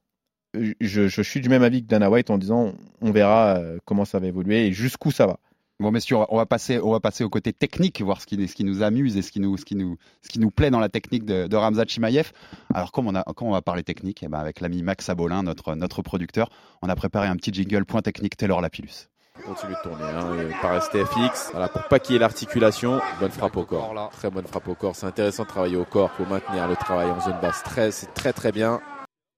je, 0.55 1.09
je 1.09 1.23
suis 1.23 1.41
du 1.41 1.49
même 1.49 1.65
avis 1.65 1.83
que 1.83 1.89
Dana 1.89 2.09
White 2.09 2.31
en 2.31 2.39
disant 2.39 2.73
on 3.01 3.11
verra 3.11 3.61
comment 3.85 4.05
ça 4.05 4.21
va 4.21 4.29
évoluer 4.29 4.69
et 4.69 4.73
jusqu'où 4.73 5.11
ça 5.11 5.27
va. 5.27 5.41
Bon, 5.79 5.91
messieurs, 5.91 6.17
on 6.31 6.37
va- 6.37 6.47
passer, 6.47 6.81
on 6.81 6.91
va 6.93 7.01
passer 7.01 7.23
au 7.23 7.29
côté 7.29 7.53
technique, 7.53 8.01
voir 8.01 8.21
ce 8.23 8.27
qui, 8.27 8.49
ce 8.49 8.55
qui 8.55 8.65
nous 8.65 8.83
amuse 8.83 9.17
et 9.19 9.23
ce 9.23 9.31
qui 9.31 9.41
nous, 9.41 9.59
ce 9.59 9.65
qui 9.67 9.75
nous, 9.75 9.99
ce 10.23 10.29
qui 10.31 10.39
nous 10.39 10.51
plaît 10.51 10.71
dans 10.71 10.81
la 10.81 10.89
technique 10.89 11.27
de, 11.27 11.47
de 11.47 11.57
Ramzat 11.57 11.85
Chimaev. 11.87 12.31
Alors, 12.73 12.93
comme 12.93 13.07
on 13.09 13.15
a, 13.15 13.23
quand 13.35 13.45
on 13.47 13.53
va 13.53 13.61
parler 13.61 13.83
technique, 13.83 14.23
eh 14.23 14.29
ben, 14.29 14.39
avec 14.39 14.61
l'ami 14.61 14.83
Max 14.83 15.09
Abolin, 15.11 15.43
notre, 15.43 15.75
notre 15.75 16.01
producteur, 16.01 16.49
on 16.81 16.89
a 16.89 16.97
préparé 16.97 17.27
un 17.29 17.37
petit 17.37 17.53
jingle 17.53 17.85
point 17.85 18.01
technique 18.01 18.37
Taylor 18.39 18.63
Lapillus. 18.63 19.09
Continue 19.45 19.75
de 19.75 19.83
tourner 19.83 20.03
hein, 20.03 20.49
par 20.63 20.83
STFX. 20.83 21.51
Voilà, 21.53 21.69
pour 21.69 21.83
pas 21.89 21.99
qu'il 21.99 22.15
y 22.15 22.17
ait 22.17 22.21
l'articulation, 22.21 22.99
bonne 23.21 23.31
frappe 23.31 23.59
au 23.59 23.65
corps. 23.67 24.11
Très 24.13 24.31
bonne 24.31 24.47
frappe 24.47 24.67
au 24.69 24.75
corps. 24.75 24.97
C'est 24.97 25.05
intéressant 25.05 25.43
de 25.43 25.49
travailler 25.49 25.77
au 25.77 25.85
corps 25.85 26.11
pour 26.13 26.27
maintenir 26.27 26.67
le 26.67 26.75
travail 26.77 27.11
en 27.11 27.21
zone 27.21 27.37
basse. 27.43 27.63
Très, 27.63 27.91
c'est 27.91 28.15
très 28.15 28.33
très 28.33 28.51
bien. 28.51 28.81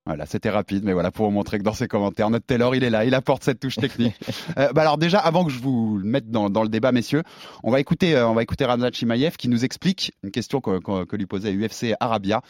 Voilà, 0.09 0.25
c'était 0.27 0.49
rapide, 0.51 0.85
mais 0.85 0.95
voilà, 0.95 1.11
pour 1.11 1.27
vous 1.27 1.33
montrer 1.33 1.59
que 1.59 1.63
dans 1.63 1.75
ses 1.75 1.87
commentaires, 1.87 2.31
notre 2.31 2.47
Taylor, 2.47 2.75
il 2.75 2.83
est 2.83 2.89
là, 2.91 3.05
il 3.05 3.15
apporte 3.15 3.45
cette 3.45 3.61
touche 3.61 3.77
technique. 3.77 4.17
Euh, 4.59 4.73
bah 4.73 4.81
alors 4.83 4.97
déjà, 4.99 5.19
avant 5.19 5.45
que 5.45 5.51
je 5.53 5.59
vous 5.61 5.99
le 5.99 6.05
mette 6.09 6.31
dans, 6.31 6.49
dans 6.51 6.63
le 6.63 6.69
débat, 6.71 6.91
messieurs, 6.93 7.23
on 7.63 7.71
va 7.71 7.79
écouter, 7.81 8.17
euh, 8.17 8.27
on 8.27 8.33
va 8.35 8.43
écouter 8.43 8.65
Ramzat 8.65 8.91
Chimaev 8.93 9.37
qui 9.37 9.49
nous 9.49 9.65
explique 9.65 10.13
une 10.25 10.31
question 10.31 10.61
que, 10.61 10.79
que- 10.81 11.05
que 11.05 11.17
lui 11.17 11.27
posait 11.27 11.53
UFC 11.53 11.95
Arabia 12.01 12.41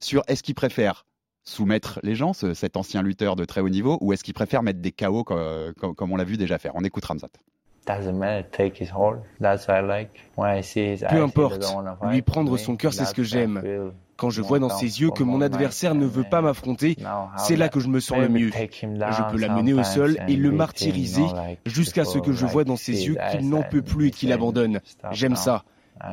sur 0.00 0.22
est-ce 0.28 0.42
qu'il 0.44 0.54
préfère 0.54 1.04
soumettre 1.44 1.98
les 2.04 2.14
gens, 2.14 2.32
ce- 2.32 2.54
cet 2.54 2.76
ancien 2.76 3.02
lutteur 3.02 3.34
de 3.36 3.44
très 3.44 3.60
haut 3.60 3.68
niveau, 3.68 3.98
ou 4.00 4.12
est-ce 4.12 4.22
qu'il 4.22 4.34
préfère 4.34 4.62
mettre 4.62 4.80
des 4.80 4.92
KO 4.92 5.24
comme, 5.24 5.72
comme- 5.78 5.94
comme 5.94 6.12
on 6.12 6.16
l'a 6.16 6.24
vu 6.24 6.36
déjà 6.36 6.58
faire 6.58 6.72
On 6.76 6.82
écoute 6.84 7.04
Ramzat. 7.04 7.28
Peu 11.08 11.16
importe, 11.22 11.54
lui 12.12 12.22
prendre 12.22 12.56
son 12.58 12.76
cœur, 12.76 12.92
c'est 12.92 13.04
ce 13.06 13.14
que 13.14 13.22
j'aime. 13.24 13.60
Quand 14.18 14.30
je 14.30 14.42
vois 14.42 14.58
dans 14.58 14.68
ses 14.68 15.00
yeux 15.00 15.10
que 15.10 15.22
mon 15.22 15.40
adversaire 15.40 15.94
ne 15.94 16.04
veut 16.04 16.24
pas 16.24 16.42
m'affronter, 16.42 16.96
c'est 17.36 17.56
là 17.56 17.68
que 17.68 17.78
je 17.78 17.88
me 17.88 18.00
sens 18.00 18.18
le 18.18 18.28
mieux. 18.28 18.50
Je 18.50 19.30
peux 19.30 19.38
l'amener 19.38 19.72
au 19.72 19.84
sol 19.84 20.18
et 20.26 20.36
le 20.36 20.50
martyriser 20.50 21.24
jusqu'à 21.64 22.04
ce 22.04 22.18
que 22.18 22.32
je 22.32 22.44
vois 22.44 22.64
dans 22.64 22.76
ses 22.76 23.06
yeux 23.06 23.16
qu'il 23.30 23.48
n'en 23.48 23.62
peut 23.62 23.82
plus 23.82 24.08
et 24.08 24.10
qu'il 24.10 24.32
abandonne. 24.32 24.80
"Stop 24.84 25.12
J'aime 25.12 25.32
now." 25.32 25.36
ça. 25.36 25.64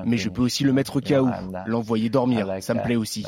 mais 0.06 0.18
je 0.18 0.30
peux 0.30 0.42
aussi 0.42 0.64
le 0.64 0.74
mettre 0.74 1.02
KO, 1.02 1.28
l'envoyer 1.66 2.10
dormir, 2.10 2.58
ça 2.62 2.74
me 2.74 2.84
plaît 2.84 2.96
aussi. 2.96 3.26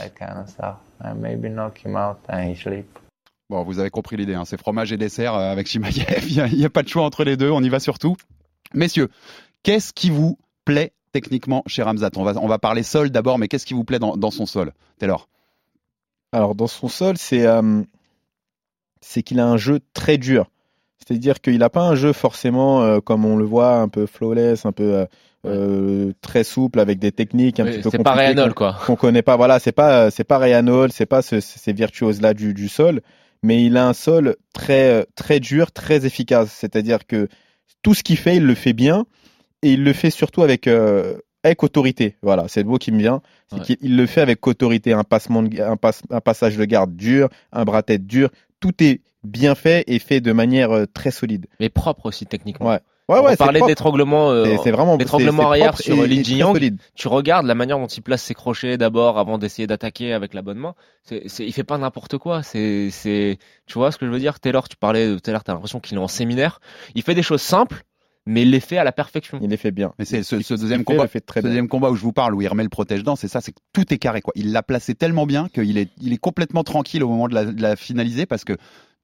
Bon, 3.49 3.63
vous 3.63 3.79
avez 3.79 3.89
compris 3.89 4.17
l'idée, 4.17 4.33
hein. 4.33 4.43
c'est 4.43 4.59
fromage 4.59 4.91
et 4.91 4.97
dessert 4.97 5.33
euh, 5.33 5.51
avec 5.51 5.67
Shimaev. 5.67 5.95
Il 6.27 6.57
n'y 6.57 6.65
a, 6.65 6.69
pas 6.69 6.83
de 6.83 6.89
choix 6.89 7.03
entre 7.03 7.23
les 7.23 7.37
deux, 7.37 7.49
on 7.49 7.63
y 7.63 7.69
va 7.69 7.79
surtout. 7.79 8.17
Messieurs, 8.73 9.07
qu'est-ce 9.63 9.93
qui 9.93 10.09
vous 10.09 10.37
plaît 10.65 10.91
techniquement 11.11 11.63
chez 11.67 11.83
Ramzat 11.83 12.11
on 12.15 12.23
va, 12.23 12.33
on 12.41 12.47
va 12.47 12.59
parler 12.59 12.83
sol 12.83 13.09
d'abord, 13.09 13.37
mais 13.37 13.47
qu'est-ce 13.47 13.65
qui 13.65 13.73
vous 13.73 13.83
plaît 13.83 13.99
dans, 13.99 14.17
dans 14.17 14.31
son 14.31 14.45
sol 14.45 14.73
Taylor? 14.99 15.27
Alors, 16.33 16.55
dans 16.55 16.67
son 16.67 16.89
sol, 16.89 17.15
c'est 17.17 17.45
euh, 17.45 17.81
c'est 19.01 19.23
qu'il 19.23 19.39
a 19.39 19.47
un 19.47 19.57
jeu 19.57 19.79
très 19.93 20.17
dur. 20.17 20.49
C'est-à-dire 20.97 21.39
qu'il 21.39 21.57
n'a 21.59 21.69
pas 21.69 21.83
un 21.83 21.95
jeu 21.95 22.11
forcément 22.11 22.83
euh, 22.83 22.99
comme 22.99 23.23
on 23.23 23.37
le 23.37 23.45
voit, 23.45 23.75
un 23.77 23.87
peu 23.87 24.05
flawless, 24.05 24.65
un 24.65 24.73
peu 24.73 25.05
euh, 25.45 26.11
très 26.21 26.43
souple 26.43 26.79
avec 26.79 26.99
des 26.99 27.11
techniques 27.13 27.59
un 27.59 27.65
Oui, 27.65 27.71
petit 27.71 27.81
peu 27.81 27.89
c'est 27.91 27.97
pas 27.99 28.11
compliquées 28.11 28.27
Rayhanol, 28.33 28.53
quoi. 28.53 28.75
Qu'on 28.85 28.95
connaît 28.97 29.21
pas. 29.21 29.37
Voilà, 29.37 29.59
c'est 29.59 29.71
pas 29.71 30.11
c'est 30.11 30.25
pas 30.25 30.37
Rayhanol, 30.37 30.91
c'est 30.91 31.05
pas 31.05 31.21
ce- 31.21 31.39
ces 31.39 31.71
virtuoses 31.71 32.19
là 32.21 32.33
du, 32.33 32.53
du 32.53 32.67
sol, 32.67 33.01
mais 33.43 33.63
il 33.63 33.77
a 33.77 33.87
un 33.87 33.93
sol 33.93 34.35
très 34.53 35.05
très 35.15 35.39
dur, 35.39 35.71
très 35.71 36.05
efficace. 36.05 36.51
C'est-à-dire 36.51 37.07
que 37.07 37.29
tout 37.83 37.93
ce 37.93 38.03
qu'il 38.03 38.17
fait, 38.17 38.35
il 38.37 38.43
le 38.45 38.55
fait 38.55 38.73
bien 38.73 39.05
et 39.63 39.71
il 39.73 39.83
le 39.83 39.93
fait 39.93 40.09
surtout 40.09 40.43
avec 40.43 40.67
euh, 40.67 41.17
avec 41.43 41.63
autorité. 41.63 42.17
Voilà, 42.21 42.47
c'est 42.47 42.63
le 42.63 42.69
mot 42.69 42.77
qui 42.77 42.91
me 42.91 42.99
vient. 42.99 43.21
C'est 43.49 43.57
Ouais. 43.57 43.61
qu'il 43.65 43.77
il 43.81 43.95
le 43.97 44.05
fait 44.05 44.21
avec 44.21 44.45
autorité. 44.47 44.93
Un 44.93 45.03
passement, 45.03 45.43
de, 45.43 45.61
un, 45.61 45.77
passe- 45.77 46.03
un 46.09 46.19
passage 46.21 46.57
de 46.57 46.65
garde 46.65 46.95
dur, 46.95 47.29
un 47.53 47.63
bras 47.63 47.83
tête 47.83 48.05
dur. 48.05 48.29
Tout 48.59 48.83
est 48.83 49.01
bien 49.23 49.55
fait 49.55 49.83
et 49.87 49.99
fait 49.99 50.19
de 50.19 50.31
manière 50.31 50.71
euh, 50.71 50.85
très 50.91 51.11
solide. 51.11 51.45
Mais 51.59 51.69
propre 51.69 52.07
aussi 52.07 52.25
techniquement. 52.25 52.67
Ouais. 52.69 52.79
Ouais, 53.09 53.19
On 53.19 53.23
ouais, 53.23 53.37
parlait 53.37 53.61
d'étranglement, 53.61 54.31
euh, 54.31 54.57
C'est- 54.65 54.71
vraiment- 54.71 54.97
d'étranglement 54.97 55.47
arrière 55.47 55.77
sur 55.77 55.95
Lin. 56.05 56.21
Tu 56.93 57.07
regardes 57.07 57.45
la 57.45 57.55
manière 57.55 57.79
dont 57.79 57.87
il 57.87 58.01
place 58.01 58.21
ses 58.21 58.33
crochets 58.33 58.77
d'abord 58.77 59.17
avant 59.17 59.37
d'essayer 59.37 59.65
d'attaquer 59.65 60.11
avec 60.11 60.33
la 60.33 60.41
bonne 60.41 60.57
main. 60.57 60.75
C'est, 61.03 61.23
c'est, 61.29 61.45
il 61.45 61.53
fait 61.53 61.63
pas 61.63 61.77
n'importe 61.77 62.17
quoi. 62.17 62.43
C'est, 62.43 62.89
c'est, 62.91 63.37
tu 63.65 63.75
vois 63.75 63.93
ce 63.93 63.97
que 63.97 64.05
je 64.05 64.11
veux 64.11 64.19
dire? 64.19 64.41
Taylor, 64.41 64.67
tu 64.67 64.75
parlais 64.75 65.03
à 65.05 65.31
l'heure, 65.31 65.43
t'as 65.45 65.53
l'impression 65.53 65.79
qu'il 65.79 65.97
est 65.97 66.01
en 66.01 66.09
séminaire. 66.09 66.59
Il 66.95 67.01
fait 67.01 67.15
des 67.15 67.23
choses 67.23 67.41
simples, 67.41 67.83
mais 68.27 68.43
il 68.43 68.51
les 68.51 68.59
fait 68.59 68.77
à 68.77 68.83
la 68.83 68.91
perfection. 68.91 69.39
Il 69.41 69.49
les 69.49 69.57
fait 69.57 69.71
bien. 69.71 69.93
Mais 69.97 70.05
c'est 70.05 70.21
ce, 70.23 70.35
deuxième 70.35 70.79
fait, 70.79 70.83
combat, 70.83 71.07
fait 71.07 71.21
très 71.21 71.39
ce 71.39 71.43
bien. 71.43 71.49
deuxième 71.51 71.67
combat 71.67 71.89
où 71.89 71.95
je 71.95 72.01
vous 72.03 72.13
parle, 72.13 72.35
où 72.35 72.41
il 72.41 72.47
remet 72.47 72.63
le 72.63 72.69
protège-dents, 72.69 73.15
c'est 73.15 73.27
ça, 73.27 73.41
c'est 73.41 73.51
que 73.53 73.59
tout 73.73 73.91
est 73.93 73.97
carré, 73.97 74.21
quoi. 74.21 74.33
Il 74.35 74.51
l'a 74.51 74.61
placé 74.63 74.93
tellement 74.95 75.25
bien 75.25 75.47
qu'il 75.49 75.77
est, 75.77 75.89
il 76.01 76.13
est 76.13 76.17
complètement 76.17 76.63
tranquille 76.63 77.03
au 77.03 77.07
moment 77.09 77.27
de 77.27 77.33
la, 77.33 77.45
de 77.45 77.61
la 77.61 77.75
finaliser 77.75 78.25
parce 78.25 78.43
que 78.43 78.53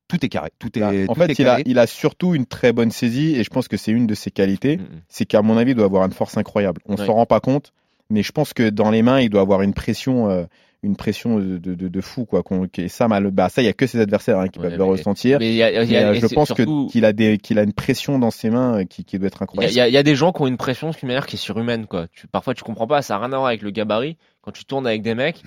tout 0.07 0.23
est 0.25 0.29
carré, 0.29 0.49
tout 0.59 0.77
est. 0.77 1.07
En 1.09 1.13
tout 1.13 1.19
fait, 1.21 1.31
est 1.31 1.39
il 1.39 1.47
a, 1.47 1.51
carré. 1.51 1.63
il 1.65 1.79
a 1.79 1.87
surtout 1.87 2.35
une 2.35 2.45
très 2.45 2.73
bonne 2.73 2.91
saisie 2.91 3.35
et 3.35 3.43
je 3.43 3.49
pense 3.49 3.67
que 3.67 3.77
c'est 3.77 3.91
une 3.91 4.05
de 4.05 4.13
ses 4.15 4.31
qualités. 4.31 4.79
C'est 5.07 5.25
qu'à 5.25 5.41
mon 5.41 5.57
avis, 5.57 5.71
il 5.71 5.75
doit 5.75 5.85
avoir 5.85 6.05
une 6.05 6.11
force 6.11 6.37
incroyable. 6.37 6.81
On 6.85 6.95
Ouais. 6.95 7.05
s'en 7.05 7.13
rend 7.13 7.25
pas 7.25 7.39
compte, 7.39 7.71
mais 8.09 8.21
je 8.21 8.31
pense 8.31 8.53
que 8.53 8.69
dans 8.69 8.91
les 8.91 9.01
mains, 9.01 9.21
il 9.21 9.29
doit 9.29 9.41
avoir 9.41 9.61
une 9.61 9.73
pression, 9.73 10.29
euh, 10.29 10.43
une 10.83 10.95
pression 10.95 11.39
de, 11.39 11.57
de, 11.57 12.01
fou, 12.01 12.25
quoi. 12.25 12.43
qu'on- 12.43 12.67
Et 12.77 12.87
ça, 12.89 13.07
mal- 13.07 13.31
bah, 13.31 13.49
ça, 13.49 13.61
il 13.61 13.65
y 13.65 13.69
a 13.69 13.73
que 13.73 13.87
ses 13.87 13.99
adversaires 13.99 14.37
hein, 14.39 14.47
qui 14.49 14.59
Ouais, 14.59 14.67
peuvent 14.69 14.77
le 14.77 14.83
ressentir. 14.83 15.39
mais 15.39 15.49
il 15.49 15.55
y 15.55 15.63
a- 15.63 15.71
il 15.83 15.89
y 15.91 15.95
a- 15.97 16.11
Mais, 16.11 16.17
euh, 16.17 16.19
je 16.21 16.27
pense 16.33 16.47
surtout- 16.47 16.87
que 16.87 16.91
qu'il 16.91 17.05
a 17.05 17.13
des, 17.13 17.37
qu'il 17.37 17.57
a 17.57 17.63
une 17.63 17.73
pression 17.73 18.19
dans 18.19 18.31
ses 18.31 18.49
mains 18.49 18.79
euh, 18.79 18.83
qui, 18.83 19.03
qui 19.05 19.17
doit 19.17 19.27
être 19.27 19.41
a, 19.41 19.45
incroyable. 19.45 19.73
il 19.73 19.77
y 19.77 19.81
a- 19.81 19.87
y 19.89 19.97
a 19.97 20.03
des 20.03 20.15
gens 20.15 20.31
qui 20.33 20.41
ont 20.41 20.47
une 20.47 20.57
pression 20.57 20.89
d'une 20.91 21.07
manière 21.07 21.25
qui 21.25 21.37
est 21.37 21.39
surhumaine, 21.39 21.87
quoi. 21.87 22.07
Tu, 22.11 22.27
parfois, 22.27 22.53
tu 22.53 22.63
comprends 22.63 22.87
pas, 22.87 23.01
ça 23.01 23.13
n'a 23.15 23.21
rien 23.21 23.33
à 23.33 23.37
voir 23.37 23.47
avec 23.47 23.61
le 23.61 23.71
gabarit. 23.71 24.17
Quand 24.41 24.51
tu 24.51 24.65
tournes 24.65 24.85
avec 24.85 25.01
des 25.01 25.15
mecs, 25.15 25.41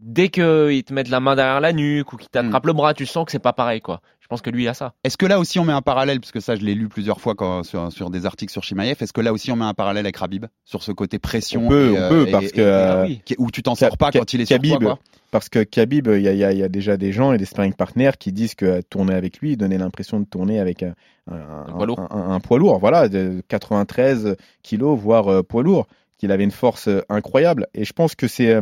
dès 0.00 0.28
qu'ils 0.28 0.82
te 0.84 0.92
mettent 0.92 1.08
la 1.10 1.20
main 1.20 1.36
derrière 1.36 1.60
la 1.60 1.72
nuque 1.72 2.12
ou 2.12 2.16
qu'ils 2.16 2.28
t'attrapent 2.28 2.66
le 2.66 2.72
bras, 2.72 2.94
tu 2.94 3.06
sens 3.06 3.24
que 3.24 3.32
c'est 3.32 3.38
pas 3.38 3.52
pareil, 3.52 3.80
quoi. 3.80 4.00
Je 4.32 4.34
pense 4.38 4.40
que 4.40 4.48
lui, 4.48 4.62
il 4.62 4.68
a 4.68 4.72
ça. 4.72 4.94
Est-ce 5.04 5.18
que 5.18 5.26
là 5.26 5.38
aussi 5.38 5.58
on 5.58 5.64
met 5.66 5.74
un 5.74 5.82
parallèle, 5.82 6.18
parce 6.18 6.32
que 6.32 6.40
ça 6.40 6.56
je 6.56 6.62
l'ai 6.62 6.74
lu 6.74 6.88
plusieurs 6.88 7.20
fois 7.20 7.34
quand, 7.34 7.64
sur, 7.64 7.92
sur 7.92 8.08
des 8.08 8.24
articles 8.24 8.50
sur 8.50 8.64
Shimaev, 8.64 8.96
est-ce 8.98 9.12
que 9.12 9.20
là 9.20 9.30
aussi 9.30 9.52
on 9.52 9.56
met 9.56 9.66
un 9.66 9.74
parallèle 9.74 10.06
avec 10.06 10.16
Rabib 10.16 10.46
sur 10.64 10.82
ce 10.82 10.90
côté 10.90 11.18
pression 11.18 11.66
On 11.66 11.68
peut, 11.68 11.88
et, 11.92 11.98
on 11.98 12.00
euh, 12.00 12.08
peut, 12.08 12.28
et- 12.28 12.30
parce 12.30 12.46
et- 12.46 12.50
que 12.52 12.60
et- 12.60 12.64
euh, 12.64 13.08
qui- 13.26 13.34
où 13.36 13.50
tu 13.50 13.62
t'en 13.62 13.74
sors 13.74 13.98
pas 13.98 14.10
quand 14.10 14.32
il 14.32 14.40
est 14.40 14.46
sur 14.46 14.56
Khabib, 14.56 14.70
toi, 14.70 14.80
quoi. 14.80 14.98
Parce 15.30 15.50
que 15.50 15.62
Khabib, 15.62 16.08
il 16.08 16.22
y 16.22 16.28
a, 16.28 16.32
il 16.32 16.38
y 16.38 16.44
a- 16.44 16.52
il 16.52 16.58
y 16.58 16.62
a 16.62 16.70
déjà 16.70 16.96
des 16.96 17.12
gens 17.12 17.34
et 17.34 17.36
des 17.36 17.44
sparring 17.44 17.74
partners 17.74 18.12
qui 18.18 18.32
disent 18.32 18.54
que 18.54 18.64
euh, 18.64 18.80
tourner 18.88 19.12
avec 19.14 19.40
lui, 19.40 19.52
il 19.52 19.56
donnait 19.58 19.76
l'impression 19.76 20.18
de 20.18 20.24
tourner 20.24 20.60
avec 20.60 20.82
un, 20.82 20.94
un, 21.30 21.64
poids 21.76 21.84
lourd. 21.84 22.00
un- 22.00 22.30
un 22.30 22.40
poids 22.40 22.58
lourd, 22.58 22.78
voilà, 22.78 23.10
de 23.10 23.42
93 23.48 24.36
kilos, 24.62 24.98
voire 24.98 25.28
euh, 25.28 25.42
poids 25.42 25.62
lourd, 25.62 25.86
qu'il 26.16 26.32
avait 26.32 26.44
une 26.44 26.50
force 26.52 26.88
euh, 26.88 27.02
incroyable. 27.10 27.66
Et 27.74 27.84
je 27.84 27.92
pense 27.92 28.14
que 28.14 28.28
c'est. 28.28 28.58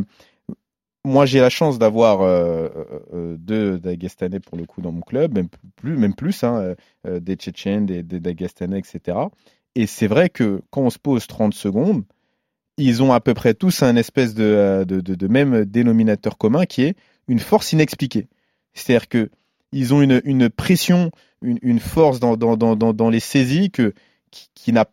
Euh, 1.07 1.11
moi, 1.11 1.27
j'ai 1.27 1.41
la 1.41 1.51
chance 1.51 1.79
d'avoir 1.79 2.23
euh, 2.23 2.69
euh, 3.13 3.37
deux 3.39 3.79
Dagestanais 3.79 4.41
pour 4.41 4.57
le 4.59 4.67
coup 4.67 4.81
dans 4.81 4.93
mon 4.93 5.01
club, 5.01 5.35
même 5.35 5.49
plus, 5.77 5.97
même 5.97 6.15
plus, 6.15 6.45
hein, 6.45 6.57
euh, 6.57 6.75
euh, 7.07 7.21
des 7.21 7.37
Tchétchènes, 7.37 7.87
des, 7.87 8.03
des 8.03 8.21
Dagestanais, 8.21 8.79
etc. 8.79 9.19
Et 9.75 9.87
c'est 9.87 10.07
vrai 10.07 10.29
que 10.29 10.63
quand 10.71 10.83
on 10.83 10.91
se 10.91 10.99
pose 10.99 11.27
30 11.27 11.55
secondes, 11.55 12.05
ils 12.77 13.03
ont 13.03 13.13
à 13.13 13.21
peu 13.21 13.35
près 13.35 13.55
tous 13.55 13.83
un 13.83 13.97
espèce 13.97 14.35
de, 14.35 14.45
euh, 14.45 14.85
de, 14.85 15.29
même 15.29 15.65
dénominateur 15.65 16.39
commun 16.39 16.67
qui 16.67 16.83
est 16.83 16.97
une 17.29 17.39
force 17.39 17.73
inexpliquée. 17.73 18.29
C'est-à-dire 18.75 19.09
que 19.09 19.31
ils 19.73 19.95
ont 19.95 20.03
une, 20.03 20.21
une 20.25 20.51
pression, 20.51 21.13
une, 21.43 21.59
une 21.63 21.79
force 21.79 22.19
dans, 22.19 22.37
dans, 22.37 22.57
dans, 22.57 22.75
dans, 22.75 23.11
les 23.11 23.21
saisies 23.21 23.71
que, 23.71 23.95
qui, 24.31 24.73
n'a 24.73 24.87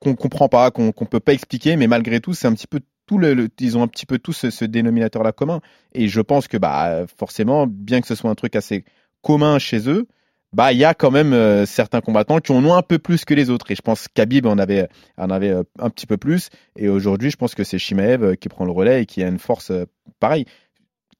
qu'on 0.00 0.16
comprend 0.16 0.48
pas, 0.48 0.70
qu'on 0.72 0.90
qu'on 0.90 1.06
peut 1.06 1.20
pas 1.20 1.32
expliquer, 1.32 1.76
mais 1.76 1.86
malgré 1.86 2.20
tout, 2.20 2.34
c'est 2.34 2.48
un 2.48 2.54
petit 2.54 2.66
peu 2.66 2.80
tout 3.06 3.18
le, 3.18 3.34
le- 3.34 3.48
ils 3.60 3.76
ont 3.78 3.82
un 3.82 3.88
petit 3.88 4.06
peu 4.06 4.18
tous 4.18 4.32
ce, 4.32 4.50
ce 4.50 4.64
dénominateur-là 4.64 5.32
commun. 5.32 5.60
Et 5.92 6.08
je 6.08 6.20
pense 6.20 6.48
que 6.48 6.56
bah 6.56 7.04
forcément, 7.18 7.66
bien 7.66 8.00
que 8.00 8.06
ce 8.06 8.14
soit 8.14 8.30
un 8.30 8.34
truc 8.34 8.56
assez 8.56 8.84
commun 9.22 9.58
chez 9.58 9.88
eux, 9.88 10.06
bah 10.52 10.72
il 10.72 10.78
y 10.78 10.84
a 10.84 10.94
quand 10.94 11.10
même 11.10 11.32
euh, 11.32 11.66
certains 11.66 12.00
combattants 12.00 12.38
qui 12.38 12.52
en 12.52 12.64
ont 12.64 12.74
un 12.74 12.82
peu 12.82 12.98
plus 12.98 13.24
que 13.24 13.34
les 13.34 13.50
autres. 13.50 13.70
Et 13.70 13.74
je 13.74 13.82
pense 13.82 14.06
qu'Habib 14.08 14.46
en 14.46 14.58
avait 14.58 14.88
en 15.18 15.30
avait 15.30 15.50
euh, 15.50 15.62
un 15.80 15.90
petit 15.90 16.06
peu 16.06 16.16
plus. 16.16 16.48
Et 16.76 16.88
aujourd'hui, 16.88 17.30
je 17.30 17.36
pense 17.36 17.54
que 17.54 17.64
c'est 17.64 17.78
Shimaev 17.78 18.22
euh, 18.22 18.34
qui 18.36 18.48
prend 18.48 18.64
le 18.64 18.70
relais 18.70 19.02
et 19.02 19.06
qui 19.06 19.22
a 19.22 19.28
une 19.28 19.40
force 19.40 19.70
euh, 19.72 19.84
pareille, 20.20 20.44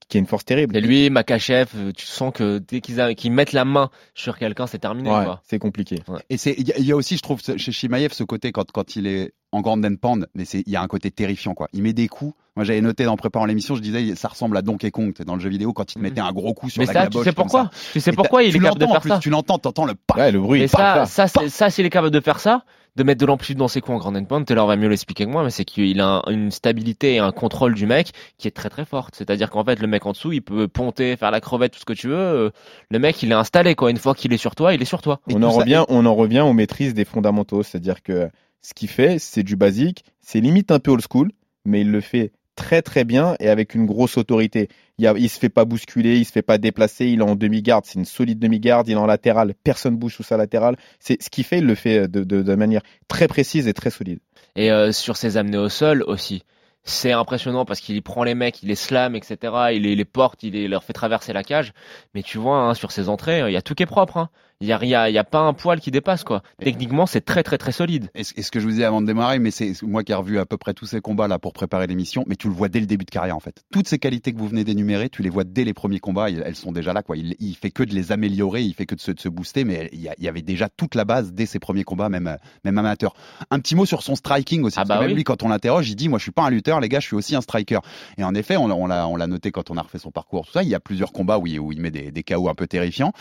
qui 0.07 0.17
a 0.17 0.19
une 0.21 0.25
force 0.27 0.45
terrible. 0.45 0.77
Et 0.77 0.81
lui, 0.81 1.09
Makachev, 1.09 1.91
tu 1.97 2.05
sens 2.05 2.31
que 2.33 2.59
dès 2.59 2.79
qu'ils 2.79 3.15
qu'ils 3.15 3.31
mettent 3.33 3.51
la 3.53 3.65
main 3.65 3.89
sur 4.13 4.37
quelqu'un, 4.37 4.67
c'est 4.67 4.79
terminé, 4.79 5.09
Ouais, 5.09 5.25
c'est 5.43 5.59
compliqué. 5.59 5.97
Et 6.29 6.37
c'est, 6.37 6.53
il 6.57 6.69
y, 6.79 6.83
y 6.83 6.91
a 6.91 6.95
aussi, 6.95 7.17
je 7.17 7.21
trouve, 7.21 7.41
chez 7.41 7.71
Shimaev, 7.71 8.13
ce 8.13 8.23
côté 8.23 8.51
quand, 8.53 8.71
quand 8.71 8.95
il 8.95 9.05
est 9.07 9.33
en 9.55 9.61
grande 9.61 9.85
and 9.85 9.95
pound, 10.01 10.27
mais 10.35 10.45
c'est, 10.45 10.63
il 10.65 10.71
y 10.71 10.75
a 10.75 10.81
un 10.81 10.87
côté 10.87 11.11
terrifiant, 11.11 11.53
quoi. 11.53 11.67
Il 11.73 11.81
met 11.83 11.93
des 11.93 12.07
coups. 12.07 12.33
Moi, 12.55 12.63
j'avais 12.63 12.79
noté 12.81 13.05
en 13.05 13.17
préparant 13.17 13.45
l'émission, 13.45 13.75
je 13.75 13.81
disais, 13.81 14.15
ça 14.15 14.29
ressemble 14.29 14.55
à 14.55 14.61
Donkey 14.61 14.89
Kong, 14.91 15.11
tu 15.13 15.17
sais, 15.17 15.25
dans 15.25 15.35
le 15.35 15.41
jeu 15.41 15.49
vidéo, 15.49 15.73
quand 15.73 15.91
il 15.91 15.95
te 15.95 15.99
mettait 15.99 16.21
un 16.21 16.31
gros 16.31 16.53
coup 16.53 16.69
sur 16.69 16.79
Mais 16.81 16.85
la 16.85 16.93
ça, 16.93 16.99
tu 17.01 17.05
gaboche 17.09 17.23
sais 17.25 17.33
comme 17.33 17.43
pourquoi 17.45 17.63
ça. 17.63 17.69
Tu 17.93 17.99
sais 17.99 18.11
Et 18.11 18.13
pourquoi 18.15 18.43
il 18.43 18.51
tu 18.51 18.57
est 18.57 18.59
capable 18.61 18.79
de 18.79 18.85
faire 18.87 19.01
plus, 19.01 19.09
ça 19.09 19.19
Tu 19.19 19.29
l'entends, 19.29 19.57
t'entends 19.57 19.85
le. 19.85 19.93
Ouais, 20.15 20.31
le 20.31 20.39
bruit. 20.39 20.61
Mais 20.61 20.67
ça, 20.67 21.05
ça, 21.05 21.27
c'est- 21.27 21.49
ça, 21.49 21.69
s'il 21.69 21.85
est 21.85 21.89
capable 21.89 22.11
de 22.11 22.19
faire 22.21 22.39
ça, 22.39 22.63
de 22.95 23.03
mettre 23.03 23.19
de 23.19 23.25
l'amplitude 23.25 23.57
dans 23.57 23.67
ses 23.67 23.81
coups 23.81 23.95
en 23.95 23.99
grand 23.99 24.15
endpoint, 24.15 24.41
Taylor 24.45 24.67
va 24.67 24.77
mieux 24.77 24.87
l'expliquer 24.87 25.25
que 25.25 25.29
moi, 25.29 25.43
mais 25.43 25.49
c'est 25.49 25.65
qu'il 25.65 25.99
a 25.99 26.21
un- 26.25 26.31
une 26.31 26.49
stabilité 26.49 27.15
et 27.15 27.19
un 27.19 27.33
contrôle 27.33 27.73
du 27.75 27.85
mec 27.85 28.11
qui 28.37 28.47
est 28.47 28.51
très 28.51 28.69
très 28.69 28.85
forte. 28.85 29.15
C'est-à-dire 29.17 29.49
qu'en 29.49 29.65
fait, 29.65 29.81
le 29.81 29.87
mec 29.87 30.05
en 30.05 30.13
dessous, 30.13 30.31
il 30.31 30.41
peut 30.41 30.69
ponter, 30.69 31.17
faire 31.17 31.31
la 31.31 31.41
crevette, 31.41 31.73
tout 31.73 31.79
ce 31.81 31.85
que 31.85 31.91
tu 31.91 32.07
veux. 32.07 32.15
Euh, 32.15 32.49
Le 32.89 32.99
mec, 32.99 33.21
il 33.21 33.29
est 33.31 33.35
installé, 33.35 33.75
quoi. 33.75 33.91
Une 33.91 33.97
fois 33.97 34.15
qu'il 34.15 34.31
est 34.31 34.37
sur 34.37 34.55
toi, 34.55 34.73
il 34.73 34.81
est 34.81 34.85
sur 34.85 35.01
toi. 35.01 35.19
on 35.29 35.43
en 35.43 35.49
revient, 35.49 35.83
on 35.89 36.05
en 36.05 36.15
revient 36.15 36.39
aux 36.39 36.53
maîtrises 36.53 36.93
des 36.93 37.03
fondamentaux, 37.03 37.63
c'est-à-dire 37.63 38.01
que 38.01 38.29
ce 38.65 38.73
qu'il 38.73 38.89
fait, 38.89 39.19
c'est 39.19 39.43
du 39.43 39.55
basique, 39.55 40.03
c'est 40.21 40.39
limite 40.39 40.71
un 40.71 40.79
peu 40.79 40.89
old 40.89 41.03
school, 41.07 41.31
mais 41.65 41.81
il 41.81 41.91
le 41.91 42.01
fait 42.01 42.31
très 42.55 42.81
très 42.81 43.03
bien 43.03 43.35
et 43.39 43.49
avec 43.49 43.75
une 43.75 43.85
grosse 43.85 44.17
autorité. 44.17 44.69
Il, 44.97 45.11
il 45.17 45.29
se 45.29 45.37
fait 45.37 45.49
pas 45.49 45.65
bousculer, 45.65 46.17
il 46.17 46.25
se 46.25 46.31
fait 46.31 46.41
pas 46.41 46.57
déplacer, 46.57 47.05
il 47.05 47.19
est 47.19 47.23
en 47.23 47.35
demi-garde, 47.35 47.85
c'est 47.85 47.99
une 47.99 48.05
solide 48.05 48.39
demi-garde, 48.39 48.87
il 48.87 48.93
est 48.93 48.95
en 48.95 49.05
latéral, 49.05 49.53
personne 49.63 49.97
bouge 49.97 50.15
sous 50.15 50.23
sa 50.23 50.35
latérale. 50.35 50.77
C'est 50.99 51.21
ce 51.21 51.29
qu'il 51.29 51.43
fait, 51.43 51.59
il 51.59 51.65
le 51.65 51.75
fait 51.75 52.07
de, 52.07 52.55
manière 52.55 52.81
très 53.07 53.27
précise 53.27 53.67
et 53.67 53.73
très 53.73 53.91
solide. 53.91 54.17
Et 54.55 54.71
euh, 54.71 54.91
sur 54.91 55.15
ses 55.15 55.37
amenés 55.37 55.59
au 55.59 55.69
sol 55.69 56.03
aussi. 56.07 56.41
C'est 56.87 57.11
impressionnant 57.11 57.65
parce 57.65 57.81
qu'il 57.81 58.01
prend 58.01 58.23
les 58.23 58.35
mecs, 58.35 58.63
il 58.63 58.69
les 58.69 58.75
slam, 58.75 59.15
etc. 59.15 59.37
Il 59.73 59.83
les, 59.83 60.05
porte, 60.05 60.41
il 60.41 60.69
leur 60.69 60.83
fait 60.83 60.93
traverser 60.93 61.33
la 61.33 61.43
cage. 61.43 61.73
Mais 62.13 62.23
tu 62.23 62.37
vois, 62.39 62.57
hein, 62.57 62.73
sur 62.73 62.91
ses 62.91 63.09
entrées, 63.09 63.41
il 63.47 63.53
y 63.53 63.57
a 63.57 63.61
tout 63.63 63.73
qui 63.75 63.83
est 63.83 63.87
propre. 63.87 64.17
hein. 64.17 64.29
Il 64.61 64.67
y 64.67 64.71
a 64.73 65.09
y 65.09 65.17
a 65.17 65.23
pas 65.25 65.39
un 65.41 65.53
poil 65.53 65.81
qui 65.81 65.91
dépasse 65.91 66.23
quoi. 66.23 66.41
Techniquement, 66.63 67.05
c'est 67.05 67.21
très 67.21 67.43
très 67.43 67.57
très 67.57 67.73
solide. 67.73 68.09
Et 68.15 68.23
ce 68.23 68.33
que 68.51 68.59
je 68.59 68.65
vous 68.65 68.71
disais 68.71 68.85
avant 68.85 69.01
de 69.01 69.05
démarrer, 69.05 69.37
mais 69.39 69.51
c'est 69.51 69.73
moi 69.83 70.03
qui 70.03 70.13
ai 70.13 70.15
revu 70.15 70.39
à 70.39 70.45
peu 70.45 70.57
près 70.57 70.73
tous 70.73 70.85
ces 70.85 71.01
combats 71.01 71.27
là 71.27 71.39
pour 71.39 71.51
préparer 71.51 71.87
l'émission, 71.87 72.23
mais 72.27 72.35
tu 72.37 72.47
le 72.47 72.53
vois 72.53 72.69
dès 72.69 72.79
le 72.79 72.85
début 72.85 73.03
de 73.05 73.11
carrière 73.11 73.35
en 73.35 73.41
fait. 73.41 73.63
Toutes 73.73 73.87
ces 73.89 73.99
qualités 73.99 74.31
que 74.31 74.37
vous 74.37 74.47
venez 74.47 74.63
d'énumérer, 74.63 75.09
tu 75.09 75.21
les 75.23 75.29
vois 75.29 75.43
dès 75.43 75.65
les 75.65 75.73
premiers 75.73 75.99
combats, 75.99 76.29
elles 76.29 76.55
sont 76.55 76.71
déjà 76.71 76.93
là 76.93 77.03
quoi. 77.03 77.17
Il, 77.17 77.35
il 77.39 77.55
fait 77.55 77.69
que 77.71 77.83
de 77.83 77.93
les 77.93 78.13
améliorer, 78.13 78.61
il 78.63 78.73
fait 78.73 78.85
que 78.85 78.95
de 78.95 79.01
se, 79.01 79.11
de 79.11 79.19
se 79.19 79.27
booster, 79.27 79.65
mais 79.65 79.89
il 79.91 79.99
y, 79.99 80.07
a- 80.07 80.15
il 80.17 80.23
y 80.23 80.29
avait 80.29 80.41
déjà 80.41 80.69
toute 80.69 80.95
la 80.95 81.03
base 81.03 81.33
dès 81.33 81.45
ses 81.45 81.59
premiers 81.59 81.83
combats, 81.83 82.07
même 82.09 82.37
même 82.63 82.77
amateur. 82.77 83.13
Un 83.51 83.59
petit 83.59 83.75
mot 83.75 83.85
sur 83.85 84.03
son 84.03 84.15
striking 84.15 84.63
aussi. 84.63 84.75
parce 84.77 84.87
bah 84.87 84.99
même 85.01 85.09
oui. 85.09 85.15
lui, 85.15 85.23
quand 85.25 85.43
on 85.43 85.49
l'interroge, 85.49 85.89
il 85.89 85.95
dit 85.97 86.07
moi 86.07 86.17
je 86.17 86.23
suis 86.23 86.31
pas 86.31 86.43
un 86.43 86.49
lutteur, 86.49 86.79
les 86.79 86.87
gars, 86.89 87.01
je 87.01 87.07
suis 87.07 87.15
aussi 87.17 87.35
un 87.35 87.41
striker. 87.41 87.79
Et 88.17 88.23
en 88.23 88.33
effet, 88.33 88.55
on, 88.55 88.67
l'a- 88.69 88.75
on 88.75 88.87
l'a 88.87 89.07
on 89.07 89.17
l'a 89.17 89.27
noté 89.27 89.51
quand 89.51 89.69
on 89.69 89.75
a 89.77 89.81
refait 89.81 89.99
son 89.99 90.11
parcours, 90.11 90.45
tout 90.45 90.53
ça. 90.53 90.63
Il 90.63 90.69
y 90.69 90.75
a 90.75 90.79
plusieurs 90.79 91.11
combats 91.11 91.39
où 91.39 91.45
il, 91.45 91.59
où 91.59 91.73
il 91.73 91.81
met 91.81 91.91
des, 91.91 92.11
des 92.11 92.23
KO 92.23 92.47
un 92.47 92.55
peu 92.55 92.67
terrifiants. 92.67 93.11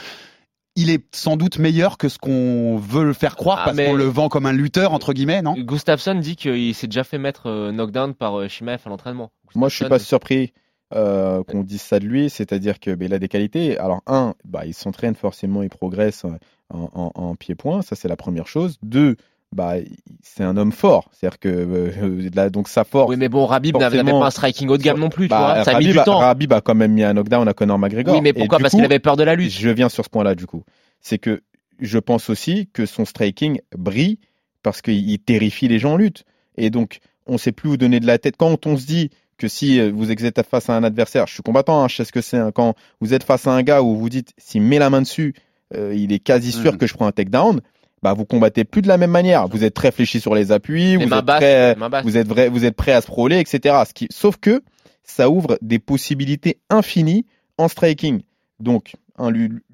Il 0.76 0.90
est 0.90 1.04
sans 1.14 1.36
doute 1.36 1.58
meilleur 1.58 1.98
que 1.98 2.08
ce 2.08 2.18
qu'on 2.18 2.76
veut 2.78 3.04
le 3.04 3.12
faire 3.12 3.36
croire 3.36 3.58
Ah, 3.60 3.64
parce 3.66 3.76
mais- 3.76 3.86
qu'on 3.86 3.94
le 3.94 4.04
vend 4.04 4.28
comme 4.28 4.46
un 4.46 4.52
lutteur 4.52 4.92
entre 4.92 5.12
guillemets, 5.12 5.40
non? 5.42 5.54
Gustafsson 5.56 6.16
dit 6.16 6.34
qu'il 6.36 6.74
s'est 6.74 6.88
déjà 6.88 7.04
fait 7.04 7.18
mettre 7.18 7.46
euh, 7.46 7.70
knockdown 7.70 8.14
par 8.14 8.38
euh, 8.40 8.48
Shimaev 8.48 8.80
à 8.84 8.88
l'entraînement. 8.88 9.30
Moi, 9.54 9.68
je 9.68 9.76
suis 9.76 9.84
pas 9.88 10.00
surpris 10.00 10.52
euh, 10.94 11.44
qu'on 11.44 11.62
dise 11.62 11.80
ça 11.82 12.00
de 12.00 12.06
lui, 12.06 12.28
c'est-à-dire 12.28 12.80
que 12.80 12.94
ben, 12.94 13.06
il 13.06 13.14
a 13.14 13.18
des 13.20 13.28
qualités. 13.28 13.78
Alors 13.78 14.02
un, 14.06 14.34
bah, 14.44 14.66
il 14.66 14.74
s'entraîne 14.74 15.14
forcément, 15.14 15.62
il 15.62 15.68
progresse 15.70 16.24
en, 16.24 16.38
en- 16.70 17.12
en 17.14 17.34
pied-point, 17.36 17.82
ça 17.82 17.94
c'est 17.94 18.08
la 18.08 18.16
première 18.16 18.48
chose. 18.48 18.76
Deux, 18.82 19.16
bah 19.54 19.74
c'est 20.22 20.42
un 20.42 20.56
homme 20.56 20.72
fort. 20.72 21.08
C'est-à-dire 21.12 21.38
que 21.38 21.48
euh, 21.48 22.28
là, 22.34 22.50
donc 22.50 22.68
sa 22.68 22.84
force. 22.84 23.08
Oui, 23.08 23.16
mais 23.16 23.28
bon, 23.28 23.46
Rabib 23.46 23.76
n'avait 23.78 23.98
forcément- 23.98 24.20
pas 24.20 24.26
un 24.26 24.30
striking 24.30 24.68
haut 24.68 24.76
de 24.76 24.82
gamme 24.82 24.98
non 24.98 25.08
plus, 25.08 25.26
tu 25.26 25.30
Bah, 25.30 25.54
vois. 25.54 25.64
Ça 25.64 25.76
a 25.76 25.78
mis 25.78 25.86
du 25.86 25.98
a- 25.98 26.04
temps. 26.04 26.18
Rabib 26.18 26.52
a 26.52 26.60
quand 26.60 26.74
même 26.74 26.92
mis 26.92 27.04
un 27.04 27.14
knockdown 27.14 27.46
à 27.48 27.54
Conor 27.54 27.78
McGregor. 27.78 28.14
Oui, 28.14 28.20
mais 28.20 28.32
pourquoi? 28.32 28.58
Parce 28.58 28.74
qu'il 28.74 28.84
avait 28.84 28.98
peur 28.98 29.16
de 29.16 29.22
la 29.22 29.34
lutte. 29.36 29.52
Je 29.52 29.70
viens 29.70 29.88
sur 29.88 30.04
ce 30.04 30.10
point-là 30.10 30.34
du 30.34 30.46
coup. 30.46 30.64
C'est 31.00 31.18
que 31.18 31.42
je 31.80 31.98
pense 31.98 32.28
aussi 32.30 32.68
que 32.72 32.84
son 32.84 33.04
striking 33.04 33.60
brille 33.76 34.18
parce 34.62 34.82
qu'il 34.82 35.08
il 35.08 35.18
terrifie 35.18 35.68
les 35.68 35.78
gens 35.78 35.92
en 35.92 35.96
lutte. 35.96 36.24
Et 36.56 36.70
donc, 36.70 36.98
on 37.26 37.38
sait 37.38 37.52
plus 37.52 37.70
où 37.70 37.76
donner 37.76 38.00
de 38.00 38.06
la 38.06 38.18
tête. 38.18 38.36
Quand 38.36 38.66
on 38.66 38.76
se 38.76 38.86
dit 38.86 39.10
que 39.38 39.48
si 39.48 39.80
euh, 39.80 39.90
vous 39.94 40.10
êtes 40.12 40.42
face 40.46 40.70
à 40.70 40.76
un 40.76 40.84
adversaire, 40.84 41.26
je 41.26 41.34
suis 41.34 41.42
combattant, 41.42 41.82
hein, 41.82 41.88
je 41.88 41.96
sais 41.96 42.04
ce 42.04 42.12
que 42.12 42.20
c'est. 42.20 42.36
hein. 42.38 42.52
Quand 42.52 42.74
vous 43.00 43.14
êtes 43.14 43.24
face 43.24 43.46
à 43.46 43.52
un 43.52 43.62
gars 43.62 43.82
où 43.82 43.96
vous 43.96 44.08
dites, 44.08 44.32
s'il 44.38 44.62
met 44.62 44.78
la 44.78 44.90
main 44.90 45.02
dessus, 45.02 45.34
euh, 45.74 45.92
il 45.96 46.12
est 46.12 46.18
quasi 46.20 46.52
sûr 46.52 46.72
Mhm. 46.72 46.78
que 46.78 46.86
je 46.86 46.94
prends 46.94 47.06
un 47.06 47.12
takedown. 47.12 47.60
Bah, 48.04 48.12
vous 48.12 48.26
combattez 48.26 48.64
plus 48.64 48.82
de 48.82 48.86
la 48.88 48.98
même 48.98 49.10
manière. 49.10 49.48
Vous 49.48 49.64
êtes 49.64 49.72
très 49.72 49.90
fléchi 49.90 50.20
sur 50.20 50.34
les 50.34 50.52
appuis, 50.52 50.90
Les 50.90 50.96
vous 50.98 51.12
êtes, 51.14 51.24
basses, 51.24 51.40
très- 51.40 51.72
les 51.72 51.80
mains 51.80 51.88
basses. 51.88 52.04
vous 52.04 52.18
êtes 52.18 52.28
vrai, 52.28 52.50
vous 52.50 52.66
êtes 52.66 52.76
prêt 52.76 52.92
à 52.92 53.00
se 53.00 53.06
frôler, 53.06 53.38
etc. 53.40 53.74
Ce 53.88 53.94
qui, 53.94 54.08
sauf 54.10 54.36
que 54.36 54.62
ça 55.04 55.30
ouvre 55.30 55.58
des 55.62 55.78
possibilités 55.78 56.58
infinies 56.68 57.24
en 57.56 57.66
striking. 57.66 58.20
Donc, 58.60 58.92
un 59.16 59.32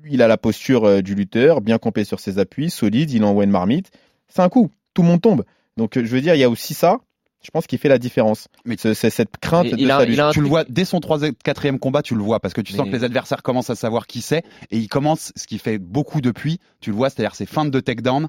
il 0.08 0.22
a 0.22 0.28
la 0.28 0.36
posture 0.36 0.84
euh, 0.84 1.02
du 1.02 1.16
lutteur, 1.16 1.60
bien 1.60 1.78
campé 1.78 2.04
sur 2.04 2.20
ses 2.20 2.38
appuis, 2.38 2.70
solide, 2.70 3.10
il 3.10 3.24
envoie 3.24 3.42
une 3.42 3.50
marmite. 3.50 3.90
C'est 4.28 4.42
un 4.42 4.48
coup, 4.48 4.70
tout 4.94 5.02
le 5.02 5.08
monde 5.08 5.20
tombe. 5.20 5.44
Donc, 5.76 5.96
euh, 5.96 6.02
je 6.04 6.10
veux 6.10 6.20
dire, 6.20 6.36
il 6.36 6.40
y 6.40 6.44
a 6.44 6.50
aussi 6.50 6.72
ça. 6.72 7.00
Je 7.42 7.50
pense 7.50 7.66
qu'il 7.66 7.78
fait 7.78 7.88
la 7.88 7.98
différence. 7.98 8.48
Mais 8.66 8.76
c'est 8.78 8.92
c'est 8.94 9.08
cette 9.10 9.36
crainte 9.38 9.66
de 9.74 9.86
sa 9.86 10.04
lutte. 10.04 10.20
tu 10.32 10.40
le 10.42 10.48
vois 10.48 10.64
dès 10.68 10.84
son 10.84 11.00
troisième, 11.00 11.34
quatrième 11.34 11.78
combat, 11.78 12.02
tu 12.02 12.14
le 12.14 12.22
vois 12.22 12.38
parce 12.40 12.52
que 12.54 12.60
tu 12.60 12.72
sens 12.74 12.84
Mais- 12.86 12.92
que 12.92 12.96
les 12.98 13.04
adversaires 13.04 13.42
commencent 13.42 13.70
à 13.70 13.74
savoir 13.76 14.06
qui 14.06 14.20
c'est 14.20 14.44
et 14.70 14.76
il 14.78 14.88
commence 14.88 15.32
ce 15.36 15.46
qui 15.46 15.58
fait 15.58 15.78
beaucoup 15.78 16.20
depuis. 16.20 16.58
Tu 16.80 16.90
le 16.90 16.96
vois, 16.96 17.08
c'est-à-dire 17.08 17.34
ses 17.34 17.46
feintes 17.46 17.70
de 17.70 17.80
takedown 17.80 18.28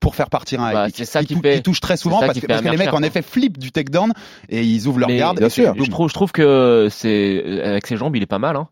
pour 0.00 0.14
faire 0.16 0.30
partir 0.30 0.60
un 0.62 0.72
Bah, 0.72 0.86
c'est 0.92 1.04
ça 1.04 1.20
il, 1.20 1.26
qui 1.26 1.36
fait- 1.36 1.56
il 1.58 1.62
touche 1.62 1.80
très 1.80 1.96
souvent 1.96 2.20
parce 2.20 2.32
qui 2.32 2.40
que, 2.40 2.46
fait 2.46 2.48
parce 2.54 2.62
que 2.62 2.68
les 2.70 2.76
mecs 2.76 2.92
en 2.92 3.02
effet 3.02 3.22
flippent 3.22 3.58
du 3.58 3.70
takedown 3.70 4.12
et 4.48 4.64
ils 4.64 4.88
ouvrent 4.88 4.98
leur 5.00 5.08
Mais 5.10 5.18
garde. 5.18 5.38
bien 5.38 5.48
sûr. 5.48 5.74
Je 5.78 5.90
trouve, 5.90 6.08
je 6.08 6.14
trouve 6.14 6.32
que 6.32 6.88
c'est 6.90 7.60
avec 7.62 7.86
ses 7.86 7.96
jambes, 7.96 8.16
il 8.16 8.22
est 8.22 8.26
pas 8.26 8.38
mal. 8.40 8.56
Hein. 8.56 8.68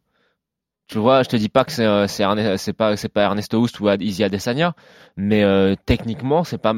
Tu 0.91 0.99
vois, 0.99 1.23
je 1.23 1.29
te 1.29 1.37
dis 1.37 1.49
pas 1.49 1.65
que 1.65 1.71
c'est 1.71 1.85
euh, 1.87 2.09
c'est 2.09 2.25
c'est 2.57 2.73
pas 2.73 2.97
c'est 2.97 3.09
pas 3.09 3.23
Ernesto 3.23 3.61
Houst 3.61 3.79
ou 3.79 3.89
Izzy 3.89 4.25
Adesanya, 4.25 4.75
mais 5.17 5.45
euh, 5.45 5.75
techniquement, 5.87 6.45
c'est 6.45 6.59
pas 6.59 6.75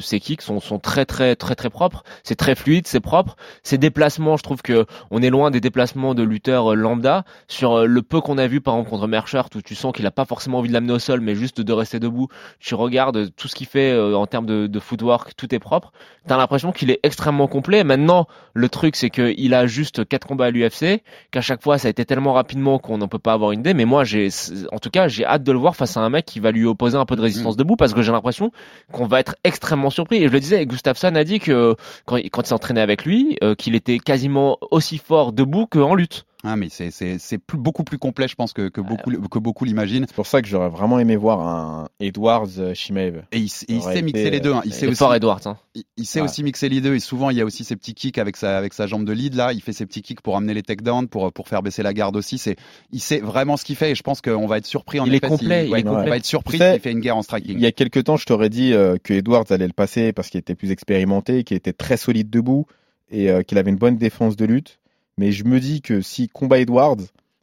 ces 0.00 0.20
kicks 0.20 0.42
sont 0.42 0.58
sont 0.58 0.78
très 0.78 1.04
très 1.04 1.36
très 1.36 1.54
très 1.54 1.70
propres. 1.70 2.02
C'est 2.24 2.34
très 2.34 2.54
fluide, 2.54 2.86
c'est 2.88 2.98
propre. 2.98 3.36
Ces 3.62 3.78
déplacements, 3.78 4.36
je 4.36 4.42
trouve 4.42 4.62
que 4.62 4.86
on 5.10 5.22
est 5.22 5.30
loin 5.30 5.50
des 5.50 5.60
déplacements 5.60 6.14
de 6.14 6.22
lutteurs 6.22 6.72
euh, 6.72 6.74
lambda. 6.74 7.24
Sur 7.46 7.74
euh, 7.74 7.86
le 7.86 8.02
peu 8.02 8.20
qu'on 8.20 8.38
a 8.38 8.46
vu 8.46 8.60
par 8.60 8.74
exemple 8.74 8.90
contre 8.90 9.06
Merchert, 9.06 9.48
où 9.54 9.62
tu 9.62 9.74
sens 9.74 9.92
qu'il 9.92 10.06
a 10.06 10.10
pas 10.10 10.24
forcément 10.24 10.58
envie 10.58 10.70
de 10.70 10.74
l'amener 10.74 10.94
au 10.94 10.98
sol, 10.98 11.20
mais 11.20 11.34
juste 11.34 11.60
de 11.60 11.72
rester 11.72 12.00
debout. 12.00 12.28
Tu 12.58 12.74
regardes 12.74 13.34
tout 13.36 13.48
ce 13.48 13.54
qu'il 13.54 13.66
fait 13.66 13.96
en 13.98 14.26
termes 14.26 14.46
de, 14.46 14.66
de 14.66 14.80
footwork, 14.80 15.36
tout 15.36 15.54
est 15.54 15.58
propre. 15.58 15.92
T'as 16.26 16.36
l'impression 16.36 16.72
qu'il 16.72 16.90
est 16.90 17.00
extrêmement 17.02 17.48
complet. 17.48 17.84
Maintenant, 17.84 18.26
le 18.54 18.68
truc 18.68 18.96
c'est 18.96 19.10
que 19.10 19.34
il 19.36 19.54
a 19.54 19.66
juste 19.66 20.08
quatre 20.08 20.26
combats 20.26 20.46
à 20.46 20.50
l'UFC, 20.50 21.02
qu'à 21.30 21.40
chaque 21.40 21.62
fois 21.62 21.78
ça 21.78 21.88
a 21.88 21.90
été 21.90 22.04
tellement 22.04 22.32
rapidement 22.32 22.78
qu'on 22.78 22.98
n'en 22.98 23.08
peut 23.08 23.18
pas 23.18 23.27
avoir 23.32 23.52
une 23.52 23.60
idée. 23.60 23.74
Mais 23.74 23.84
moi, 23.84 24.04
j'ai, 24.04 24.28
en 24.72 24.78
tout 24.78 24.90
cas, 24.90 25.08
j'ai 25.08 25.24
hâte 25.24 25.42
de 25.42 25.52
le 25.52 25.58
voir 25.58 25.76
face 25.76 25.96
à 25.96 26.00
un 26.00 26.10
mec 26.10 26.24
qui 26.24 26.40
va 26.40 26.50
lui 26.50 26.64
opposer 26.64 26.96
un 26.96 27.04
peu 27.04 27.16
de 27.16 27.20
résistance 27.20 27.54
Mm. 27.54 27.58
debout, 27.58 27.76
parce 27.76 27.94
que 27.94 28.02
j'ai 28.02 28.12
l'impression 28.12 28.50
qu'on 28.92 29.06
va 29.06 29.20
être 29.20 29.36
extrêmement 29.44 29.90
surpris. 29.90 30.16
Et 30.22 30.28
je 30.28 30.32
le 30.32 30.40
disais, 30.40 30.64
Gustafsson 30.66 31.14
a 31.14 31.24
dit 31.24 31.38
que 31.40 31.74
quand, 32.06 32.16
il- 32.16 32.30
quand 32.30 32.42
il 32.42 32.46
s'entraînait 32.48 32.80
avec 32.80 33.04
lui, 33.04 33.38
euh, 33.42 33.54
qu'il 33.54 33.74
était 33.74 33.98
quasiment 33.98 34.58
aussi 34.70 34.98
fort 34.98 35.32
debout 35.32 35.66
qu'en 35.66 35.94
lutte. 35.94 36.24
Ah, 36.44 36.54
mais 36.54 36.68
c'est 36.70 36.92
c'est 36.92 37.18
c'est 37.18 37.38
plus 37.38 37.58
beaucoup 37.58 37.82
plus 37.82 37.98
complet, 37.98 38.28
je 38.28 38.36
pense 38.36 38.52
que 38.52 38.68
que 38.68 38.80
beaucoup 38.80 39.10
que 39.10 39.38
beaucoup 39.40 39.64
l'imaginent. 39.64 40.04
C'est 40.06 40.14
pour 40.14 40.28
ça 40.28 40.40
que 40.40 40.46
j'aurais 40.46 40.68
vraiment 40.68 41.00
aimé 41.00 41.16
voir 41.16 41.40
un 41.40 41.88
Edwards 41.98 42.46
euh, 42.58 42.74
Shimaev. 42.74 43.24
Et 43.32 43.38
il, 43.38 43.50
il 43.68 43.82
sait 43.82 44.02
mixer 44.02 44.20
été, 44.20 44.30
les 44.30 44.38
deux. 44.38 44.52
hein. 44.52 44.62
Il 44.64 44.70
euh, 44.70 44.74
sait 44.74 44.84
est 44.86 44.88
aussi, 44.88 44.98
fort 44.98 45.12
Edwards. 45.16 45.40
Hein. 45.46 45.56
il, 45.74 45.82
il 45.96 46.06
sait 46.06 46.20
Ouais. 46.20 46.26
aussi 46.26 46.44
mixer 46.44 46.68
les 46.68 46.80
deux. 46.80 46.94
Et 46.94 47.00
souvent, 47.00 47.30
il 47.30 47.38
y 47.38 47.40
a 47.40 47.44
aussi 47.44 47.64
ses 47.64 47.74
petits 47.74 47.92
kicks 47.94 48.18
avec 48.18 48.36
sa 48.36 48.56
avec 48.56 48.72
sa 48.72 48.86
jambe 48.86 49.04
de 49.04 49.12
lead 49.12 49.34
là. 49.34 49.52
Il 49.52 49.60
fait 49.60 49.72
ses 49.72 49.84
petits 49.84 50.00
kicks 50.00 50.20
pour 50.20 50.36
amener 50.36 50.54
les 50.54 50.62
takedowns, 50.62 51.08
pour 51.08 51.32
pour 51.32 51.48
faire 51.48 51.60
baisser 51.60 51.82
la 51.82 51.92
garde 51.92 52.14
aussi. 52.14 52.38
C'est 52.38 52.54
il 52.92 53.00
sait 53.00 53.18
vraiment 53.18 53.56
ce 53.56 53.64
qu'il 53.64 53.74
fait. 53.74 53.90
Et 53.90 53.94
je 53.96 54.02
pense 54.04 54.20
qu'on 54.20 54.46
va 54.46 54.58
être 54.58 54.66
surpris 54.66 55.00
en 55.00 55.06
Il 55.06 55.14
est 55.14 55.16
effet. 55.16 55.26
s'il- 55.26 55.38
complet, 55.38 55.66
il 55.66 55.72
ouais, 55.72 55.80
est 55.80 55.88
On 55.88 56.04
va 56.04 56.16
être 56.16 56.24
surpris 56.24 56.58
s'il 56.58 56.78
fait 56.78 56.92
une 56.92 57.00
guerre 57.00 57.16
en 57.16 57.22
striking. 57.22 57.56
Il 57.56 57.62
y 57.62 57.66
a 57.66 57.72
quelques 57.72 58.04
temps, 58.04 58.16
je 58.16 58.26
t'aurais 58.26 58.48
dit 58.48 58.74
euh, 58.74 58.96
que 59.02 59.12
Edwards 59.12 59.46
allait 59.50 59.66
le 59.66 59.72
passer 59.72 60.12
parce 60.12 60.28
qu'il 60.30 60.38
était 60.38 60.54
plus 60.54 60.70
expérimenté, 60.70 61.42
qu'il 61.42 61.56
était 61.56 61.72
très 61.72 61.96
solide 61.96 62.30
debout 62.30 62.66
et 63.10 63.28
euh, 63.28 63.42
qu'il 63.42 63.58
avait 63.58 63.70
une 63.70 63.76
bonne 63.76 63.96
défense 63.96 64.36
de 64.36 64.44
lutte. 64.44 64.78
Mais 65.18 65.32
je 65.32 65.44
me 65.44 65.60
dis 65.60 65.82
que 65.82 66.00
si 66.00 66.28
combat 66.28 66.58
Edwards, 66.60 66.96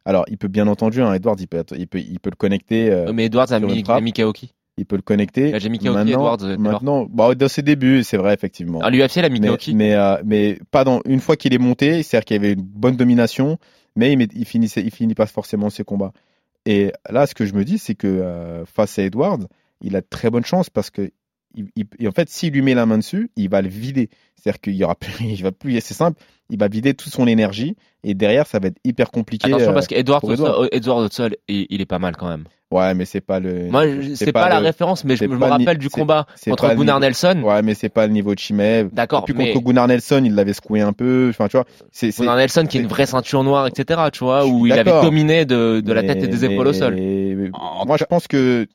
alors 0.06 0.26
il 0.30 0.38
peut 0.38 0.48
bien 0.48 0.68
entendu, 0.68 1.02
hein, 1.02 1.14
Edwards, 1.14 1.36
il 1.40 1.48
peut, 1.48 1.64
il 1.78 1.88
peut, 1.88 2.00
il 2.00 2.20
peut 2.20 2.30
le 2.32 2.36
connecter. 2.36 2.90
euh, 2.92 3.12
Mais 3.14 3.26
Edwards 3.26 3.52
a 3.52 3.60
mis, 3.60 3.84
a 3.88 4.02
mis 4.02 4.14
Kaoki. 4.14 4.54
il 4.78 4.86
peut 4.86 4.96
le 4.96 5.02
connecter. 5.02 5.52
Déjà 5.52 5.70
mis 5.70 5.80
Kaoki, 5.80 5.96
maintenant, 5.98 6.12
Edwards, 6.36 6.44
euh, 6.44 6.58
maintenant, 6.58 7.08
dans 7.36 7.48
ses 7.50 7.62
débuts, 7.62 8.04
c'est 8.04 8.18
vrai 8.18 8.34
effectivement. 8.34 8.80
À 8.82 8.90
l'UFC, 8.90 9.18
il 9.18 9.26
a 9.26 9.30
mis 9.30 9.40
mais, 9.40 9.48
Kaoki. 9.48 9.76
mais, 9.76 9.94
euh, 9.94 10.18
mais 10.26 10.58
pas 10.72 10.84
dans 10.84 11.02
une 11.06 11.20
fois 11.20 11.36
qu'il 11.36 11.54
est 11.54 11.58
monté, 11.60 12.02
c'est-à-dire 12.04 12.26
qu'il 12.26 12.36
y 12.36 12.40
avait 12.40 12.54
une 12.54 12.62
bonne 12.62 12.96
domination, 12.96 13.58
mais 13.96 14.12
il, 14.14 14.18
met- 14.18 14.28
il 14.34 14.46
finissait, 14.46 14.82
il 14.82 14.92
finit 14.92 15.16
pas 15.16 15.26
forcément 15.28 15.70
ses 15.70 15.84
combats. 15.84 16.14
Et 16.66 16.92
là, 17.10 17.28
ce 17.28 17.36
que 17.36 17.46
je 17.46 17.54
me 17.54 17.64
dis, 17.66 17.78
c'est 17.78 17.96
que 17.96 18.08
euh, 18.08 18.66
face 18.66 18.98
à 19.00 19.04
Edwards, 19.04 19.40
il 19.82 19.96
a 19.96 20.02
de 20.02 20.08
très 20.10 20.30
bonnes 20.30 20.46
chances 20.46 20.70
parce 20.70 20.90
que 20.90 21.12
il, 21.56 21.68
il- 21.76 21.86
et 22.00 22.08
en 22.08 22.12
fait, 22.12 22.30
s'il 22.30 22.54
lui 22.54 22.62
met 22.62 22.74
la 22.74 22.86
main 22.86 22.98
dessus, 22.98 23.32
il 23.36 23.50
va 23.50 23.62
le 23.62 23.70
vider. 23.70 24.10
C'est-à-dire 24.36 24.62
qu'il 24.62 24.76
y 24.76 24.84
aura 24.84 24.96
plus, 24.96 25.14
il 25.22 25.42
va 25.44 25.52
plus, 25.52 25.80
c'est 25.82 25.94
simple, 25.94 26.22
il 26.50 26.60
va 26.60 26.68
vider 26.68 26.94
toute 26.94 27.12
son 27.12 27.26
énergie 27.28 27.76
et 28.04 28.14
derrière, 28.14 28.46
ça 28.48 28.60
va 28.60 28.68
être 28.68 28.78
hyper 28.84 29.10
compliqué. 29.12 29.48
Attention 29.48 29.72
euh, 29.72 29.74
parce 29.74 29.88
sol, 29.88 30.70
Edwards 30.72 30.98
au 30.98 31.08
sol, 31.10 31.36
il, 31.48 31.66
il 31.70 31.82
est 31.82 31.86
pas 31.86 32.00
mal 32.00 32.16
quand 32.16 32.28
même. 32.28 32.44
Ouais, 32.72 32.94
mais 32.96 33.06
c'est 33.06 33.22
pas 33.22 33.40
le. 33.40 33.70
Moi, 33.70 33.84
c'est 34.16 34.32
pas, 34.32 34.50
la 34.50 34.60
le- 34.60 34.66
référence, 34.66 35.06
mais 35.06 35.16
je 35.16 35.26
me, 35.26 35.38
rappelle 35.38 35.78
du 35.78 35.90
combat 35.90 36.26
contre 36.50 36.74
Gunnar 36.74 37.00
Nelson. 37.00 37.42
Ouais, 37.44 37.62
mais 37.62 37.76
c'est 37.76 37.90
pas 37.90 38.08
le 38.08 38.12
niveau 38.12 38.34
de 38.34 38.40
Chimev. 38.40 38.90
D'accord, 38.92 39.22
Et 39.22 39.26
puis 39.32 39.34
mais- 39.38 39.54
contre 39.54 39.66
Gunnar 39.66 39.88
Nelson, 39.88 40.24
il 40.26 40.34
l'avait 40.34 40.52
secoué 40.54 40.82
un 40.82 40.92
peu. 40.92 41.28
Enfin, 41.30 41.48
tu 41.48 41.58
vois, 41.58 41.66
c'est. 41.92 42.10
Gunnar 42.18 42.36
Nelson 42.38 42.66
qui 42.68 42.78
est 42.78 42.82
une 42.82 42.88
vraie 42.88 43.06
ceinture 43.06 43.44
noire, 43.44 43.68
etc. 43.68 44.02
Tu 44.12 44.24
vois, 44.24 44.46
où 44.48 44.66
il 44.66 44.74
avait 44.74 45.02
dominé 45.04 45.46
de, 45.46 45.80
de 45.80 45.94
la 45.94 46.02
Mais- 46.02 46.08
tête 46.16 46.24
et 46.24 46.28
des 46.28 46.44
épaules 46.46 46.68
au 46.68 46.74
sol. 46.74 46.96
Moi, 47.86 47.98
je 47.98 48.04
pense 48.06 48.28
que 48.28 48.68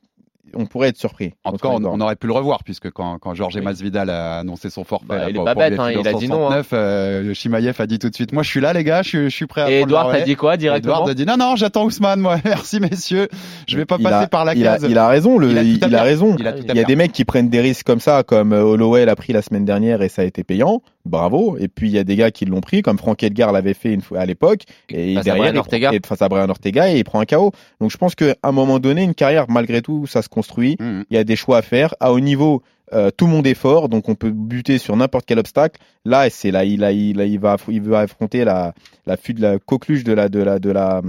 on 0.55 0.67
pourrait 0.67 0.89
être 0.89 0.97
surpris. 0.97 1.33
En 1.45 1.53
tout 1.53 1.59
cas, 1.59 1.69
on, 1.69 1.85
on 1.85 2.01
aurait 2.01 2.17
pu 2.17 2.27
le 2.27 2.33
revoir 2.33 2.65
puisque 2.65 2.91
quand, 2.91 3.19
quand 3.19 3.35
Georges 3.35 3.59
Masvidal 3.59 4.11
a 4.11 4.39
annoncé 4.39 4.71
son 4.71 4.85
forfait 4.85 5.07
Bah, 5.09 5.17
là, 5.19 5.25
il 5.29 5.31
est 5.31 5.35
pour- 5.35 5.45
pas 5.45 5.55
pour 5.55 5.63
bête, 5.63 5.79
hein, 5.79 5.91
il 5.91 6.07
a 6.07 6.13
dit 6.13 6.29
non, 6.29 6.49
269, 6.51 6.69
euh, 6.73 7.35
Chimaev 7.35 7.75
a 7.81 7.87
dit 7.87 7.99
tout 7.99 8.11
de 8.11 8.15
suite, 8.15 8.33
moi 8.33 8.43
je 8.43 8.49
suis 8.51 8.61
là 8.61 8.73
les 8.73 8.85
gars, 8.85 9.03
je, 9.03 9.09
suis- 9.09 9.25
je 9.31 9.35
suis 9.37 9.47
prêt 9.47 9.63
à 9.63 9.71
Et 9.71 9.81
prendre 9.81 9.87
le 9.87 9.91
Edouard, 10.01 10.13
t'as 10.13 10.21
dit 10.25 10.37
quoi 10.37 10.57
directement 10.57 10.95
Edouard 10.95 11.09
a 11.09 11.15
dit 11.15 11.27
non 11.27 11.37
non, 11.39 11.57
j'attends 11.57 11.85
Ousmane 11.85 12.21
moi. 12.21 12.37
Merci 12.45 12.81
messieurs, 12.81 13.29
je 13.69 13.77
vais 13.77 13.85
pas 13.87 13.97
il 13.99 14.03
passer 14.05 14.25
a, 14.25 14.27
par 14.29 14.45
la 14.45 14.55
il 14.55 14.67
a- 14.67 14.75
case. 14.79 14.87
il 14.89 14.99
a 14.99 15.09
raison, 15.09 15.39
le, 15.39 15.51
Il 15.51 15.59
a 15.59 15.63
il, 15.63 15.97
raison. 15.97 16.37
Il 16.39 16.75
y 16.77 16.81
a 16.81 16.85
des 16.85 16.97
mecs 16.97 17.13
qui 17.13 17.25
prennent 17.25 17.49
des 17.49 17.61
risques 17.61 17.87
comme 17.87 18.01
ça, 18.01 18.23
comme 18.23 18.53
euh, 18.53 18.63
Holloway 18.63 19.05
l'a 19.05 19.17
pris 19.17 19.33
la 19.33 19.43
semaine 19.43 19.65
dernière 19.65 20.03
et 20.03 20.09
ça 20.09 20.23
a 20.23 20.25
été 20.25 20.45
payant. 20.45 20.83
Bravo. 21.07 21.57
Et 21.59 21.69
puis 21.69 21.89
il 21.89 21.93
y 21.95 21.99
a 21.99 22.05
des 22.05 22.17
gars 22.17 22.31
qui 22.31 22.45
l'ont 22.45 22.61
pris, 22.61 22.83
comme 22.83 22.99
Frank 22.99 23.23
Edgar 23.23 23.53
l'avait 23.53 23.75
fait 23.75 23.93
une 23.93 24.03
fois 24.03 24.21
à 24.21 24.27
l'époque. 24.27 24.63
Et 24.91 25.15
Face 25.15 25.23
à 25.23 25.25
derrière, 25.25 25.45
Brian 25.53 25.61
Ortega. 25.61 25.91
et 25.95 26.01
face 26.05 26.23
à 26.23 26.29
Brian 26.29 26.49
Ortega 26.49 26.93
et 26.93 26.99
il 26.99 27.05
prend 27.05 27.21
un 27.21 27.25
KO. 27.25 27.53
Donc 27.81 27.91
je 27.91 27.97
pense 27.97 28.15
qu'à 28.15 28.35
un 28.43 28.53
moment 28.53 28.79
donné, 28.79 29.03
une 29.03 29.15
carrière, 29.15 29.47
malgré 29.49 29.81
tout, 29.83 30.07
ça 30.07 30.21
se 30.23 30.29
construit. 30.29 30.77
Mhm. 30.79 31.05
Il 31.11 31.15
y 31.15 31.19
a 31.19 31.25
des 31.25 31.37
choix 31.37 31.59
à 31.59 31.63
faire. 31.63 31.95
À 32.01 32.13
haut 32.13 32.21
niveau, 32.21 32.63
euh, 32.93 33.11
tout 33.17 33.27
le 33.27 33.33
monde 33.33 33.47
est 33.47 33.55
fort, 33.55 33.89
donc 33.89 34.09
on 34.09 34.15
peut 34.15 34.31
buter 34.31 34.77
sur 34.79 34.95
n'importe 34.97 35.25
quel 35.27 35.39
obstacle. 35.39 35.81
Là, 36.05 36.29
c'est 36.29 36.51
là, 36.51 36.65
il, 36.65 36.83
il, 36.83 37.39
va, 37.39 37.57
il 37.69 37.95
affronter 37.95 38.45
la, 38.45 38.75
la, 39.07 39.17
fu- 39.17 39.33
la 39.33 39.59
coqueluche 39.59 40.05
de 40.05 40.13
la, 40.13 40.29
de 40.29 40.41
la, 40.41 40.59
de 40.59 40.71
la, 40.71 41.01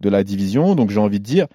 de 0.00 0.08
la 0.08 0.24
division. 0.24 0.74
Donc 0.74 0.90
j'ai 0.90 1.00
envie 1.00 1.18
de 1.20 1.24
dire, 1.24 1.46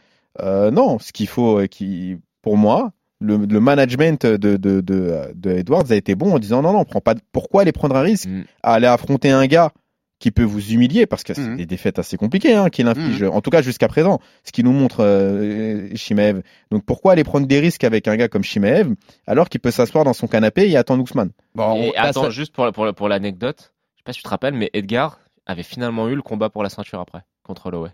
euh, 0.41 0.69
non, 0.71 0.99
ce 0.99 1.11
qu'il 1.13 1.27
faut, 1.27 1.61
qui, 1.71 2.17
pour 2.41 2.57
moi, 2.57 2.91
le, 3.21 3.37
le 3.37 3.59
management 3.59 4.25
de, 4.25 4.37
de, 4.57 4.81
de, 4.81 5.31
de 5.33 5.51
Edwards 5.51 5.89
a 5.91 5.95
été 5.95 6.15
bon 6.15 6.33
en 6.35 6.39
disant 6.39 6.61
non, 6.61 6.73
non, 6.73 6.83
prends 6.85 7.01
pas, 7.01 7.15
pourquoi 7.31 7.61
aller 7.61 7.71
prendre 7.71 7.95
un 7.95 8.01
risque 8.01 8.27
Mm. 8.27 8.43
à 8.63 8.73
aller 8.73 8.87
affronter 8.87 9.31
un 9.31 9.45
gars 9.47 9.71
qui 10.19 10.31
peut 10.31 10.43
vous 10.43 10.71
humilier 10.71 11.05
parce 11.05 11.23
que 11.23 11.33
c'est 11.33 11.41
Mhm. 11.41 11.57
des 11.57 11.65
défaites 11.65 11.99
assez 11.99 12.15
compliquées 12.17 12.53
hein, 12.53 12.69
qu'il 12.69 12.87
inflige, 12.87 13.21
en 13.23 13.41
tout 13.41 13.49
cas 13.49 13.61
jusqu'à 13.61 13.89
présent, 13.89 14.19
ce 14.45 14.51
qui 14.53 14.63
nous 14.63 14.71
montre 14.71 15.01
euh, 15.03 15.89
Shimev. 15.95 16.41
Donc 16.71 16.85
pourquoi 16.85 17.11
aller 17.11 17.25
prendre 17.25 17.45
des 17.47 17.59
risques 17.59 17.83
avec 17.83 18.07
un 18.07 18.15
gars 18.15 18.29
comme 18.29 18.43
Shimev 18.43 18.95
alors 19.27 19.49
qu'il 19.49 19.59
peut 19.59 19.71
s'asseoir 19.71 20.05
dans 20.05 20.13
son 20.13 20.27
canapé 20.27 20.69
et 20.69 20.77
attendre 20.77 21.03
Ousmane? 21.03 21.31
Bon, 21.53 21.75
Et 21.75 21.89
on- 21.89 21.93
attends, 22.01 22.23
ça- 22.23 22.29
juste 22.29 22.53
pour, 22.55 22.71
pour, 22.71 22.93
pour 22.93 23.09
l'anecdote, 23.09 23.73
je 23.95 23.99
sais 23.99 24.03
pas 24.05 24.13
si 24.13 24.19
tu 24.19 24.23
te 24.23 24.29
rappelles, 24.29 24.53
mais 24.53 24.69
Edgar 24.73 25.19
avait 25.45 25.63
finalement 25.63 26.07
eu 26.07 26.15
le 26.15 26.21
combat 26.21 26.49
pour 26.49 26.63
la 26.63 26.69
ceinture 26.69 27.01
après, 27.01 27.21
contre 27.43 27.65
Holloway. 27.67 27.91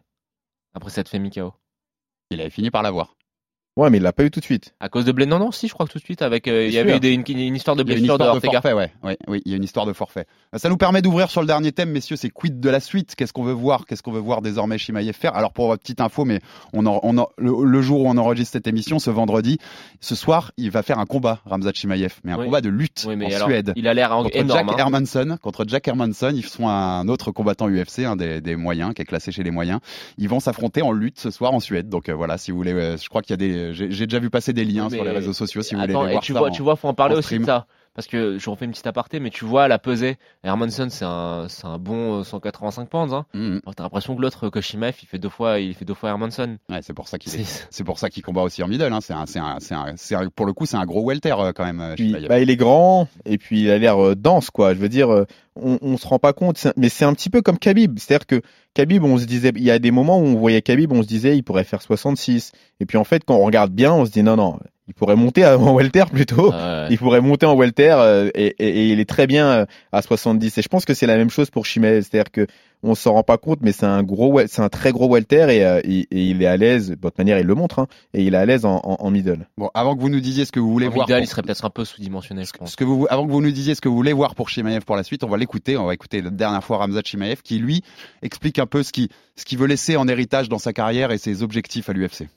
Après 0.75 0.91
cette 0.91 1.09
fait 1.09 1.19
KO. 1.29 1.53
il 2.29 2.39
avait 2.39 2.49
fini 2.51 2.69
par 2.69 2.83
l'avoir. 2.83 3.15
Ouais, 3.81 3.89
mais 3.89 3.97
il 3.97 4.03
l'a 4.03 4.13
pas 4.13 4.23
eu 4.23 4.29
tout 4.29 4.39
de 4.39 4.45
suite. 4.45 4.75
À 4.79 4.89
cause 4.89 5.05
de 5.05 5.11
blé. 5.11 5.25
Non, 5.25 5.39
non, 5.39 5.51
si, 5.51 5.67
je 5.67 5.73
crois 5.73 5.87
que 5.87 5.91
tout 5.91 5.97
de 5.97 6.03
suite, 6.03 6.21
avec, 6.21 6.47
euh, 6.47 6.67
il 6.67 6.71
y 6.73 6.77
avait 6.77 6.89
sûr. 6.89 6.97
eu 6.97 6.99
des- 6.99 7.13
une, 7.13 7.23
une 7.27 7.55
histoire 7.55 7.75
de 7.75 7.81
blessure 7.81 8.17
de 8.19 8.23
de 8.35 8.39
forfait, 8.39 8.73
ouais. 8.73 8.91
ouais. 9.03 9.17
Oui, 9.27 9.41
il 9.45 9.51
y 9.51 9.55
a 9.55 9.57
une 9.57 9.63
histoire 9.63 9.87
de 9.87 9.93
forfait. 9.93 10.25
Euh, 10.53 10.59
Ça 10.59 10.69
nous 10.69 10.77
permet 10.77 11.01
d'ouvrir 11.01 11.31
sur 11.31 11.41
le 11.41 11.47
dernier 11.47 11.71
thème, 11.71 11.89
messieurs, 11.89 12.15
c'est 12.15 12.29
quid 12.29 12.59
de 12.59 12.69
la 12.69 12.79
suite? 12.79 13.15
Qu'est-ce 13.15 13.33
qu'on 13.33 13.43
veut 13.43 13.53
voir? 13.53 13.85
Qu'est-ce 13.87 14.03
qu'on 14.03 14.11
veut 14.11 14.19
voir 14.19 14.41
désormais 14.43 14.77
Chimaev 14.77 15.13
faire 15.13 15.35
Alors 15.35 15.51
pour 15.51 15.65
votre 15.67 15.81
petite 15.81 15.99
info, 15.99 16.25
mais 16.25 16.41
on 16.73 16.85
en- 16.85 16.99
on 17.01 17.17
en- 17.17 17.29
le, 17.39 17.51
le 17.65 17.81
jour 17.81 18.01
où 18.01 18.07
on 18.07 18.17
enregistre 18.17 18.51
cette 18.53 18.67
émission, 18.67 18.99
ce 18.99 19.09
vendredi, 19.09 19.57
ce 19.99 20.13
soir, 20.13 20.51
il 20.57 20.69
va 20.69 20.83
faire 20.83 20.99
un 20.99 21.05
combat, 21.07 21.39
Ramzat 21.45 21.71
Chimaev, 21.73 22.13
mais 22.23 22.33
un 22.33 22.37
Oui. 22.37 22.45
combat 22.45 22.61
de 22.61 22.69
lutte 22.69 23.05
Oui, 23.07 23.15
mais 23.15 23.25
en 23.33 23.35
alors, 23.37 23.47
Suède. 23.47 23.73
il 23.75 23.87
a 23.87 23.93
l'air 23.95 24.09
contre 24.11 24.29
énorme. 24.35 24.59
Jack 24.59 24.69
hein. 24.69 24.75
Hermanson, 24.77 25.37
contre 25.41 25.65
Jack 25.67 25.87
Hermanson, 25.87 26.31
ils 26.35 26.45
sont 26.45 26.67
un 26.67 27.07
autre 27.07 27.31
combattant 27.31 27.67
UFC, 27.67 27.99
un 28.05 28.15
des, 28.15 28.41
des 28.41 28.55
moyens, 28.55 28.93
qui 28.93 29.01
est 29.01 29.05
classé 29.05 29.31
chez 29.31 29.41
les 29.43 29.51
moyens. 29.51 29.79
Ils 30.19 30.29
vont 30.29 30.39
s'affronter 30.39 30.83
en 30.83 30.91
lutte 30.91 31.19
ce 31.19 31.31
soir 31.31 31.53
en 31.53 31.59
Suède. 31.59 31.89
Donc 31.89 32.09
euh, 32.09 32.13
voilà, 32.13 32.37
si 32.37 32.51
vous 32.51 32.57
voulez, 32.57 32.73
euh, 32.73 32.97
je 32.97 33.09
crois 33.09 33.21
qu'il 33.21 33.31
y 33.31 33.33
a 33.33 33.37
des 33.37 33.70
j'ai 33.73 34.05
déjà 34.07 34.19
vu 34.19 34.29
passer 34.29 34.53
des 34.53 34.65
liens 34.65 34.87
Mais- 34.89 34.97
sur 34.97 35.03
les 35.05 35.11
réseaux 35.11 35.33
sociaux 35.33 35.61
si 35.61 35.75
vous 35.75 35.81
voulez 35.81 35.93
les 35.93 35.99
et 36.09 36.11
voir 36.13 36.23
tu 36.23 36.33
ça 36.33 36.39
vois, 36.39 36.47
en- 36.49 36.51
tu 36.51 36.61
vois, 36.61 36.75
faut 36.75 36.87
en 36.87 36.93
parler 36.93 37.15
en 37.15 37.19
aussi 37.19 37.39
de 37.39 37.45
ça. 37.45 37.65
Parce 37.93 38.07
que 38.07 38.37
je 38.39 38.49
refais 38.49 38.63
une 38.63 38.71
petite 38.71 38.87
aparté, 38.87 39.19
mais 39.19 39.29
tu 39.31 39.43
vois 39.43 39.67
la 39.67 39.77
pesée. 39.77 40.15
Hermanson, 40.45 40.87
c'est 40.89 41.03
un, 41.03 41.47
c'est 41.49 41.65
un 41.65 41.77
bon 41.77 42.19
euh, 42.19 42.23
185 42.23 42.87
pounds. 42.89 43.13
Hein. 43.13 43.25
Mhm. 43.33 43.59
Alors, 43.65 43.75
T'as 43.75 43.83
l'impression 43.83 44.15
que 44.15 44.21
l'autre, 44.21 44.47
Koshimaev, 44.47 44.95
il 45.03 45.05
fait 45.07 45.17
deux 45.19 45.27
fois, 45.27 45.59
il 45.59 45.73
fait 45.73 45.83
deux 45.83 45.93
fois 45.93 46.09
Hermanson. 46.09 46.57
Ouais, 46.69 46.79
c'est 46.83 46.93
pour 46.93 47.09
ça 47.09 47.17
qu'il 47.19 47.33
est- 47.35 47.43
C'est- 47.43 47.67
c'est 47.69 47.83
pour 47.83 47.99
ça 47.99 48.09
qu'il 48.09 48.23
combat 48.23 48.43
aussi 48.43 48.63
en 48.63 48.69
middle. 48.69 48.93
Hein. 48.93 48.99
C'est 49.01 49.11
un, 49.13 49.25
c'est 49.25 49.39
un, 49.39 49.57
c'est 49.59 49.75
un, 49.75 49.93
c'est 49.97 50.15
un- 50.15 50.29
pour 50.29 50.45
le 50.45 50.53
coup, 50.53 50.65
c'est 50.65 50.77
un 50.77 50.85
gros 50.85 51.03
welter 51.05 51.35
euh, 51.37 51.51
quand 51.53 51.65
même. 51.65 51.81
euh, 51.81 51.95
Puis, 51.95 52.13
bah, 52.29 52.39
il 52.39 52.49
est 52.49 52.55
grand 52.55 53.09
et 53.25 53.37
puis 53.37 53.63
il 53.63 53.69
a 53.69 53.77
l'air 53.77 54.01
euh, 54.01 54.15
dense 54.15 54.51
quoi. 54.51 54.73
Je 54.73 54.79
veux 54.79 54.89
dire, 54.89 55.11
euh, 55.11 55.25
on, 55.57 55.77
on 55.81 55.97
se 55.97 56.07
rend 56.07 56.17
pas 56.17 56.31
compte, 56.31 56.65
mais 56.77 56.87
c'est 56.87 57.03
un 57.03 57.13
petit 57.13 57.29
peu 57.29 57.41
comme 57.41 57.59
Khabib. 57.59 57.99
C'est-à-dire 57.99 58.25
que 58.25 58.41
Khabib, 58.73 59.03
on 59.03 59.17
se 59.17 59.25
disait, 59.25 59.51
il 59.57 59.63
y 59.63 59.69
a 59.71 59.79
des 59.79 59.91
moments 59.91 60.17
où 60.17 60.23
on 60.27 60.35
voyait 60.35 60.61
Khabib, 60.61 60.93
on 60.93 61.03
se 61.03 61.07
disait, 61.09 61.35
il 61.35 61.43
pourrait 61.43 61.65
faire 61.65 61.81
66. 61.81 62.53
Et 62.79 62.85
puis 62.85 62.97
en 62.97 63.03
fait, 63.03 63.23
quand 63.25 63.35
on 63.35 63.43
regarde 63.45 63.73
bien, 63.73 63.91
on 63.91 64.05
se 64.05 64.11
dit 64.11 64.23
non 64.23 64.37
non, 64.37 64.59
il 64.87 64.93
pourrait 64.93 65.15
monter 65.15 65.45
en 65.45 65.73
welter 65.75 66.05
plutôt. 66.11 66.51
Ouais. 66.51 66.87
Il 66.89 66.97
pourrait 66.97 67.21
monter 67.21 67.45
en 67.45 67.55
welter 67.55 67.91
euh, 67.97 68.29
et, 68.35 68.55
et- 68.59 68.67
et 68.67 68.89
il 68.89 68.99
est 68.99 69.09
très 69.09 69.27
bien 69.27 69.47
euh, 69.47 69.65
à 69.91 70.01
70. 70.01 70.57
Et 70.57 70.61
je 70.61 70.67
pense 70.67 70.85
que 70.85 70.93
c'est 70.93 71.07
la 71.07 71.17
même 71.17 71.29
chose 71.29 71.49
pour 71.49 71.65
Chimaev. 71.65 72.01
C'est-à-dire 72.01 72.31
que 72.31 72.47
on 72.83 72.95
s'en 72.95 73.13
rend 73.13 73.21
pas 73.21 73.37
compte, 73.37 73.59
mais 73.61 73.73
c'est 73.73 73.85
un 73.85 74.01
gros, 74.01 74.41
c'est 74.47 74.63
un 74.63 74.67
très 74.69 74.91
gros 74.91 75.07
welter 75.07 75.45
et, 75.55 75.63
euh, 75.63 75.81
et- 75.83 76.07
et 76.09 76.23
il 76.31 76.41
est 76.41 76.47
à 76.47 76.57
l'aise. 76.57 76.89
De 76.89 76.95
toute 76.95 77.15
manière, 77.19 77.37
il 77.37 77.45
le 77.45 77.53
montre, 77.53 77.77
hein, 77.77 77.85
et 78.15 78.23
il 78.23 78.33
est 78.33 78.37
à 78.37 78.45
l'aise 78.47 78.65
en, 78.65 78.77
en- 78.83 78.97
en 78.99 79.11
middle. 79.11 79.47
Bon, 79.55 79.69
avant 79.75 79.95
que 79.95 80.01
vous 80.01 80.09
nous 80.09 80.19
disiez 80.19 80.45
ce 80.45 80.51
que 80.51 80.59
vous 80.59 80.71
voulez 80.71 80.87
En 80.87 80.91
voir, 80.91 81.07
middle, 81.07 81.19
pour- 81.19 81.23
il 81.23 81.27
serait 81.27 81.43
peut-être 81.43 81.63
un 81.63 81.69
peu 81.69 81.85
sous-dimensionné, 81.85 82.43
je 82.43 82.51
pense. 82.51 82.71
ce 82.71 82.75
que 82.75 82.83
vous, 82.83 83.05
avant 83.11 83.27
que 83.27 83.31
vous 83.31 83.41
nous 83.41 83.51
disiez 83.51 83.75
ce 83.75 83.81
que 83.81 83.87
vous 83.87 83.95
voulez 83.95 84.13
voir 84.13 84.33
pour 84.33 84.49
Chimaev 84.49 84.83
pour 84.83 84.95
la 84.95 85.03
suite, 85.03 85.23
on 85.23 85.29
va 85.29 85.37
l'écouter. 85.37 85.77
On 85.77 85.85
va 85.85 85.93
écouter 85.93 86.23
la 86.23 86.31
dernière 86.31 86.63
fois 86.63 86.77
Ramzat 86.77 87.01
Chimaev 87.05 87.41
qui 87.43 87.59
lui 87.59 87.83
explique 88.23 88.57
un 88.57 88.65
peu 88.65 88.81
ce 88.81 88.91
qu'il 88.91 89.09
ce 89.35 89.45
qu'il 89.45 89.59
veut 89.59 89.67
laisser 89.67 89.95
en 89.95 90.07
héritage 90.07 90.49
dans 90.49 90.57
sa 90.59 90.73
carrière 90.73 91.11
et 91.11 91.17
ses 91.19 91.43
objectifs 91.43 91.87
à 91.87 91.93
l'UFC. 91.93 92.27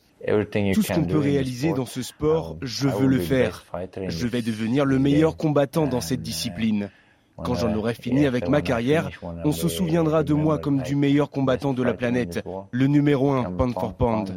Tout 0.75 0.83
ce 0.83 0.93
qu'on 0.93 1.05
peut 1.05 1.19
réaliser 1.19 1.73
dans 1.75 1.87
ce 1.87 2.03
sport, 2.03 2.57
je 2.63 2.89
veux 2.89 3.07
le 3.07 3.19
faire. 3.21 3.65
Je 4.09 4.27
vais 4.27 4.43
devenir 4.43 4.85
le 4.85 4.99
meilleur 4.99 5.37
combattant 5.37 5.87
dans 5.87 6.01
cette 6.01 6.23
discipline. 6.23 6.91
Quand 7.37 7.55
j'en 7.57 7.75
aurai 7.75 7.95
fini 7.95 8.27
avec 8.27 8.49
ma 8.49 8.63
carrière, 8.63 9.11
on 9.45 9.51
se 9.51 9.69
souviendra 9.69 10.23
de 10.23 10.35
moi 10.35 10.59
comme 10.59 10.83
du 10.83 10.95
meilleur 10.95 11.31
combattant 11.31 11.73
de 11.75 11.83
la 11.83 11.93
planète, 11.93 12.45
le 12.71 12.87
numéro 12.87 13.33
un 13.33 13.43
pound 13.51 13.75
for 13.75 13.95
pound. 13.95 14.33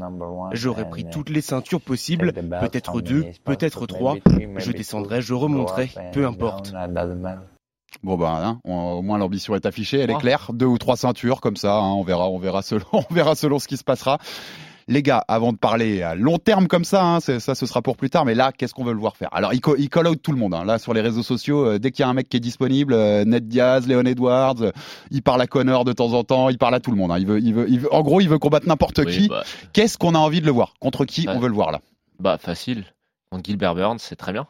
J'aurai 0.54 0.90
pris 0.90 1.06
toutes 1.08 1.30
les 1.30 1.42
ceintures 1.42 1.80
possibles, 1.82 2.34
peut-être 2.34 3.02
deux, 3.02 3.26
peut-être 3.44 3.86
trois. 3.86 4.16
Je 4.58 4.72
descendrai, 4.72 5.22
je 5.22 5.36
remonterai, 5.36 5.92
peu 6.12 6.26
importe. 6.26 6.74
Bon 8.04 8.18
ben, 8.18 8.34
hein, 8.34 8.60
on- 8.66 8.94
au 8.94 9.02
moins 9.04 9.18
l'ambition 9.20 9.56
est 9.56 9.66
affichée, 9.66 10.00
elle 10.00 10.10
est 10.10 10.18
claire. 10.20 10.50
Deux 10.54 10.66
ou 10.66 10.78
trois 10.80 10.98
ceintures 10.98 11.40
comme 11.40 11.56
ça, 11.56 11.76
hein, 11.78 11.94
on 11.94 12.04
verra, 12.04 12.30
on 12.30 12.38
verra 12.40 12.62
selon, 12.64 12.84
on 12.94 13.14
verra 13.14 13.36
selon 13.36 13.60
ce 13.60 13.68
qui 13.68 13.78
se 13.78 13.84
passera. 13.84 14.18
Les 14.90 15.04
gars, 15.04 15.24
avant 15.28 15.52
de 15.52 15.58
parler 15.58 16.02
à 16.02 16.16
long 16.16 16.38
terme 16.38 16.68
comme 16.68 16.86
ça, 16.86 17.04
hein, 17.04 17.20
ça 17.20 17.40
ce 17.56 17.66
sera 17.66 17.82
pour 17.82 17.98
plus 17.98 18.10
tard, 18.10 18.24
mais 18.24 18.36
là, 18.36 18.54
qu'est-ce 18.54 18.74
qu'on 18.74 18.86
veut 18.86 18.94
le 18.94 19.00
voir 19.00 19.18
faire? 19.18 19.28
Alors, 19.34 19.54
il, 19.54 19.60
co- 19.60 19.76
il 19.78 19.90
call 19.90 20.08
out 20.08 20.22
tout 20.22 20.32
le 20.32 20.38
monde. 20.38 20.54
hein. 20.54 20.64
Là, 20.64 20.78
sur 20.80 20.94
les 20.94 21.02
réseaux 21.02 21.24
sociaux, 21.24 21.66
euh, 21.66 21.78
dès 21.78 21.92
qu'il 21.92 22.04
y 22.04 22.06
a 22.06 22.10
un 22.10 22.14
mec 22.14 22.30
qui 22.30 22.38
est 22.38 22.40
disponible, 22.40 22.94
euh, 22.94 23.26
Ned 23.26 23.50
Diaz, 23.50 23.86
Leon 23.86 24.06
Edwards, 24.06 24.62
euh, 24.62 24.72
il 25.12 25.22
parle 25.24 25.42
à 25.42 25.48
Connor 25.48 25.84
de 25.84 25.92
temps 25.92 26.14
en 26.14 26.24
temps, 26.24 26.48
il 26.48 26.58
parle 26.58 26.74
à 26.76 26.80
tout 26.80 26.92
le 26.92 26.98
monde. 26.98 27.12
hein. 27.12 27.18
Il 27.20 27.28
veut, 27.28 27.40
il 27.42 27.54
veut, 27.54 27.66
il 27.70 27.82
veut- 27.82 27.94
en 27.94 28.02
gros, 28.02 28.22
il 28.22 28.30
veut 28.30 28.40
combattre 28.40 28.68
n'importe 28.68 29.00
Oui, 29.00 29.18
qui. 29.24 29.28
bah, 29.28 29.44
Qu'est-ce 29.74 29.98
qu'on 29.98 30.16
a 30.16 30.20
envie 30.20 30.40
de 30.40 30.46
le 30.46 30.52
voir? 30.54 30.74
Contre 30.80 31.04
qui 31.04 31.28
on 31.28 31.38
veut 31.40 31.50
le 31.50 31.54
voir 31.54 31.72
là? 31.72 31.82
Bah, 32.20 32.38
facile. 32.38 32.86
Contre 33.30 33.44
Gilbert 33.44 33.76
Burns, 33.76 34.00
c'est 34.00 34.16
très 34.16 34.32
bien. 34.32 34.48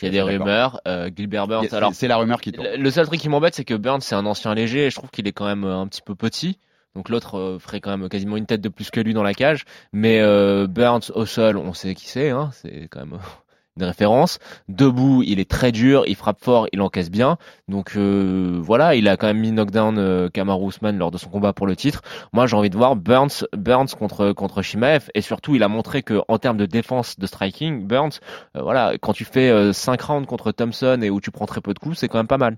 Il 0.00 0.06
y 0.06 0.08
a 0.08 0.10
des 0.10 0.22
rumeurs. 0.22 0.80
euh, 0.88 1.10
Gilbert 1.14 1.46
Burns, 1.48 1.66
C'est- 1.68 1.76
alors. 1.76 1.92
C'est 1.94 2.08
la 2.08 2.16
rumeur 2.16 2.40
qui 2.40 2.52
tourne. 2.52 2.66
Le 2.78 2.90
seul 2.90 3.06
truc 3.06 3.20
qui 3.20 3.28
m'embête, 3.28 3.54
c'est 3.54 3.64
que 3.64 3.74
Burns, 3.74 4.00
c'est 4.00 4.14
un 4.14 4.24
ancien 4.26 4.54
léger 4.54 4.86
et 4.86 4.90
je 4.90 4.96
trouve 4.96 5.10
qu'il 5.10 5.26
est 5.28 5.32
quand 5.32 5.46
même 5.46 5.64
un 5.64 5.86
petit 5.86 6.00
peu 6.02 6.14
petit. 6.14 6.58
Donc 6.96 7.10
l'autre 7.10 7.38
euh, 7.38 7.58
ferait 7.58 7.80
quand 7.80 7.96
même 7.96 8.08
quasiment 8.08 8.38
une 8.38 8.46
tête 8.46 8.62
de 8.62 8.70
plus 8.70 8.90
que 8.90 9.00
lui 9.00 9.12
dans 9.12 9.22
la 9.22 9.34
cage. 9.34 9.66
Mais 9.92 10.18
euh, 10.20 10.66
Burns 10.66 11.12
au 11.14 11.26
sol, 11.26 11.58
on 11.58 11.74
sait 11.74 11.94
qui 11.94 12.08
c'est. 12.08 12.30
Hein, 12.30 12.48
c'est 12.52 12.88
quand 12.90 13.00
même 13.00 13.12
euh, 13.12 13.18
une 13.76 13.84
référence. 13.84 14.38
Debout, 14.70 15.22
il 15.22 15.38
est 15.38 15.50
très 15.50 15.72
dur, 15.72 16.04
il 16.06 16.16
frappe 16.16 16.42
fort, 16.42 16.68
il 16.72 16.80
encaisse 16.80 17.10
bien. 17.10 17.36
Donc 17.68 17.96
euh, 17.96 18.58
voilà, 18.62 18.94
il 18.94 19.08
a 19.08 19.18
quand 19.18 19.26
même 19.26 19.40
mis 19.40 19.52
knockdown 19.52 19.98
euh, 19.98 20.30
Kamaru 20.30 20.68
Usman 20.68 20.96
lors 20.96 21.10
de 21.10 21.18
son 21.18 21.28
combat 21.28 21.52
pour 21.52 21.66
le 21.66 21.76
titre. 21.76 22.00
Moi, 22.32 22.46
j'ai 22.46 22.56
envie 22.56 22.70
de 22.70 22.76
voir 22.78 22.96
Burns, 22.96 23.44
Burns 23.54 23.88
contre 23.88 24.32
contre 24.32 24.62
Shimaev 24.62 25.10
et 25.14 25.20
surtout, 25.20 25.54
il 25.54 25.62
a 25.62 25.68
montré 25.68 26.02
que 26.02 26.22
en 26.28 26.38
termes 26.38 26.56
de 26.56 26.66
défense, 26.66 27.18
de 27.18 27.26
striking, 27.26 27.86
Burns, 27.86 28.20
euh, 28.56 28.62
voilà, 28.62 28.94
quand 28.98 29.12
tu 29.12 29.26
fais 29.26 29.72
5 29.74 30.00
rounds 30.00 30.26
contre 30.26 30.50
Thompson 30.50 31.00
et 31.02 31.10
où 31.10 31.20
tu 31.20 31.30
prends 31.30 31.46
très 31.46 31.60
peu 31.60 31.74
de 31.74 31.78
coups, 31.78 31.98
c'est 31.98 32.08
quand 32.08 32.18
même 32.18 32.26
pas 32.26 32.38
mal. 32.38 32.56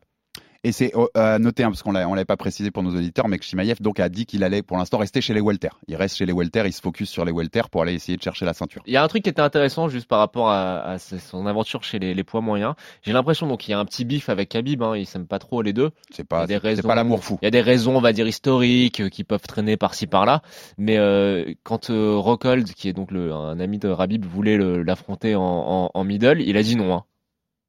Et 0.64 0.72
c'est 0.72 0.92
euh, 0.96 1.06
à 1.14 1.38
noter, 1.38 1.62
hein, 1.62 1.68
parce 1.70 1.84
qu'on 1.84 1.92
l'a- 1.92 2.08
on 2.08 2.14
l'avait 2.14 2.24
pas 2.24 2.36
précisé 2.36 2.72
pour 2.72 2.82
nos 2.82 2.90
auditeurs, 2.90 3.28
mais 3.28 3.38
que 3.38 3.44
Shimaev 3.44 3.76
donc 3.80 4.00
a 4.00 4.08
dit 4.08 4.26
qu'il 4.26 4.42
allait 4.42 4.62
pour 4.62 4.76
l'instant 4.76 4.98
rester 4.98 5.20
chez 5.20 5.32
les 5.32 5.40
welter. 5.40 5.68
Il 5.86 5.94
reste 5.94 6.16
chez 6.16 6.26
les 6.26 6.32
welter, 6.32 6.64
il 6.66 6.72
se 6.72 6.80
focus 6.80 7.08
sur 7.08 7.24
les 7.24 7.30
welter 7.30 7.62
pour 7.70 7.82
aller 7.82 7.94
essayer 7.94 8.18
de 8.18 8.22
chercher 8.22 8.44
la 8.44 8.54
ceinture. 8.54 8.82
Il 8.84 8.92
y 8.92 8.96
a 8.96 9.04
un 9.04 9.06
truc 9.06 9.22
qui 9.22 9.30
était 9.30 9.40
intéressant 9.40 9.88
juste 9.88 10.08
par 10.08 10.18
rapport 10.18 10.50
à, 10.50 10.80
à 10.80 10.98
son 10.98 11.46
aventure 11.46 11.84
chez 11.84 12.00
les, 12.00 12.12
les 12.12 12.24
poids 12.24 12.40
moyens. 12.40 12.74
J'ai 13.02 13.12
l'impression 13.12 13.46
donc 13.46 13.60
qu'il 13.60 13.70
y 13.70 13.74
a 13.74 13.78
un 13.78 13.84
petit 13.84 14.04
bif 14.04 14.28
avec 14.28 14.48
Khabib, 14.48 14.82
hein, 14.82 14.96
ils 14.96 15.06
s'aiment 15.06 15.28
pas 15.28 15.38
trop 15.38 15.62
les 15.62 15.72
deux. 15.72 15.90
C'est 16.10 16.22
Il 16.22 16.24
y 16.24 16.26
pas, 16.26 16.40
a 16.42 16.46
des 16.48 16.54
c'est 16.54 16.58
raisons- 16.58 16.88
pas 16.88 16.96
l'amour 16.96 17.22
fou. 17.22 17.38
Il 17.40 17.44
y 17.44 17.48
a 17.48 17.52
des 17.52 17.60
raisons, 17.60 17.96
on 17.96 18.00
va 18.00 18.12
dire 18.12 18.26
historiques, 18.26 19.00
euh, 19.00 19.08
qui 19.08 19.22
peuvent 19.22 19.46
traîner 19.46 19.76
par-ci 19.76 20.08
par-là. 20.08 20.42
Mais 20.76 20.98
euh, 20.98 21.54
quand 21.62 21.90
euh, 21.90 22.16
Rockhold, 22.16 22.66
qui 22.74 22.88
est 22.88 22.92
donc 22.92 23.12
le, 23.12 23.32
un 23.32 23.60
ami 23.60 23.78
de 23.78 23.88
Rabib, 23.88 24.24
voulait 24.24 24.58
l'affronter 24.58 25.36
en, 25.36 25.42
en, 25.42 25.90
en 25.94 26.04
middle, 26.04 26.40
il 26.40 26.56
a 26.56 26.64
dit 26.64 26.74
non. 26.74 26.92
Hein. 26.92 27.04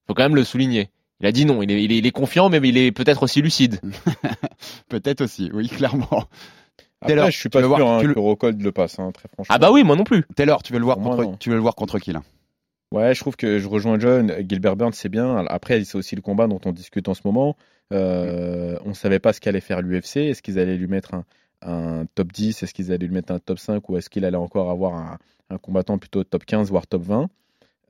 Faut 0.08 0.16
quand 0.16 0.24
même 0.24 0.36
le 0.36 0.44
souligner. 0.44 0.90
Il 1.22 1.28
a 1.28 1.32
dit 1.32 1.46
non. 1.46 1.62
Il 1.62 1.72
est, 1.72 1.84
il 1.84 1.92
est, 1.92 1.98
il 1.98 2.06
est 2.08 2.12
confiant, 2.12 2.50
mais 2.50 2.58
il 2.64 2.78
est 2.78 2.92
peut-être 2.92 3.24
aussi 3.24 3.42
lucide. 3.42 3.80
Peut-être 4.90 5.22
aussi, 5.22 5.50
oui, 5.54 5.68
clairement. 5.68 6.08
Après, 7.02 7.14
Taylor, 7.14 7.26
je 7.32 7.38
suis 7.38 7.44
tu 7.44 7.50
pas 7.50 7.60
veux 7.62 7.68
sûr 7.68 7.78
voir- 7.78 7.98
hein, 7.98 8.02
tu 8.02 8.08
le- 8.08 8.14
que 8.14 8.20
Rockhold 8.20 8.62
le 8.62 8.72
passe, 8.72 9.00
hein, 9.00 9.12
très 9.14 9.28
franchement. 9.30 9.54
Ah 9.56 9.58
bah 9.60 9.72
oui, 9.72 9.84
moi 9.84 9.96
non 9.96 10.04
plus. 10.04 10.24
Taylor, 10.36 10.62
tu 10.64 10.74
veux 10.74 10.80
le 10.80 10.86
voir 10.86 11.00
moi, 11.00 11.16
contre, 11.16 11.38
tu 11.40 11.50
veux 11.50 11.56
le 11.56 11.62
voir 11.62 11.76
contre 11.76 12.00
qui 12.00 12.12
là? 12.12 12.22
Ouais, 12.92 13.14
je 13.14 13.20
trouve 13.20 13.36
que 13.36 13.60
je 13.60 13.68
rejoins 13.68 14.00
John. 14.00 14.34
Gilbert 14.50 14.76
Burns, 14.76 14.94
c'est 14.94 15.10
bien. 15.10 15.46
Après, 15.48 15.84
c'est 15.84 15.98
aussi 15.98 16.16
le 16.16 16.22
combat 16.22 16.48
dont 16.48 16.60
on 16.66 16.72
discute 16.72 17.08
en 17.08 17.14
ce 17.14 17.22
moment. 17.24 17.56
Euh, 17.94 18.78
on 18.86 18.94
savait 18.94 19.20
pas 19.20 19.32
ce 19.34 19.40
qu'allait 19.40 19.62
faire 19.62 19.82
l'UFC. 19.82 20.18
Est-ce 20.18 20.42
qu'ils 20.42 20.58
allaient 20.60 20.76
lui 20.78 20.88
mettre 20.88 21.14
un, 21.14 21.24
un 21.62 22.06
top 22.16 22.32
10 22.34 22.64
Est-ce 22.64 22.74
qu'ils 22.74 22.92
allaient 22.92 23.06
lui 23.06 23.14
mettre 23.14 23.32
un 23.32 23.40
top 23.40 23.60
5 23.60 23.88
Ou 23.90 23.98
est-ce 23.98 24.10
qu'il 24.10 24.26
allait 24.26 24.38
encore 24.38 24.70
avoir 24.72 24.96
un, 24.96 25.18
un 25.52 25.58
combattant 25.58 25.98
plutôt 26.00 26.24
top 26.24 26.46
15, 26.46 26.70
voire 26.70 26.88
top 26.88 27.04
20 27.04 27.30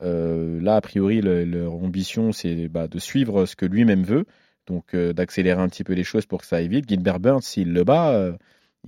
Euh, 0.02 0.60
Là, 0.62 0.76
a 0.78 0.82
priori, 0.82 1.22
le- 1.22 1.46
leur 1.46 1.74
ambition, 1.74 2.32
c'est 2.32 2.68
bah, 2.68 2.88
de 2.88 3.00
suivre 3.00 3.46
ce 3.46 3.56
que 3.56 3.66
lui-même 3.66 4.04
veut. 4.04 4.26
Donc, 4.68 4.94
euh, 4.94 5.14
d'accélérer 5.14 5.60
un 5.62 5.68
petit 5.68 5.84
peu 5.84 5.94
les 5.94 6.04
choses 6.04 6.26
pour 6.26 6.42
que 6.42 6.46
ça 6.46 6.58
aille 6.58 6.68
vite. 6.68 6.88
Gilbert 6.88 7.20
Burns, 7.20 7.42
s'il 7.42 7.74
le 7.74 7.84
bat, 7.84 8.12
euh, 8.12 8.34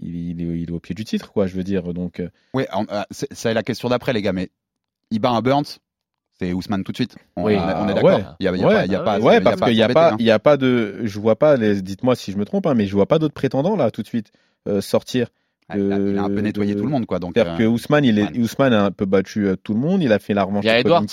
il, 0.02 0.16
il 0.16 0.42
est, 0.42 0.60
il 0.62 0.70
est 0.70 0.72
au 0.72 0.80
pied 0.80 0.94
du 0.96 1.04
titre, 1.06 1.32
quoi, 1.32 1.48
je 1.48 1.56
veux 1.56 1.64
dire. 1.64 1.94
Donc, 1.94 2.22
Oui, 2.54 2.64
c'est 3.32 3.54
la 3.54 3.64
question 3.64 3.90
d'après, 3.90 4.14
les 4.14 4.22
gars, 4.22 4.32
mais 4.34 4.50
il 5.10 5.20
bat 5.20 5.32
un 5.32 5.42
Burns, 5.42 5.80
c'est 6.40 6.54
Ousmane 6.54 6.84
tout 6.84 6.92
de 6.92 6.98
suite. 6.98 7.16
On, 7.36 7.46
Oui. 7.46 7.56
on 7.58 7.88
est- 7.90 7.94
d'accord. 7.94 8.04
ouais. 8.04 8.24
Il 8.40 8.44
y 8.46 8.48
a, 8.48 8.52
ouais, 8.52 8.60
pas, 8.60 9.14
a 9.16 9.20
ouais, 9.20 9.42
parce 9.42 9.60
qu'il 9.62 9.74
n'y 9.74 9.82
a 9.82 9.90
pas, 9.90 10.12
hein. 10.14 10.18
il 10.20 10.30
a 10.32 10.40
pas 10.40 10.58
de, 10.58 11.02
je 11.04 11.20
vois 11.20 11.36
pas, 11.38 11.58
les- 11.58 11.82
dites-moi 11.82 12.16
si 12.16 12.32
je 12.32 12.38
me 12.38 12.46
trompe, 12.46 12.68
hein, 12.68 12.74
mais 12.76 12.86
je 12.86 12.94
vois 12.96 13.08
pas 13.08 13.20
d'autres 13.20 13.34
prétendants 13.34 13.76
là 13.76 13.92
tout 13.92 14.02
de 14.02 14.08
suite 14.08 14.32
euh, 14.68 14.82
sortir. 14.82 15.28
Ah, 15.72 15.78
il, 15.78 15.92
a, 15.92 15.98
il 15.98 16.18
a 16.18 16.24
un 16.24 16.30
peu 16.30 16.42
nettoyé 16.42 16.74
de- 16.76 16.80
tout 16.80 16.86
le 16.86 16.92
monde, 16.92 17.06
quoi. 17.06 17.20
Donc, 17.20 17.32
C'est-à-dire 17.36 17.54
euh, 17.54 17.58
que 17.58 17.64
Ousmane, 17.64 18.06
il 18.06 18.20
est, 18.20 18.38
Ousmane 18.38 18.74
a 18.74 18.84
un 18.86 18.92
peu 18.92 19.06
battu 19.06 19.48
euh, 19.48 19.56
tout 19.56 19.74
le 19.74 19.80
monde. 19.80 20.02
Il 20.04 20.12
a 20.12 20.20
fait 20.20 20.34
la 20.34 20.44
revanche 20.44 20.64
Il 20.66 20.68
y 20.68 20.72
a 20.72 20.80
Edwards. 20.80 21.06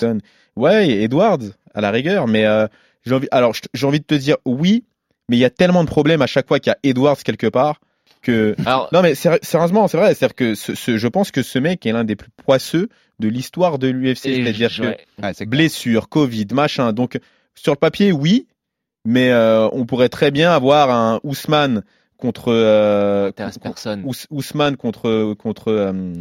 Ouais, 0.57 0.89
Edwards 1.03 1.39
à 1.75 1.81
la 1.81 1.91
rigueur, 1.91 2.27
mais 2.27 2.45
euh, 2.47 2.67
j'ai 3.07 3.15
envie, 3.15 3.29
alors 3.31 3.53
j'ai 3.75 3.87
envie 3.87 4.01
de 4.01 4.05
te 4.05 4.15
dire 4.15 4.37
oui, 4.45 4.85
mais 5.29 5.37
il 5.37 5.41
y 5.41 5.45
a 5.45 5.51
tellement 5.51 5.85
de 5.85 5.89
problèmes 5.89 6.23
à 6.23 6.27
chaque 6.27 6.49
fois 6.49 6.59
qu'il 6.59 6.71
y 6.71 6.75
a 6.75 6.79
Edwards 6.83 7.17
quelque 7.23 7.47
part 7.47 7.81
que 8.23 8.57
Alors, 8.67 8.89
non 8.93 9.01
mais 9.01 9.13
séri- 9.15 9.39
sérieusement 9.43 9.87
c'est 9.87 9.97
vrai 9.97 10.13
c'est-à-dire 10.15 10.35
que 10.35 10.55
ce, 10.57 10.75
ce- 10.75 10.97
je 10.99 11.07
pense 11.07 11.31
que 11.31 11.43
ce 11.45 11.61
mec 11.61 11.87
est 11.87 11.93
l'un 11.93 12.03
des 12.03 12.17
plus 12.17 12.31
poisseux 12.45 12.89
de 13.21 13.29
l'histoire 13.29 13.79
de 13.79 13.87
l'UFC 13.87 14.19
c'est-à-dire 14.23 14.71
je- 14.71 14.83
que 14.83 14.89
ouais. 15.23 15.47
blessure 15.47 16.09
Covid 16.09 16.47
machin 16.53 16.93
donc 16.93 17.21
sur 17.55 17.73
le 17.73 17.79
papier 17.79 18.11
oui 18.11 18.49
mais 19.05 19.33
on 19.73 19.87
pourrait 19.87 20.09
très 20.09 20.33
bien 20.33 20.51
avoir 20.51 20.91
un 20.91 21.21
Ousmane 21.23 21.83
contre 22.19 22.53
euh, 22.53 23.33
personne. 23.33 24.03
Ous- 24.05 24.27
Ousmane 24.31 24.77
contre 24.77 25.33
contre 25.35 25.69
euh, 25.71 26.13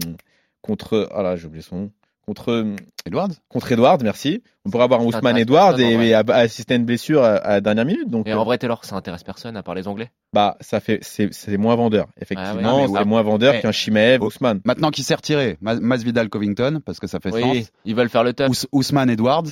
contre 0.61 1.09
ah 1.13 1.21
là 1.23 1.35
j'ai 1.35 1.47
oublié 1.47 1.61
son 1.63 1.75
nom 1.75 1.91
contre 2.25 2.65
Edwards 3.05 3.29
contre 3.47 3.71
Edward 3.71 4.03
merci 4.03 4.43
on 4.65 4.69
pourrait 4.69 4.83
avoir 4.83 4.99
un 5.01 5.05
Ousmane 5.05 5.37
Edward 5.37 5.75
en 5.75 5.77
et, 5.79 6.13
assister 6.13 6.73
à 6.73 6.77
une 6.77 6.83
blessure 6.85 7.23
à, 7.23 7.35
à 7.37 7.49
la 7.53 7.61
dernière 7.61 7.85
minute 7.85 8.09
donc 8.09 8.27
Et 8.27 8.33
euh, 8.33 8.37
en 8.37 8.43
vrai, 8.43 8.57
Taylor, 8.57 8.83
ça 8.83 8.95
intéresse 8.97 9.23
personne 9.23 9.55
à 9.55 9.63
part 9.63 9.75
les 9.75 9.87
Anglais. 9.87 10.11
bah 10.33 10.57
ça 10.59 10.79
fait 10.81 10.99
c'est 11.01 11.57
moins 11.57 11.75
vendeur 11.75 12.07
effectivement 12.19 12.61
Ah 12.63 12.75
ouais. 12.75 12.87
C'est 12.99 13.05
moins 13.05 13.21
vendeur 13.21 13.53
Ouais. 13.53 13.61
qu'un 13.61 13.71
Shimaev 13.71 14.19
Oh. 14.21 14.27
Ousmane 14.27 14.59
Maintenant 14.65 14.91
qu'il 14.91 15.03
s'est 15.05 15.15
retiré, 15.15 15.57
Ma- 15.61 15.75
Masvidal 15.79 16.27
Covington, 16.29 16.81
parce 16.85 16.99
que 16.99 17.07
ça 17.07 17.19
fait 17.21 17.31
Oui, 17.33 17.41
sens. 17.41 17.71
ils 17.85 17.95
veulent 17.95 18.09
faire 18.09 18.23
le 18.25 18.33
tough. 18.33 18.49
Ous- 18.49 18.67
Ousmane 18.73 19.09
Edwards. 19.09 19.45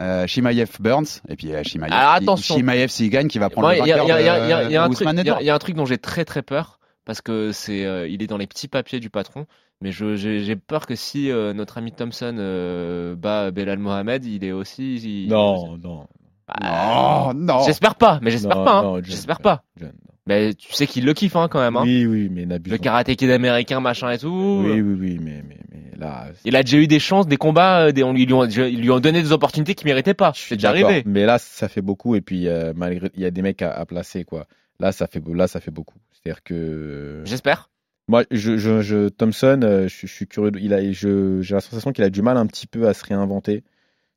Euh, 0.00 0.26
Shimaev 0.26 0.68
Burns 0.78 1.22
et 1.28 1.36
puis 1.36 1.54
euh, 1.54 1.62
Shimaev. 1.62 1.90
Shimaev 2.36 2.88
s'il 2.88 3.08
gagne 3.08 3.28
qui 3.28 3.38
va 3.38 3.48
prendre 3.48 3.68
Moi, 3.68 3.76
le 3.76 3.82
il 3.82 3.88
y 3.88 3.92
a, 3.92 3.96
vainqueur 3.96 4.20
il 4.20 4.24
y 4.24 4.28
a- 4.28 5.54
un 5.54 5.58
truc, 5.58 5.74
dont 5.76 5.86
j'ai 5.86 5.96
très 5.98 6.24
très 6.26 6.42
peur 6.42 6.78
parce 7.06 7.22
que 7.22 7.50
c'est, 7.52 7.86
euh, 7.86 8.06
il 8.06 8.22
est 8.22 8.26
dans 8.26 8.36
les 8.36 8.46
petits 8.46 8.68
papiers 8.68 9.00
du 9.00 9.08
patron. 9.10 9.46
Mais 9.80 9.92
j'ai 9.92 10.56
peur 10.56 10.86
que 10.86 10.94
si 10.94 11.30
euh, 11.30 11.52
notre 11.54 11.78
ami 11.78 11.92
Thompson 11.92 12.34
euh, 12.38 13.14
bat 13.14 13.50
Belal 13.50 13.78
Mohamed, 13.78 14.24
il 14.24 14.44
est 14.44 14.52
aussi. 14.52 14.96
il- 14.96 15.28
non 15.28 15.76
non 15.78 16.06
Bah, 16.48 17.28
Oh 17.28 17.32
non. 17.34 17.62
J'espère 17.64 17.94
pas, 17.94 18.18
mais 18.22 18.30
j'espère 18.30 18.56
Non, 18.58 18.64
pas. 18.64 18.78
hein. 18.78 18.82
non, 18.82 19.00
J'espère 19.02 19.40
pas. 19.40 19.62
John, 19.78 19.92
non. 20.08 20.14
Mais 20.26 20.54
tu 20.54 20.72
sais 20.72 20.86
qu'il 20.86 21.04
le 21.04 21.14
kiffe 21.14 21.36
hein, 21.36 21.48
quand 21.48 21.60
même. 21.60 21.76
Hein. 21.76 21.82
oui 21.84 22.04
oui 22.04 22.28
mais 22.30 22.46
n'abuse 22.46 22.72
Le 22.72 22.78
karaté 22.78 23.14
kid 23.14 23.30
américain, 23.30 23.80
machin 23.80 24.10
et 24.10 24.18
tout. 24.18 24.62
oui 24.64 24.80
oui 24.80 24.96
oui 24.98 25.18
mais 25.22 25.42
mais, 25.48 25.58
mais 25.70 25.96
là, 25.98 26.28
il 26.44 26.56
a 26.56 26.62
déjà 26.62 26.78
eu 26.78 26.88
des 26.88 26.98
chances, 26.98 27.28
des 27.28 27.36
combats, 27.36 27.92
des, 27.92 28.02
on, 28.02 28.14
ils, 28.14 28.26
lui 28.26 28.34
ont, 28.34 28.44
ils 28.44 28.80
lui 28.80 28.90
ont 28.90 29.00
donné 29.00 29.22
des 29.22 29.32
opportunités 29.32 29.74
qu'il 29.74 29.86
méritait 29.86 30.14
pas. 30.14 30.32
C'est 30.34 30.56
déjà 30.56 30.70
arrivé. 30.70 31.02
Mais 31.06 31.26
là, 31.26 31.38
ça 31.38 31.68
fait 31.68 31.82
beaucoup 31.82 32.16
et 32.16 32.20
puis 32.20 32.48
euh, 32.48 32.72
malgré, 32.74 33.10
il 33.14 33.22
y 33.22 33.26
a 33.26 33.30
des 33.30 33.42
mecs 33.42 33.62
à, 33.62 33.72
à, 33.72 33.86
placer 33.86 34.24
quoi. 34.24 34.46
Là, 34.80 34.92
ça 34.92 35.06
fait, 35.06 35.22
là, 35.26 35.46
ça 35.46 35.60
fait 35.60 35.70
beaucoup. 35.70 35.98
C'est-à-dire 36.12 36.42
que. 36.42 37.22
J'espère. 37.24 37.70
Moi, 38.08 38.24
je, 38.30 38.56
je, 38.56 38.82
je 38.82 39.08
Thompson, 39.08 39.60
euh, 39.64 39.88
je, 39.88 40.06
je, 40.06 40.12
suis 40.12 40.26
curieux. 40.26 40.52
Il 40.60 40.74
a, 40.74 40.92
je, 40.92 41.40
j'ai 41.40 41.54
la 41.54 41.60
sensation 41.60 41.92
qu'il 41.92 42.04
a 42.04 42.10
du 42.10 42.22
mal 42.22 42.36
un 42.36 42.46
petit 42.46 42.66
peu 42.66 42.88
à 42.88 42.94
se 42.94 43.04
réinventer. 43.04 43.64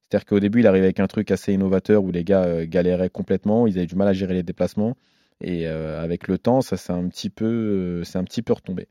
C'est-à-dire 0.10 0.26
qu'au 0.26 0.40
début, 0.40 0.60
il 0.60 0.68
arrivait 0.68 0.86
avec 0.86 1.00
un 1.00 1.08
truc 1.08 1.32
assez 1.32 1.54
innovateur 1.54 2.04
où 2.04 2.12
les 2.12 2.24
gars 2.24 2.44
euh, 2.44 2.66
galéraient 2.68 3.10
complètement, 3.10 3.68
ils 3.68 3.78
avaient 3.78 3.88
du 3.88 3.96
mal 3.96 4.08
à 4.08 4.14
gérer 4.14 4.34
les 4.34 4.44
déplacements. 4.44 4.96
Et 5.42 5.68
euh, 5.68 6.04
avec 6.04 6.28
le 6.28 6.38
temps, 6.38 6.62
ça 6.62 6.78
c'est 6.78 6.94
un 6.94 7.08
petit 7.08 7.30
peu, 7.30 7.46
euh, 7.46 8.04
c'est 8.04 8.18
un 8.18 8.24
petit 8.24 8.42
peu 8.42 8.54
retombé. 8.54 8.88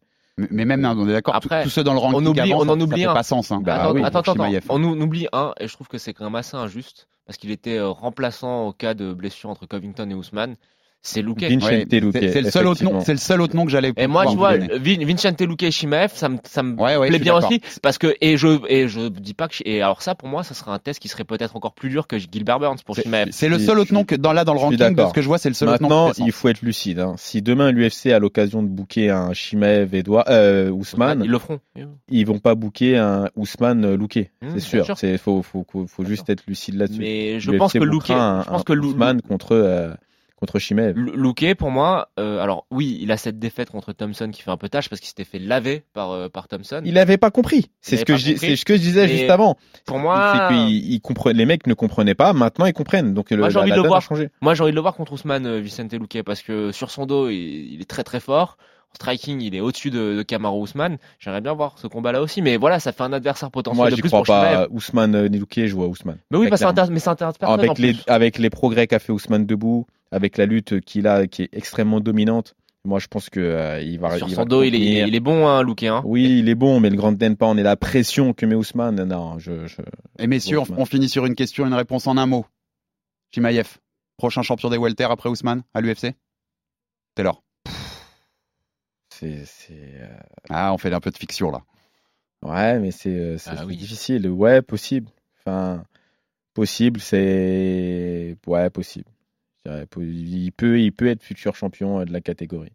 Mais, 0.51 0.65
même, 0.65 0.85
on 0.85 1.09
est 1.09 1.13
d'accord, 1.13 1.35
Après, 1.35 1.65
tous 1.65 1.71
ceux 1.71 1.83
dans 1.83 1.95
le 1.95 1.99
ranking 1.99 2.21
on 2.23 2.27
oublie, 2.27 2.55
on 2.55 2.69
en 2.69 2.81
oublie 2.81 3.03
ça 3.03 3.09
un. 3.09 3.13
fait 3.13 3.19
pas 3.19 3.23
sens. 3.25 3.51
Hein. 3.51 3.61
Bah, 3.61 3.83
attends, 3.83 3.93
oui, 3.93 4.05
attends, 4.05 4.21
attends, 4.21 4.35
Chimaev. 4.35 4.67
on 4.69 4.83
oublie 4.85 5.27
un, 5.33 5.53
et 5.59 5.67
je 5.67 5.73
trouve 5.73 5.89
que 5.89 5.99
c'est 5.99 6.15
quand 6.15 6.25
même 6.25 6.37
assez 6.37 6.57
injuste, 6.57 7.09
parce 7.27 7.39
qu'il 7.39 7.51
était 7.51 7.79
euh, 7.79 7.89
remplaçant 7.89 8.69
au 8.69 8.73
cas 8.73 8.95
de 8.95 9.13
blessure 9.13 9.51
entre 9.51 9.67
Covington 9.67 10.09
et 10.09 10.15
Ousmane. 10.15 10.55
C'est 11.01 11.23
Luque. 11.23 11.41
Vincente 11.43 11.63
Ouais, 11.71 12.01
Luque, 12.01 12.17
c'est 12.21 12.43
le 12.43 12.51
seul 12.51 12.67
autre 12.67 12.83
nom, 12.85 13.01
c'est 13.01 13.13
le 13.13 13.19
seul 13.19 13.41
autre 13.41 13.55
nom 13.57 13.65
que 13.65 13.71
j'allais. 13.71 13.93
Et 13.97 14.07
moi, 14.09 14.25
tu 14.27 14.33
pouvoir 14.33 14.57
vois, 14.57 14.67
donner. 14.67 14.79
Vin- 14.97 15.07
Vincente 15.07 15.41
Luque 15.41 15.63
et 15.63 15.71
Shimaev, 15.71 16.11
ça 16.15 16.29
me, 16.29 16.39
ça 16.45 16.63
me 16.63 16.75
Ouais, 16.77 16.97
ouais, 16.97 17.07
je 17.07 17.13
plaît 17.13 17.19
bien 17.21 17.37
aussi, 17.37 17.61
parce 17.83 17.99
que, 17.99 18.15
et 18.21 18.37
je, 18.37 18.59
et 18.69 18.89
je 18.89 19.09
dis 19.09 19.33
pas 19.33 19.49
que, 19.49 19.55
et 19.65 19.81
alors 19.81 20.03
ça, 20.03 20.15
pour 20.17 20.29
moi, 20.29 20.43
ça 20.43 20.55
serait 20.55 20.73
un 20.73 20.79
test 20.81 21.01
qui 21.01 21.09
serait 21.09 21.25
peut-être 21.25 21.55
encore 21.57 21.73
plus 21.75 21.89
dur 21.89 22.07
que 22.09 22.19
Gilbert 22.19 22.59
Burns 22.59 22.79
pour 22.85 22.97
Shimaev. 22.97 23.29
C'est 23.31 23.49
le 23.49 23.59
Je 23.59 23.65
seul 23.65 23.79
autre 23.79 23.95
nom 23.95 24.05
que 24.05 24.17
dans 24.17 24.33
là 24.33 24.45
dans 24.45 24.53
le 24.55 24.59
je 24.59 24.65
ranking 24.65 24.95
de 24.95 25.07
ce 25.07 25.13
que 25.13 25.23
je 25.23 25.27
vois, 25.29 25.39
c'est 25.39 25.49
le 25.49 25.55
seul 25.55 25.69
autre 25.69 25.83
nom. 25.83 25.89
Maintenant, 25.89 26.25
il 26.27 26.33
faut 26.33 26.49
être 26.49 26.63
lucide. 26.63 26.99
hein. 26.99 27.15
Si 27.17 27.43
demain 27.43 27.71
l'UFC 27.71 28.07
a 28.13 28.19
l'occasion 28.19 28.63
de 28.63 28.69
booker 28.69 29.11
un 29.11 29.33
Shimaev 29.33 29.95
Edouard, 29.95 30.25
euh, 30.29 30.71
Ousmane, 30.71 31.23
Ils 31.25 31.31
le 31.31 31.39
feront. 31.39 31.61
ils 32.11 32.27
vont 32.27 32.39
pas 32.41 32.55
booker 32.57 32.97
un 32.99 33.29
Ousmane 33.37 33.85
euh, 33.85 33.97
Luque. 33.97 34.17
Mmh, 34.17 34.49
c'est 34.49 34.53
bien 34.53 34.61
sûr. 34.61 34.85
sûr. 34.85 34.99
C'est 34.99 35.17
faut 35.17 35.43
faut 35.43 35.65
faut, 35.71 35.87
faut 35.87 36.05
juste 36.05 36.29
être 36.29 36.43
lucide 36.49 36.75
là-dessus. 36.75 36.99
Mais 37.01 37.41
je 37.41 37.53
pense 37.53 37.73
que 37.73 37.79
Luque, 37.79 38.09
je 38.09 38.49
pense 38.49 38.65
que 38.65 38.73
Ousmane 38.73 39.23
contre 39.23 39.53
euh, 39.53 39.95
contre 40.39 40.59
Shimaev. 40.59 40.97
Lu- 40.97 41.13
Luque, 41.15 41.55
pour 41.57 41.71
moi, 41.71 42.09
euh, 42.19 42.41
alors 42.41 42.67
oui, 42.71 42.99
il 43.03 43.13
a 43.13 43.17
cette 43.17 43.39
défaite 43.39 43.71
contre 43.71 43.93
Thompson 43.93 44.31
qui 44.33 44.41
fait 44.43 44.51
un 44.51 44.57
peu 44.57 44.69
tâche 44.69 44.89
parce 44.89 45.01
qu'il 45.01 45.09
s'était 45.09 45.25
fait 45.25 45.39
laver 45.39 45.83
par, 45.93 46.13
euh, 46.13 46.29
par 46.29 46.49
Thompson. 46.49 46.81
Il 46.85 46.97
avait 46.99 47.17
pas 47.19 47.31
compris. 47.31 47.67
C'est 47.81 47.97
ce 47.97 48.05
que 48.05 48.17
je, 48.17 48.37
c'est 48.37 48.57
ce 48.57 48.65
que 48.65 48.75
je 48.77 48.81
disais 48.81 49.05
Et 49.05 49.09
juste 49.09 49.31
avant. 49.31 49.57
Pour 49.85 49.99
moi, 49.99 50.49
C'est 50.51 50.55
ils 50.65 51.01
comprenaient- 51.01 51.37
les 51.39 51.47
mecs 51.47 51.67
ne 51.67 51.75
comprenaient 51.75 52.15
pas. 52.15 52.33
Maintenant, 52.33 52.67
ils 52.67 52.73
comprennent. 52.73 53.15
Donc 53.15 53.31
le, 53.31 53.37
Moi, 53.39 53.51
j'ai 53.51 53.59
envie 53.59 53.71
la 53.71 53.77
de 53.77 53.83
le 53.83 53.89
voir. 53.89 54.03
Moi, 54.41 54.55
j'ai 54.55 54.63
envie 54.63 54.73
de 54.73 54.77
le 54.77 54.81
voir 54.83 54.95
contre 54.95 55.13
Ousmane 55.13 55.47
euh, 55.47 55.61
Vicente 55.61 55.93
Luque 55.93 56.23
parce 56.25 56.43
que 56.43 56.73
sur 56.73 56.91
son 56.91 57.05
dos, 57.07 57.29
il, 57.29 57.75
il 57.75 57.81
est 57.81 57.89
très 57.89 58.05
très 58.05 58.21
fort. 58.21 58.57
En 58.91 58.95
striking, 58.95 59.43
il 59.43 59.55
est 59.55 59.61
au-dessus 59.61 59.91
de, 59.91 60.15
de 60.17 60.23
Kamaru 60.23 60.61
Ousmane. 60.63 60.97
J'aimerais 61.19 61.43
bien 61.43 61.53
voir 61.53 61.77
ce 61.77 61.87
combat-là 61.87 62.23
aussi. 62.23 62.41
Mais 62.41 62.57
voilà, 62.57 62.81
ça 62.81 62.93
fait 62.93 63.03
un 63.03 63.13
adversaire 63.13 63.51
potentiel 63.51 63.77
Moi, 63.77 63.91
de 63.91 63.97
plus 63.97 64.09
crois 64.09 64.21
pour 64.23 64.27
Chimaev. 64.35 64.67
pas. 64.67 64.67
Ousmane 64.71 65.15
euh, 65.15 65.29
Luque, 65.29 65.61
je 65.67 65.75
vois 65.75 65.89
Ousmane. 65.89 66.17
Mais 66.31 66.39
oui, 66.39 66.49
bah, 66.49 66.57
intéresse, 66.67 66.89
mais 66.91 66.99
ça 66.99 67.11
intéresse 67.11 67.37
personne 67.37 67.61
en 67.61 67.63
avec 67.63 67.79
les 67.79 67.95
avec 68.07 68.39
les 68.39 68.49
progrès 68.49 68.87
qu'a 68.87 68.99
fait 68.99 69.13
Ousmane 69.13 69.45
debout, 69.45 69.87
avec 70.11 70.37
la 70.37 70.47
lutte 70.47 70.81
qu'il 70.81 71.07
a 71.07 71.27
qui 71.27 71.43
est 71.43 71.49
extrêmement 71.53 72.01
dominante. 72.01 72.55
Moi, 72.85 73.01
je 73.01 73.09
pense 73.09 73.29
que 73.29 73.41
euh, 73.41 73.81
il 73.83 73.99
va. 73.99 74.17
Sur 74.17 74.29
il 74.29 74.35
son 74.35 74.43
va 74.43 74.45
dos, 74.47 74.63
il 74.63 74.75
est, 74.75 74.79
il 74.79 75.15
est- 75.15 75.17
est 75.17 75.21
bon, 75.21 75.47
hein, 75.49 75.63
Luque. 75.63 75.83
Hein. 75.83 76.01
Oui, 76.05 76.39
il 76.39 76.49
est 76.49 76.55
bon, 76.55 76.81
mais 76.81 76.89
le 76.91 76.97
Grand 76.97 77.13
Denpan 77.13 77.57
et 77.59 77.63
la 77.63 77.77
pression 77.77 78.33
que 78.33 78.47
met 78.47 78.55
Ousmane, 78.55 79.03
non, 79.05 79.39
je. 79.39 79.67
je... 79.67 79.83
Et 80.19 80.27
messieurs, 80.27 80.61
on, 80.61 80.85
finit 80.87 81.09
sur 81.09 81.27
une 81.27 81.35
question, 81.35 81.67
une 81.67 81.75
réponse 81.75 82.07
en 82.07 82.17
un 82.17 82.27
mot. 82.27 82.47
Chimaev, 83.35 83.77
prochain 84.17 84.43
champion 84.43 84.71
des 84.71 84.79
welter 84.79 85.05
après 85.11 85.29
Ousmane 85.29 85.63
à 85.75 85.81
l'UFC 85.83 86.15
Taylor. 87.15 87.43
C'est 89.13 89.45
c'est. 89.45 89.73
euh, 89.97 90.17
Ah, 90.49 90.73
on 90.73 90.79
fait 90.79 90.93
un 90.93 91.01
peu 91.01 91.11
de 91.11 91.19
fiction 91.19 91.51
là. 91.51 91.63
Ouais, 92.43 92.79
mais 92.79 92.93
c'est 92.93 93.15
euh, 93.15 93.37
Ah 93.47 93.67
oui. 93.67 93.77
difficile. 93.77 94.29
Ouais, 94.31 94.63
possible. 94.63 95.11
Enfin, 95.41 95.83
possible, 96.55 97.01
c'est 97.01 98.37
ouais 98.47 98.71
possible. 98.71 99.11
Il 99.97 100.53
peut, 100.53 100.81
il 100.81 100.93
peut 100.93 101.09
être 101.09 101.23
futur 101.23 101.55
champion 101.57 102.01
euh, 102.01 102.05
de 102.05 102.13
la 102.13 102.21
catégorie. 102.21 102.73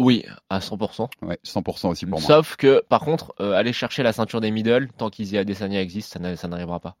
Oui, 0.00 0.24
à 0.50 0.58
100%. 0.58 1.08
Ouais, 1.22 1.38
100% 1.46 1.88
aussi 1.88 2.04
pour 2.06 2.18
moi. 2.20 2.26
Sauf 2.26 2.56
que, 2.56 2.82
par 2.88 3.00
contre, 3.00 3.32
euh, 3.40 3.52
aller 3.52 3.72
chercher 3.72 4.02
la 4.02 4.12
ceinture 4.12 4.40
des 4.40 4.50
middle, 4.50 4.88
tant 4.96 5.08
qu'Izzy 5.08 5.38
Adesanya 5.38 5.80
existe, 5.80 6.12
ça 6.12 6.18
n'a- 6.18 6.34
ça 6.36 6.48
n'arrivera 6.48 6.80
pas. 6.80 6.96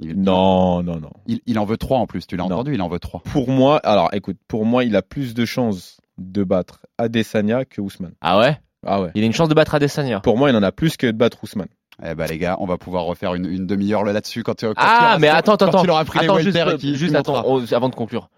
Il, 0.00 0.18
Non, 0.18 0.82
non, 0.82 0.98
non. 0.98 1.10
il, 1.26 1.40
il 1.44 1.58
en 1.58 1.66
veut 1.66 1.76
trois 1.76 1.98
en 1.98 2.06
plus, 2.06 2.26
tu 2.26 2.36
l'as 2.36 2.44
entendu, 2.44 2.72
il 2.74 2.80
en 2.80 2.88
veut 2.88 2.98
trois. 2.98 3.20
Pour 3.24 3.50
moi, 3.50 3.76
alors 3.84 4.08
écoute, 4.14 4.38
pour 4.48 4.64
moi, 4.64 4.84
il 4.84 4.96
a 4.96 5.02
plus 5.02 5.34
de 5.34 5.44
chances 5.44 6.00
de 6.16 6.42
battre 6.42 6.86
Adesanya 6.96 7.66
que 7.66 7.82
Ousmane. 7.82 8.14
Ah 8.22 8.38
ouais? 8.38 8.58
Ah 8.86 9.02
ouais. 9.02 9.10
Il 9.14 9.22
a 9.22 9.26
une 9.26 9.34
chance 9.34 9.50
de 9.50 9.54
battre 9.54 9.74
Adesanya. 9.74 10.20
Pour 10.20 10.38
moi, 10.38 10.48
il 10.48 10.56
en 10.56 10.62
a 10.62 10.72
plus 10.72 10.96
que 10.96 11.06
de 11.06 11.12
battre 11.12 11.44
Ousmane. 11.44 11.68
Eh 12.02 12.14
ben 12.14 12.26
les 12.26 12.38
gars, 12.38 12.56
on 12.58 12.66
va 12.66 12.78
pouvoir 12.78 13.04
refaire 13.04 13.34
une, 13.34 13.44
une 13.44 13.66
demi-heure 13.66 14.02
là-dessus 14.04 14.42
quand, 14.42 14.58
quand 14.58 14.70
il 14.72 14.74
Ah, 14.78 14.98
aura- 15.10 15.18
mais 15.18 15.28
attends, 15.28 15.56
quand 15.58 15.66
attends, 15.68 15.84
il 15.84 15.90
aura 15.90 16.04
pris 16.06 16.20
attends, 16.20 16.36
les 16.36 16.44
juste, 16.44 16.76
qu'il 16.78 16.96
juste 16.96 17.14
attends, 17.14 17.42
on- 17.46 17.62
avant 17.72 17.90
de 17.90 17.94
conclure. 17.94 18.30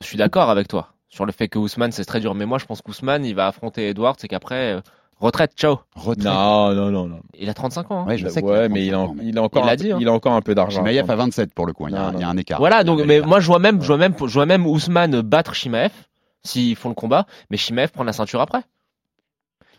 Je 0.00 0.06
suis 0.06 0.16
d'accord 0.18 0.50
avec 0.50 0.68
toi 0.68 0.88
sur 1.08 1.24
le 1.26 1.32
fait 1.32 1.48
que 1.48 1.58
Ousmane 1.58 1.92
c'est 1.92 2.04
très 2.04 2.20
dur, 2.20 2.34
mais 2.34 2.46
moi 2.46 2.58
je 2.58 2.64
pense 2.66 2.82
qu'Ousmane 2.82 3.24
il 3.24 3.34
va 3.34 3.46
affronter 3.46 3.88
Edward, 3.88 4.16
c'est 4.18 4.26
qu'après 4.28 4.74
euh, 4.74 4.80
retraite, 5.20 5.52
ciao. 5.56 5.78
Non, 6.18 6.74
non, 6.74 6.90
non, 6.90 7.06
non. 7.06 7.20
Il 7.38 7.48
a 7.48 7.54
35 7.54 7.90
ans. 7.92 8.00
hein. 8.02 8.06
Ouais, 8.06 8.18
je 8.18 8.26
sais 8.28 8.42
a 8.42 8.44
ouais, 8.44 8.68
mais 8.68 8.84
il 8.84 8.92
a, 8.92 8.98
35 8.98 9.10
ans, 9.10 9.14
mais- 9.16 9.28
il 9.28 9.38
a 9.38 9.42
encore, 9.42 9.70
Il 9.70 9.76
dit, 9.76 9.92
hein. 9.92 9.98
il 10.00 10.08
a 10.08 10.12
encore 10.12 10.32
un 10.32 10.40
peu 10.42 10.54
d'argent. 10.54 10.84
Chimaev 10.84 11.08
à 11.10 11.14
27 11.16 11.54
pour 11.54 11.66
le 11.66 11.72
coup, 11.72 11.86
il 11.88 11.94
y 11.94 11.96
a, 11.96 12.00
Non, 12.00 12.06
un- 12.08 12.14
il 12.14 12.20
y 12.20 12.24
a 12.24 12.28
un 12.28 12.36
écart. 12.36 12.58
Voilà, 12.58 12.82
donc 12.84 13.00
a 13.00 13.04
mais 13.04 13.20
moi 13.20 13.38
je 13.40 13.46
vois 13.46 13.60
même, 13.60 13.80
je 13.80 13.86
vois 13.86 13.96
même, 13.96 14.14
je 14.18 14.24
vois 14.34 14.46
même 14.46 14.66
Ousmane 14.66 15.20
battre 15.20 15.54
Shimaev 15.54 15.92
s'ils 16.42 16.74
font 16.76 16.88
le 16.88 16.94
combat, 16.96 17.26
mais 17.50 17.56
Shimaev 17.56 17.90
prend 17.92 18.04
la 18.04 18.12
ceinture 18.12 18.40
après. 18.40 18.60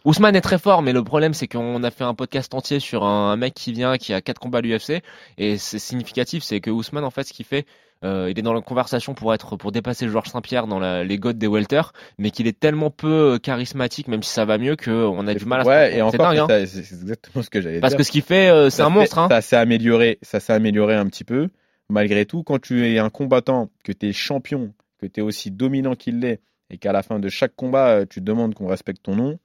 Ousmane 0.06 0.36
est 0.36 0.42
très 0.42 0.60
fort, 0.60 0.82
mais 0.84 0.94
le 0.94 1.04
problème 1.04 1.34
c'est 1.34 1.48
qu'on 1.48 1.84
a 1.84 1.92
fait 1.92 2.04
un 2.04 2.14
podcast 2.14 2.54
entier 2.54 2.80
sur 2.80 3.04
un, 3.04 3.32
un 3.32 3.36
mec 3.38 3.54
qui 3.56 3.74
vient, 3.74 3.98
qui 3.98 4.14
a 4.14 4.22
quatre 4.22 4.40
combats 4.40 4.60
à 4.60 4.62
l'UFC, 4.62 5.02
et 5.38 5.58
c'est 5.58 5.80
significatif, 5.80 6.44
c'est 6.44 6.62
que 6.62 6.70
Ousmane 6.70 7.04
en 7.04 7.10
fait 7.10 7.24
ce 7.24 7.34
qu'il 7.34 7.46
fait, 7.46 7.66
euh, 8.06 8.30
il 8.30 8.38
est 8.38 8.42
dans 8.42 8.54
la 8.54 8.62
conversation 8.62 9.14
pour 9.14 9.34
être, 9.34 9.58
pour 9.58 9.72
dépasser 9.72 10.08
Georges 10.08 10.30
Saint-Pierre 10.30 10.68
dans 10.68 10.80
la, 10.80 11.04
les 11.04 11.18
godes 11.18 11.38
des 11.38 11.48
welter, 11.48 11.82
mais 12.18 12.32
qu'il 12.32 12.48
est 12.48 12.58
tellement 12.58 12.92
peu 12.92 13.34
euh, 13.34 13.40
charismatique, 13.40 14.08
même 14.08 14.24
si 14.24 14.30
ça 14.30 14.46
va 14.46 14.58
mieux, 14.58 14.76
qu'on 14.76 15.28
a 15.28 15.34
du 15.34 15.46
mal 15.46 15.62
à. 15.62 15.64
se 15.64 15.70
Ouais, 15.70 15.92
comprendre. 15.92 15.98
et 15.98 16.02
encore, 16.02 16.48
dingue, 16.48 16.52
hein. 16.52 16.66
c'est 16.68 16.80
exactement 16.80 17.44
ce 17.44 17.50
que 17.50 17.62
j'allais 17.62 17.76
dire. 17.76 17.82
Parce 17.82 17.96
que 17.96 18.04
ce 18.04 18.12
qu'il 18.12 18.22
fait, 18.22 18.50
euh, 18.50 18.70
c'est 18.70 18.84
un 18.84 18.90
monstre. 18.90 19.18
Hein. 19.18 19.28
Ça 19.30 19.42
s'est 19.42 19.56
amélioré, 19.56 20.20
ça 20.22 20.40
s'est 20.40 20.54
amélioré 20.54 20.96
un 20.96 21.08
petit 21.08 21.24
peu. 21.24 21.50
Malgré 21.90 22.26
tout, 22.26 22.44
quand 22.44 22.60
tu 22.60 22.88
es 22.88 22.98
un 23.00 23.10
combattant, 23.10 23.70
que 23.84 23.92
tu 23.92 24.08
es 24.08 24.14
champion, 24.14 24.74
que 25.00 25.06
tu 25.06 25.20
es 25.20 25.24
aussi 25.24 25.52
dominant 25.52 25.96
qu'il 25.96 26.20
l'est, 26.20 26.42
et 26.70 26.78
qu'à 26.78 26.92
la 26.92 27.04
fin 27.04 27.20
de 27.20 27.30
chaque 27.30 27.56
combat, 27.56 27.90
euh, 27.90 28.06
tu 28.10 28.22
demandes 28.22 28.54
qu'on 28.56 28.68
respecte 28.68 29.04
ton 29.04 29.16
nom, 29.16 29.40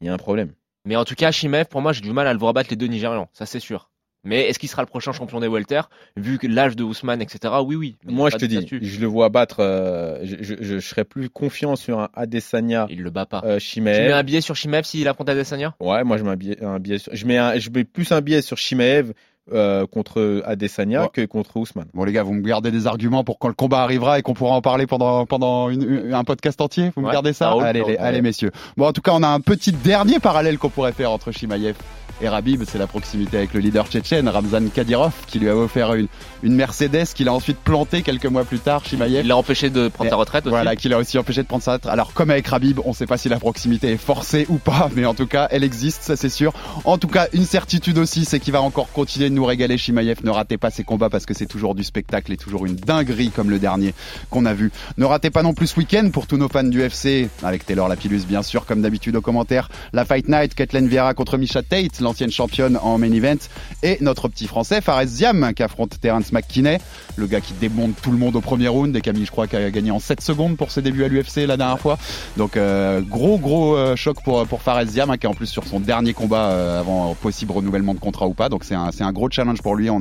il 0.00 0.06
y 0.06 0.10
a 0.10 0.14
un 0.14 0.18
problème. 0.18 0.52
Mais 0.84 0.96
en 0.96 1.04
tout 1.04 1.14
cas, 1.14 1.30
Shimev, 1.32 1.66
pour 1.66 1.80
moi, 1.80 1.92
j'ai 1.92 2.02
du 2.02 2.12
mal 2.12 2.26
à 2.26 2.32
le 2.32 2.38
voir 2.38 2.52
battre 2.52 2.70
les 2.70 2.76
deux 2.76 2.86
Nigérians, 2.86 3.28
ça 3.32 3.46
c'est 3.46 3.60
sûr. 3.60 3.90
Mais 4.26 4.42
est-ce 4.48 4.58
qu'il 4.58 4.68
sera 4.68 4.82
le 4.82 4.86
prochain 4.88 5.12
champion 5.12 5.40
des 5.40 5.48
welter 5.48 5.80
Vu 6.16 6.38
que 6.38 6.46
l'âge 6.46 6.76
de 6.76 6.84
Ousmane, 6.84 7.22
etc. 7.22 7.54
Oui, 7.64 7.76
oui. 7.76 7.96
Moi, 8.04 8.28
je 8.30 8.36
te 8.36 8.44
dis, 8.44 8.56
statut. 8.56 8.80
je 8.82 9.00
le 9.00 9.06
vois 9.06 9.28
battre. 9.28 9.60
euh, 9.60 10.18
je, 10.24 10.36
je, 10.40 10.54
je 10.60 10.78
serais 10.80 11.04
plus 11.04 11.30
confiant 11.30 11.76
sur 11.76 12.00
un 12.00 12.08
Adesanya. 12.14 12.86
Il 12.90 13.02
le 13.02 13.10
bat 13.10 13.24
pas. 13.26 13.42
Euh, 13.44 13.58
Tu 13.58 13.80
mets 13.80 14.12
un 14.12 14.22
billet 14.22 14.40
sur 14.40 14.56
Shimev 14.56 14.82
s'il 14.84 15.06
affronte 15.08 15.28
Adesanya? 15.28 15.74
Ouais, 15.80 16.04
moi 16.04 16.16
je 16.18 16.24
mets 16.24 16.30
un 16.30 16.36
billet, 16.36 16.62
un 16.62 16.78
billet 16.78 16.98
sur- 16.98 17.14
je 17.14 17.26
mets 17.26 17.38
un- 17.38 17.58
je 17.58 17.70
mets 17.70 17.84
plus 17.84 18.10
un 18.12 18.20
billet 18.20 18.42
sur 18.42 18.58
Shimaev 18.58 19.12
euh, 19.52 19.86
contre 19.86 20.42
Adesanya 20.46 21.02
Ouais. 21.02 21.08
que 21.12 21.24
contre 21.26 21.56
Ousmane. 21.56 21.86
Bon 21.94 22.04
les 22.04 22.12
gars, 22.12 22.22
vous 22.22 22.32
me 22.34 22.42
gardez 22.42 22.70
des 22.70 22.86
arguments 22.86 23.24
pour 23.24 23.38
quand 23.38 23.48
le 23.48 23.54
combat 23.54 23.82
arrivera 23.82 24.18
et 24.18 24.22
qu'on 24.22 24.34
pourra 24.34 24.54
en 24.54 24.62
parler 24.62 24.86
pendant 24.86 25.26
pendant 25.26 25.70
une- 25.70 25.82
une- 26.06 26.14
un 26.14 26.24
podcast 26.24 26.60
entier? 26.60 26.90
Vous 26.96 27.02
me 27.02 27.12
gardez 27.12 27.32
ça? 27.32 27.50
roule, 27.50 27.64
Allez, 27.64 27.82
les- 27.86 27.96
allez 27.96 28.22
messieurs. 28.22 28.50
Bon 28.76 28.86
en 28.86 28.92
tout 28.92 29.02
cas, 29.02 29.12
on 29.14 29.22
a 29.22 29.28
un 29.28 29.40
petit 29.40 29.72
dernier 29.72 30.18
parallèle 30.18 30.58
qu'on 30.58 30.70
pourrait 30.70 30.92
faire 30.92 31.10
entre 31.12 31.30
Shimaev 31.32 31.74
et 32.22 32.28
Rabib, 32.30 32.62
c'est 32.66 32.78
la 32.78 32.86
proximité 32.86 33.36
avec 33.36 33.52
le 33.52 33.60
leader 33.60 33.86
tchétchène 33.88 34.26
Ramzan 34.28 34.68
Kadyrov 34.74 35.12
qui 35.26 35.38
lui 35.38 35.50
a 35.50 35.56
offert 35.56 35.92
une 35.94 36.06
une 36.42 36.54
Mercedes 36.54 37.06
qu'il 37.14 37.28
a 37.28 37.32
ensuite 37.34 37.58
plantée 37.58 38.02
quelques 38.02 38.26
mois 38.26 38.44
plus 38.44 38.58
tard. 38.60 38.84
Shimaev. 38.84 39.20
Il 39.22 39.26
l'a 39.26 39.36
empêché 39.36 39.68
de 39.68 39.88
prendre 39.88 40.06
Et 40.08 40.10
sa 40.10 40.16
retraite 40.16 40.46
aussi. 40.46 40.50
Voilà, 40.50 40.76
qui 40.76 40.88
l'a 40.88 40.96
aussi 40.98 41.18
empêché 41.18 41.42
de 41.42 41.46
prendre 41.48 41.62
sa 41.62 41.72
retraite. 41.74 41.92
Alors, 41.92 42.12
comme 42.14 42.30
avec 42.30 42.46
Rabib, 42.46 42.78
on 42.84 42.92
sait 42.92 43.06
pas 43.06 43.16
si 43.18 43.28
la 43.28 43.38
proximité 43.38 43.90
est 43.92 43.96
forcée 43.96 44.46
ou 44.48 44.56
pas, 44.58 44.88
mais 44.94 45.04
en 45.06 45.14
tout 45.14 45.26
cas, 45.26 45.48
elle 45.50 45.64
existe, 45.64 46.02
ça 46.02 46.14
c'est 46.16 46.28
sûr. 46.28 46.52
En 46.84 46.98
tout 46.98 47.08
cas, 47.08 47.26
une 47.32 47.44
certitude 47.44 47.98
aussi, 47.98 48.24
c'est 48.24 48.38
qu'il 48.40 48.52
va 48.52 48.62
encore 48.62 48.90
continuer 48.92 49.28
de 49.28 49.34
nous 49.36 49.44
régaler. 49.44 49.78
Shimaev, 49.78 50.24
ne 50.24 50.30
ratez 50.30 50.56
pas 50.56 50.70
ses 50.70 50.82
combats 50.82 51.10
parce 51.10 51.26
que 51.26 51.34
c'est 51.34 51.46
toujours 51.46 51.74
du 51.74 51.84
spectacle 51.84 52.32
et 52.32 52.36
toujours 52.36 52.66
une 52.66 52.74
dinguerie 52.74 53.30
comme 53.30 53.50
le 53.50 53.58
dernier 53.58 53.94
qu'on 54.30 54.46
a 54.46 54.54
vu. 54.54 54.72
Ne 54.98 55.04
ratez 55.04 55.30
pas 55.30 55.42
non 55.42 55.54
plus 55.54 55.68
ce 55.68 55.78
week-end 55.78 56.10
pour 56.12 56.26
tous 56.26 56.36
nos 56.36 56.48
fans 56.48 56.64
du 56.64 56.80
FC, 56.80 57.28
avec 57.42 57.66
Taylor 57.66 57.88
Lapillus 57.88 58.22
bien 58.26 58.42
sûr, 58.42 58.66
comme 58.66 58.82
d'habitude 58.82 59.14
aux 59.16 59.20
commentaires, 59.20 59.68
la 59.92 60.04
Fight 60.04 60.28
Night, 60.28 60.54
Kathleen 60.54 60.88
Vieira 60.88 61.14
contre 61.14 61.36
Misha 61.36 61.62
Tate, 61.62 62.00
l'ancienne 62.00 62.30
championne 62.30 62.78
en 62.82 62.98
main 62.98 63.12
event, 63.12 63.36
et 63.82 63.98
notre 64.00 64.28
petit 64.28 64.46
français, 64.46 64.80
Fares 64.80 65.06
Ziam, 65.06 65.52
qui 65.54 65.62
affronte 65.62 66.00
Terence 66.00 66.32
McKinney, 66.32 66.78
le 67.16 67.26
gars 67.26 67.40
qui 67.40 67.52
démonte 67.54 68.00
tout 68.00 68.10
le 68.10 68.18
monde 68.18 68.36
au 68.36 68.40
premier 68.40 68.68
round, 68.68 68.96
et 68.96 69.00
Camille, 69.00 69.26
je 69.26 69.30
crois, 69.30 69.46
qui 69.46 69.56
a 69.56 69.70
gagné 69.70 69.90
en 69.90 69.98
7 69.98 70.20
secondes 70.20 70.56
pour 70.56 70.70
ses 70.70 70.82
débuts 70.82 71.04
à 71.04 71.08
l'UFC 71.08 71.46
la 71.46 71.56
dernière 71.56 71.78
fois. 71.78 71.98
Donc, 72.36 72.56
euh, 72.56 73.00
gros, 73.00 73.38
gros 73.38 73.76
euh, 73.76 73.96
choc 73.96 74.22
pour, 74.24 74.46
pour 74.46 74.62
Fares 74.62 74.86
Ziam, 74.86 75.10
hein, 75.10 75.18
qui 75.18 75.26
est 75.26 75.28
en 75.28 75.34
plus 75.34 75.46
sur 75.46 75.64
son 75.64 75.80
dernier 75.80 76.14
combat 76.14 76.50
euh, 76.50 76.80
avant 76.80 77.14
possible 77.14 77.52
renouvellement 77.52 77.94
de 77.94 78.00
contrat 78.00 78.26
ou 78.26 78.34
pas. 78.34 78.48
Donc, 78.48 78.64
c'est 78.64 78.74
un, 78.74 78.90
un 78.98 79.12
gros 79.12 79.25
gros 79.26 79.30
challenge 79.30 79.62
pour 79.62 79.74
lui. 79.76 79.90
On, 79.90 80.00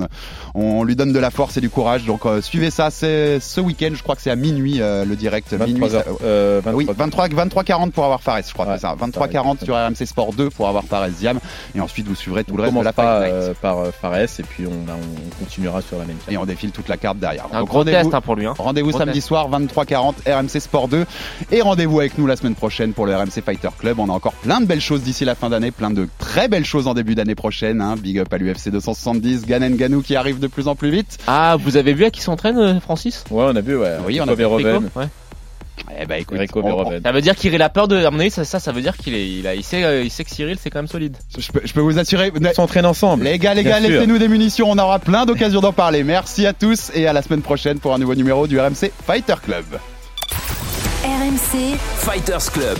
on 0.53 0.83
lui 0.83 0.95
donne 0.95 1.13
de 1.13 1.19
la 1.19 1.31
force 1.31 1.57
et 1.57 1.61
du 1.61 1.69
courage. 1.69 2.05
Donc 2.05 2.21
suivez 2.41 2.69
ça. 2.69 2.89
C'est 2.91 3.39
ce 3.39 3.59
week-end. 3.61 3.89
Je 3.93 4.03
crois 4.03 4.15
que 4.15 4.21
c'est 4.21 4.31
à 4.31 4.35
minuit 4.35 4.77
le 4.79 5.15
direct. 5.15 5.51
23 5.53 5.67
minuit. 5.67 5.95
heures, 5.95 6.03
euh, 6.23 6.61
23 6.63 6.73
oui, 6.73 6.85
23 6.97 7.27
23 7.29 7.63
40 7.63 7.93
pour 7.93 8.03
avoir 8.05 8.21
Fares. 8.21 8.41
Je 8.47 8.53
crois 8.53 8.65
que 8.65 8.73
c'est 8.75 8.81
ça. 8.81 8.95
23 8.97 9.27
40 9.27 9.63
sur 9.63 9.75
RMC 9.75 10.05
Sport 10.05 10.33
2 10.33 10.49
pour 10.49 10.67
avoir 10.67 10.83
Fares 10.83 11.09
Diam. 11.09 11.39
Et 11.75 11.79
ensuite 11.81 12.07
vous 12.07 12.15
suivrez 12.15 12.43
tout 12.43 12.53
on 12.53 12.57
le 12.57 12.63
reste 12.63 12.75
de 12.75 12.81
la 12.83 12.91
commencera, 12.93 13.21
Fight 13.21 13.33
Night. 13.33 13.43
euh, 13.49 13.53
par 13.61 13.77
euh, 13.79 13.91
Fares 13.91 14.15
et 14.15 14.43
puis 14.47 14.65
on, 14.67 14.71
on 14.91 15.43
continuera 15.43 15.81
sur 15.81 15.97
la 15.97 16.05
même 16.05 16.17
Et 16.29 16.37
on 16.37 16.45
défile 16.45 16.71
toute 16.71 16.87
la 16.87 16.97
carte 16.97 17.17
derrière. 17.19 17.45
Un 17.51 17.59
Donc, 17.61 17.69
gros 17.69 17.79
rendez-vous- 17.79 18.03
test 18.03 18.13
hein, 18.13 18.21
pour 18.21 18.35
lui. 18.35 18.45
Hein. 18.45 18.53
Rendez-vous 18.57 18.89
Gros 18.89 18.99
samedi 18.99 19.15
test. 19.19 19.27
soir 19.27 19.49
23h40 19.49 20.13
RMC 20.27 20.59
Sport 20.59 20.87
2 20.87 21.05
et 21.51 21.61
rendez-vous 21.61 21.99
avec 21.99 22.17
nous 22.17 22.27
la 22.27 22.35
semaine 22.35 22.55
prochaine 22.55 22.93
pour 22.93 23.05
le 23.05 23.15
RMC 23.15 23.41
Fighter 23.45 23.69
Club. 23.79 23.99
On 23.99 24.09
a 24.09 24.13
encore 24.13 24.33
plein 24.33 24.61
de 24.61 24.65
belles 24.65 24.81
choses 24.81 25.01
d'ici 25.03 25.25
la 25.25 25.35
fin 25.35 25.49
d'année, 25.49 25.71
plein 25.71 25.91
de 25.91 26.07
très 26.19 26.47
belles 26.47 26.65
choses 26.65 26.87
en 26.87 26.93
début 26.93 27.15
d'année 27.15 27.35
prochaine. 27.35 27.81
Hein. 27.81 27.95
Big 27.97 28.19
up 28.19 28.31
à 28.33 28.37
l'UFC 28.37 28.69
270, 29.19 29.45
Ganen 29.47 29.75
Ganou 29.75 30.01
qui 30.01 30.15
arrive 30.15 30.39
de 30.39 30.47
plus 30.47 30.67
en 30.67 30.75
plus 30.75 30.89
vite. 30.91 31.17
Ah, 31.27 31.57
vous 31.59 31.77
avez 31.77 31.93
vu 31.93 32.05
à 32.05 32.09
qui 32.11 32.21
s'entraîne 32.21 32.57
euh, 32.57 32.79
Francis? 32.79 33.23
Ouais, 33.29 33.45
on 33.47 33.55
a 33.55 33.61
vu, 33.61 33.77
ouais. 33.77 33.97
Oui, 34.05 34.19
on 34.21 34.27
a 34.27 34.31
Rico 34.33 34.57
vu. 34.57 34.65
Ouais. 34.95 35.05
Eh 36.01 36.05
ben 36.05 36.15
écoute, 36.21 36.39
Rico 36.39 36.61
on- 36.61 36.65
Verhoeven. 36.65 37.01
Ça 37.03 37.11
veut 37.11 37.21
dire 37.21 37.35
qu'il 37.35 37.61
a 37.61 37.69
peur 37.69 37.87
de. 37.87 37.97
À 38.05 38.09
mon 38.11 38.19
avis, 38.19 38.31
ça, 38.31 38.43
ça, 38.45 38.59
ça 38.59 38.71
veut 38.71 38.81
dire 38.81 38.95
qu'il 38.97 39.13
est, 39.13 39.27
il 39.29 39.45
a, 39.45 39.55
il 39.55 39.63
sait, 39.63 39.83
euh, 39.83 40.03
il 40.03 40.09
sait 40.09 40.23
que 40.23 40.31
Cyril 40.31 40.57
c'est 40.59 40.69
quand 40.69 40.79
même 40.79 40.87
solide. 40.87 41.17
je, 41.37 41.51
peux, 41.51 41.61
je 41.63 41.73
peux 41.73 41.81
vous 41.81 41.99
assurer, 41.99 42.31
Ils 42.39 42.53
s'entraînent 42.53 42.85
ensemble. 42.85 43.25
les 43.25 43.37
gars, 43.37 43.53
les 43.53 43.61
Bien 43.63 43.73
gars, 43.73 43.79
laissez-nous 43.81 44.17
des 44.17 44.27
munitions. 44.29 44.71
On 44.71 44.77
aura 44.77 44.99
plein 44.99 45.25
d'occasions 45.25 45.59
d'en 45.61 45.73
parler. 45.73 46.03
Merci 46.03 46.45
à 46.47 46.53
tous 46.53 46.91
et 46.95 47.07
à 47.07 47.13
la 47.13 47.21
semaine 47.21 47.41
prochaine 47.41 47.79
pour 47.79 47.93
un 47.93 47.97
nouveau 47.97 48.15
numéro 48.15 48.47
du 48.47 48.59
RMC 48.59 48.91
Fighter 49.05 49.35
Club. 49.43 49.65
RMC, 51.03 51.77
Fighters 51.97 52.51
Club. 52.51 52.79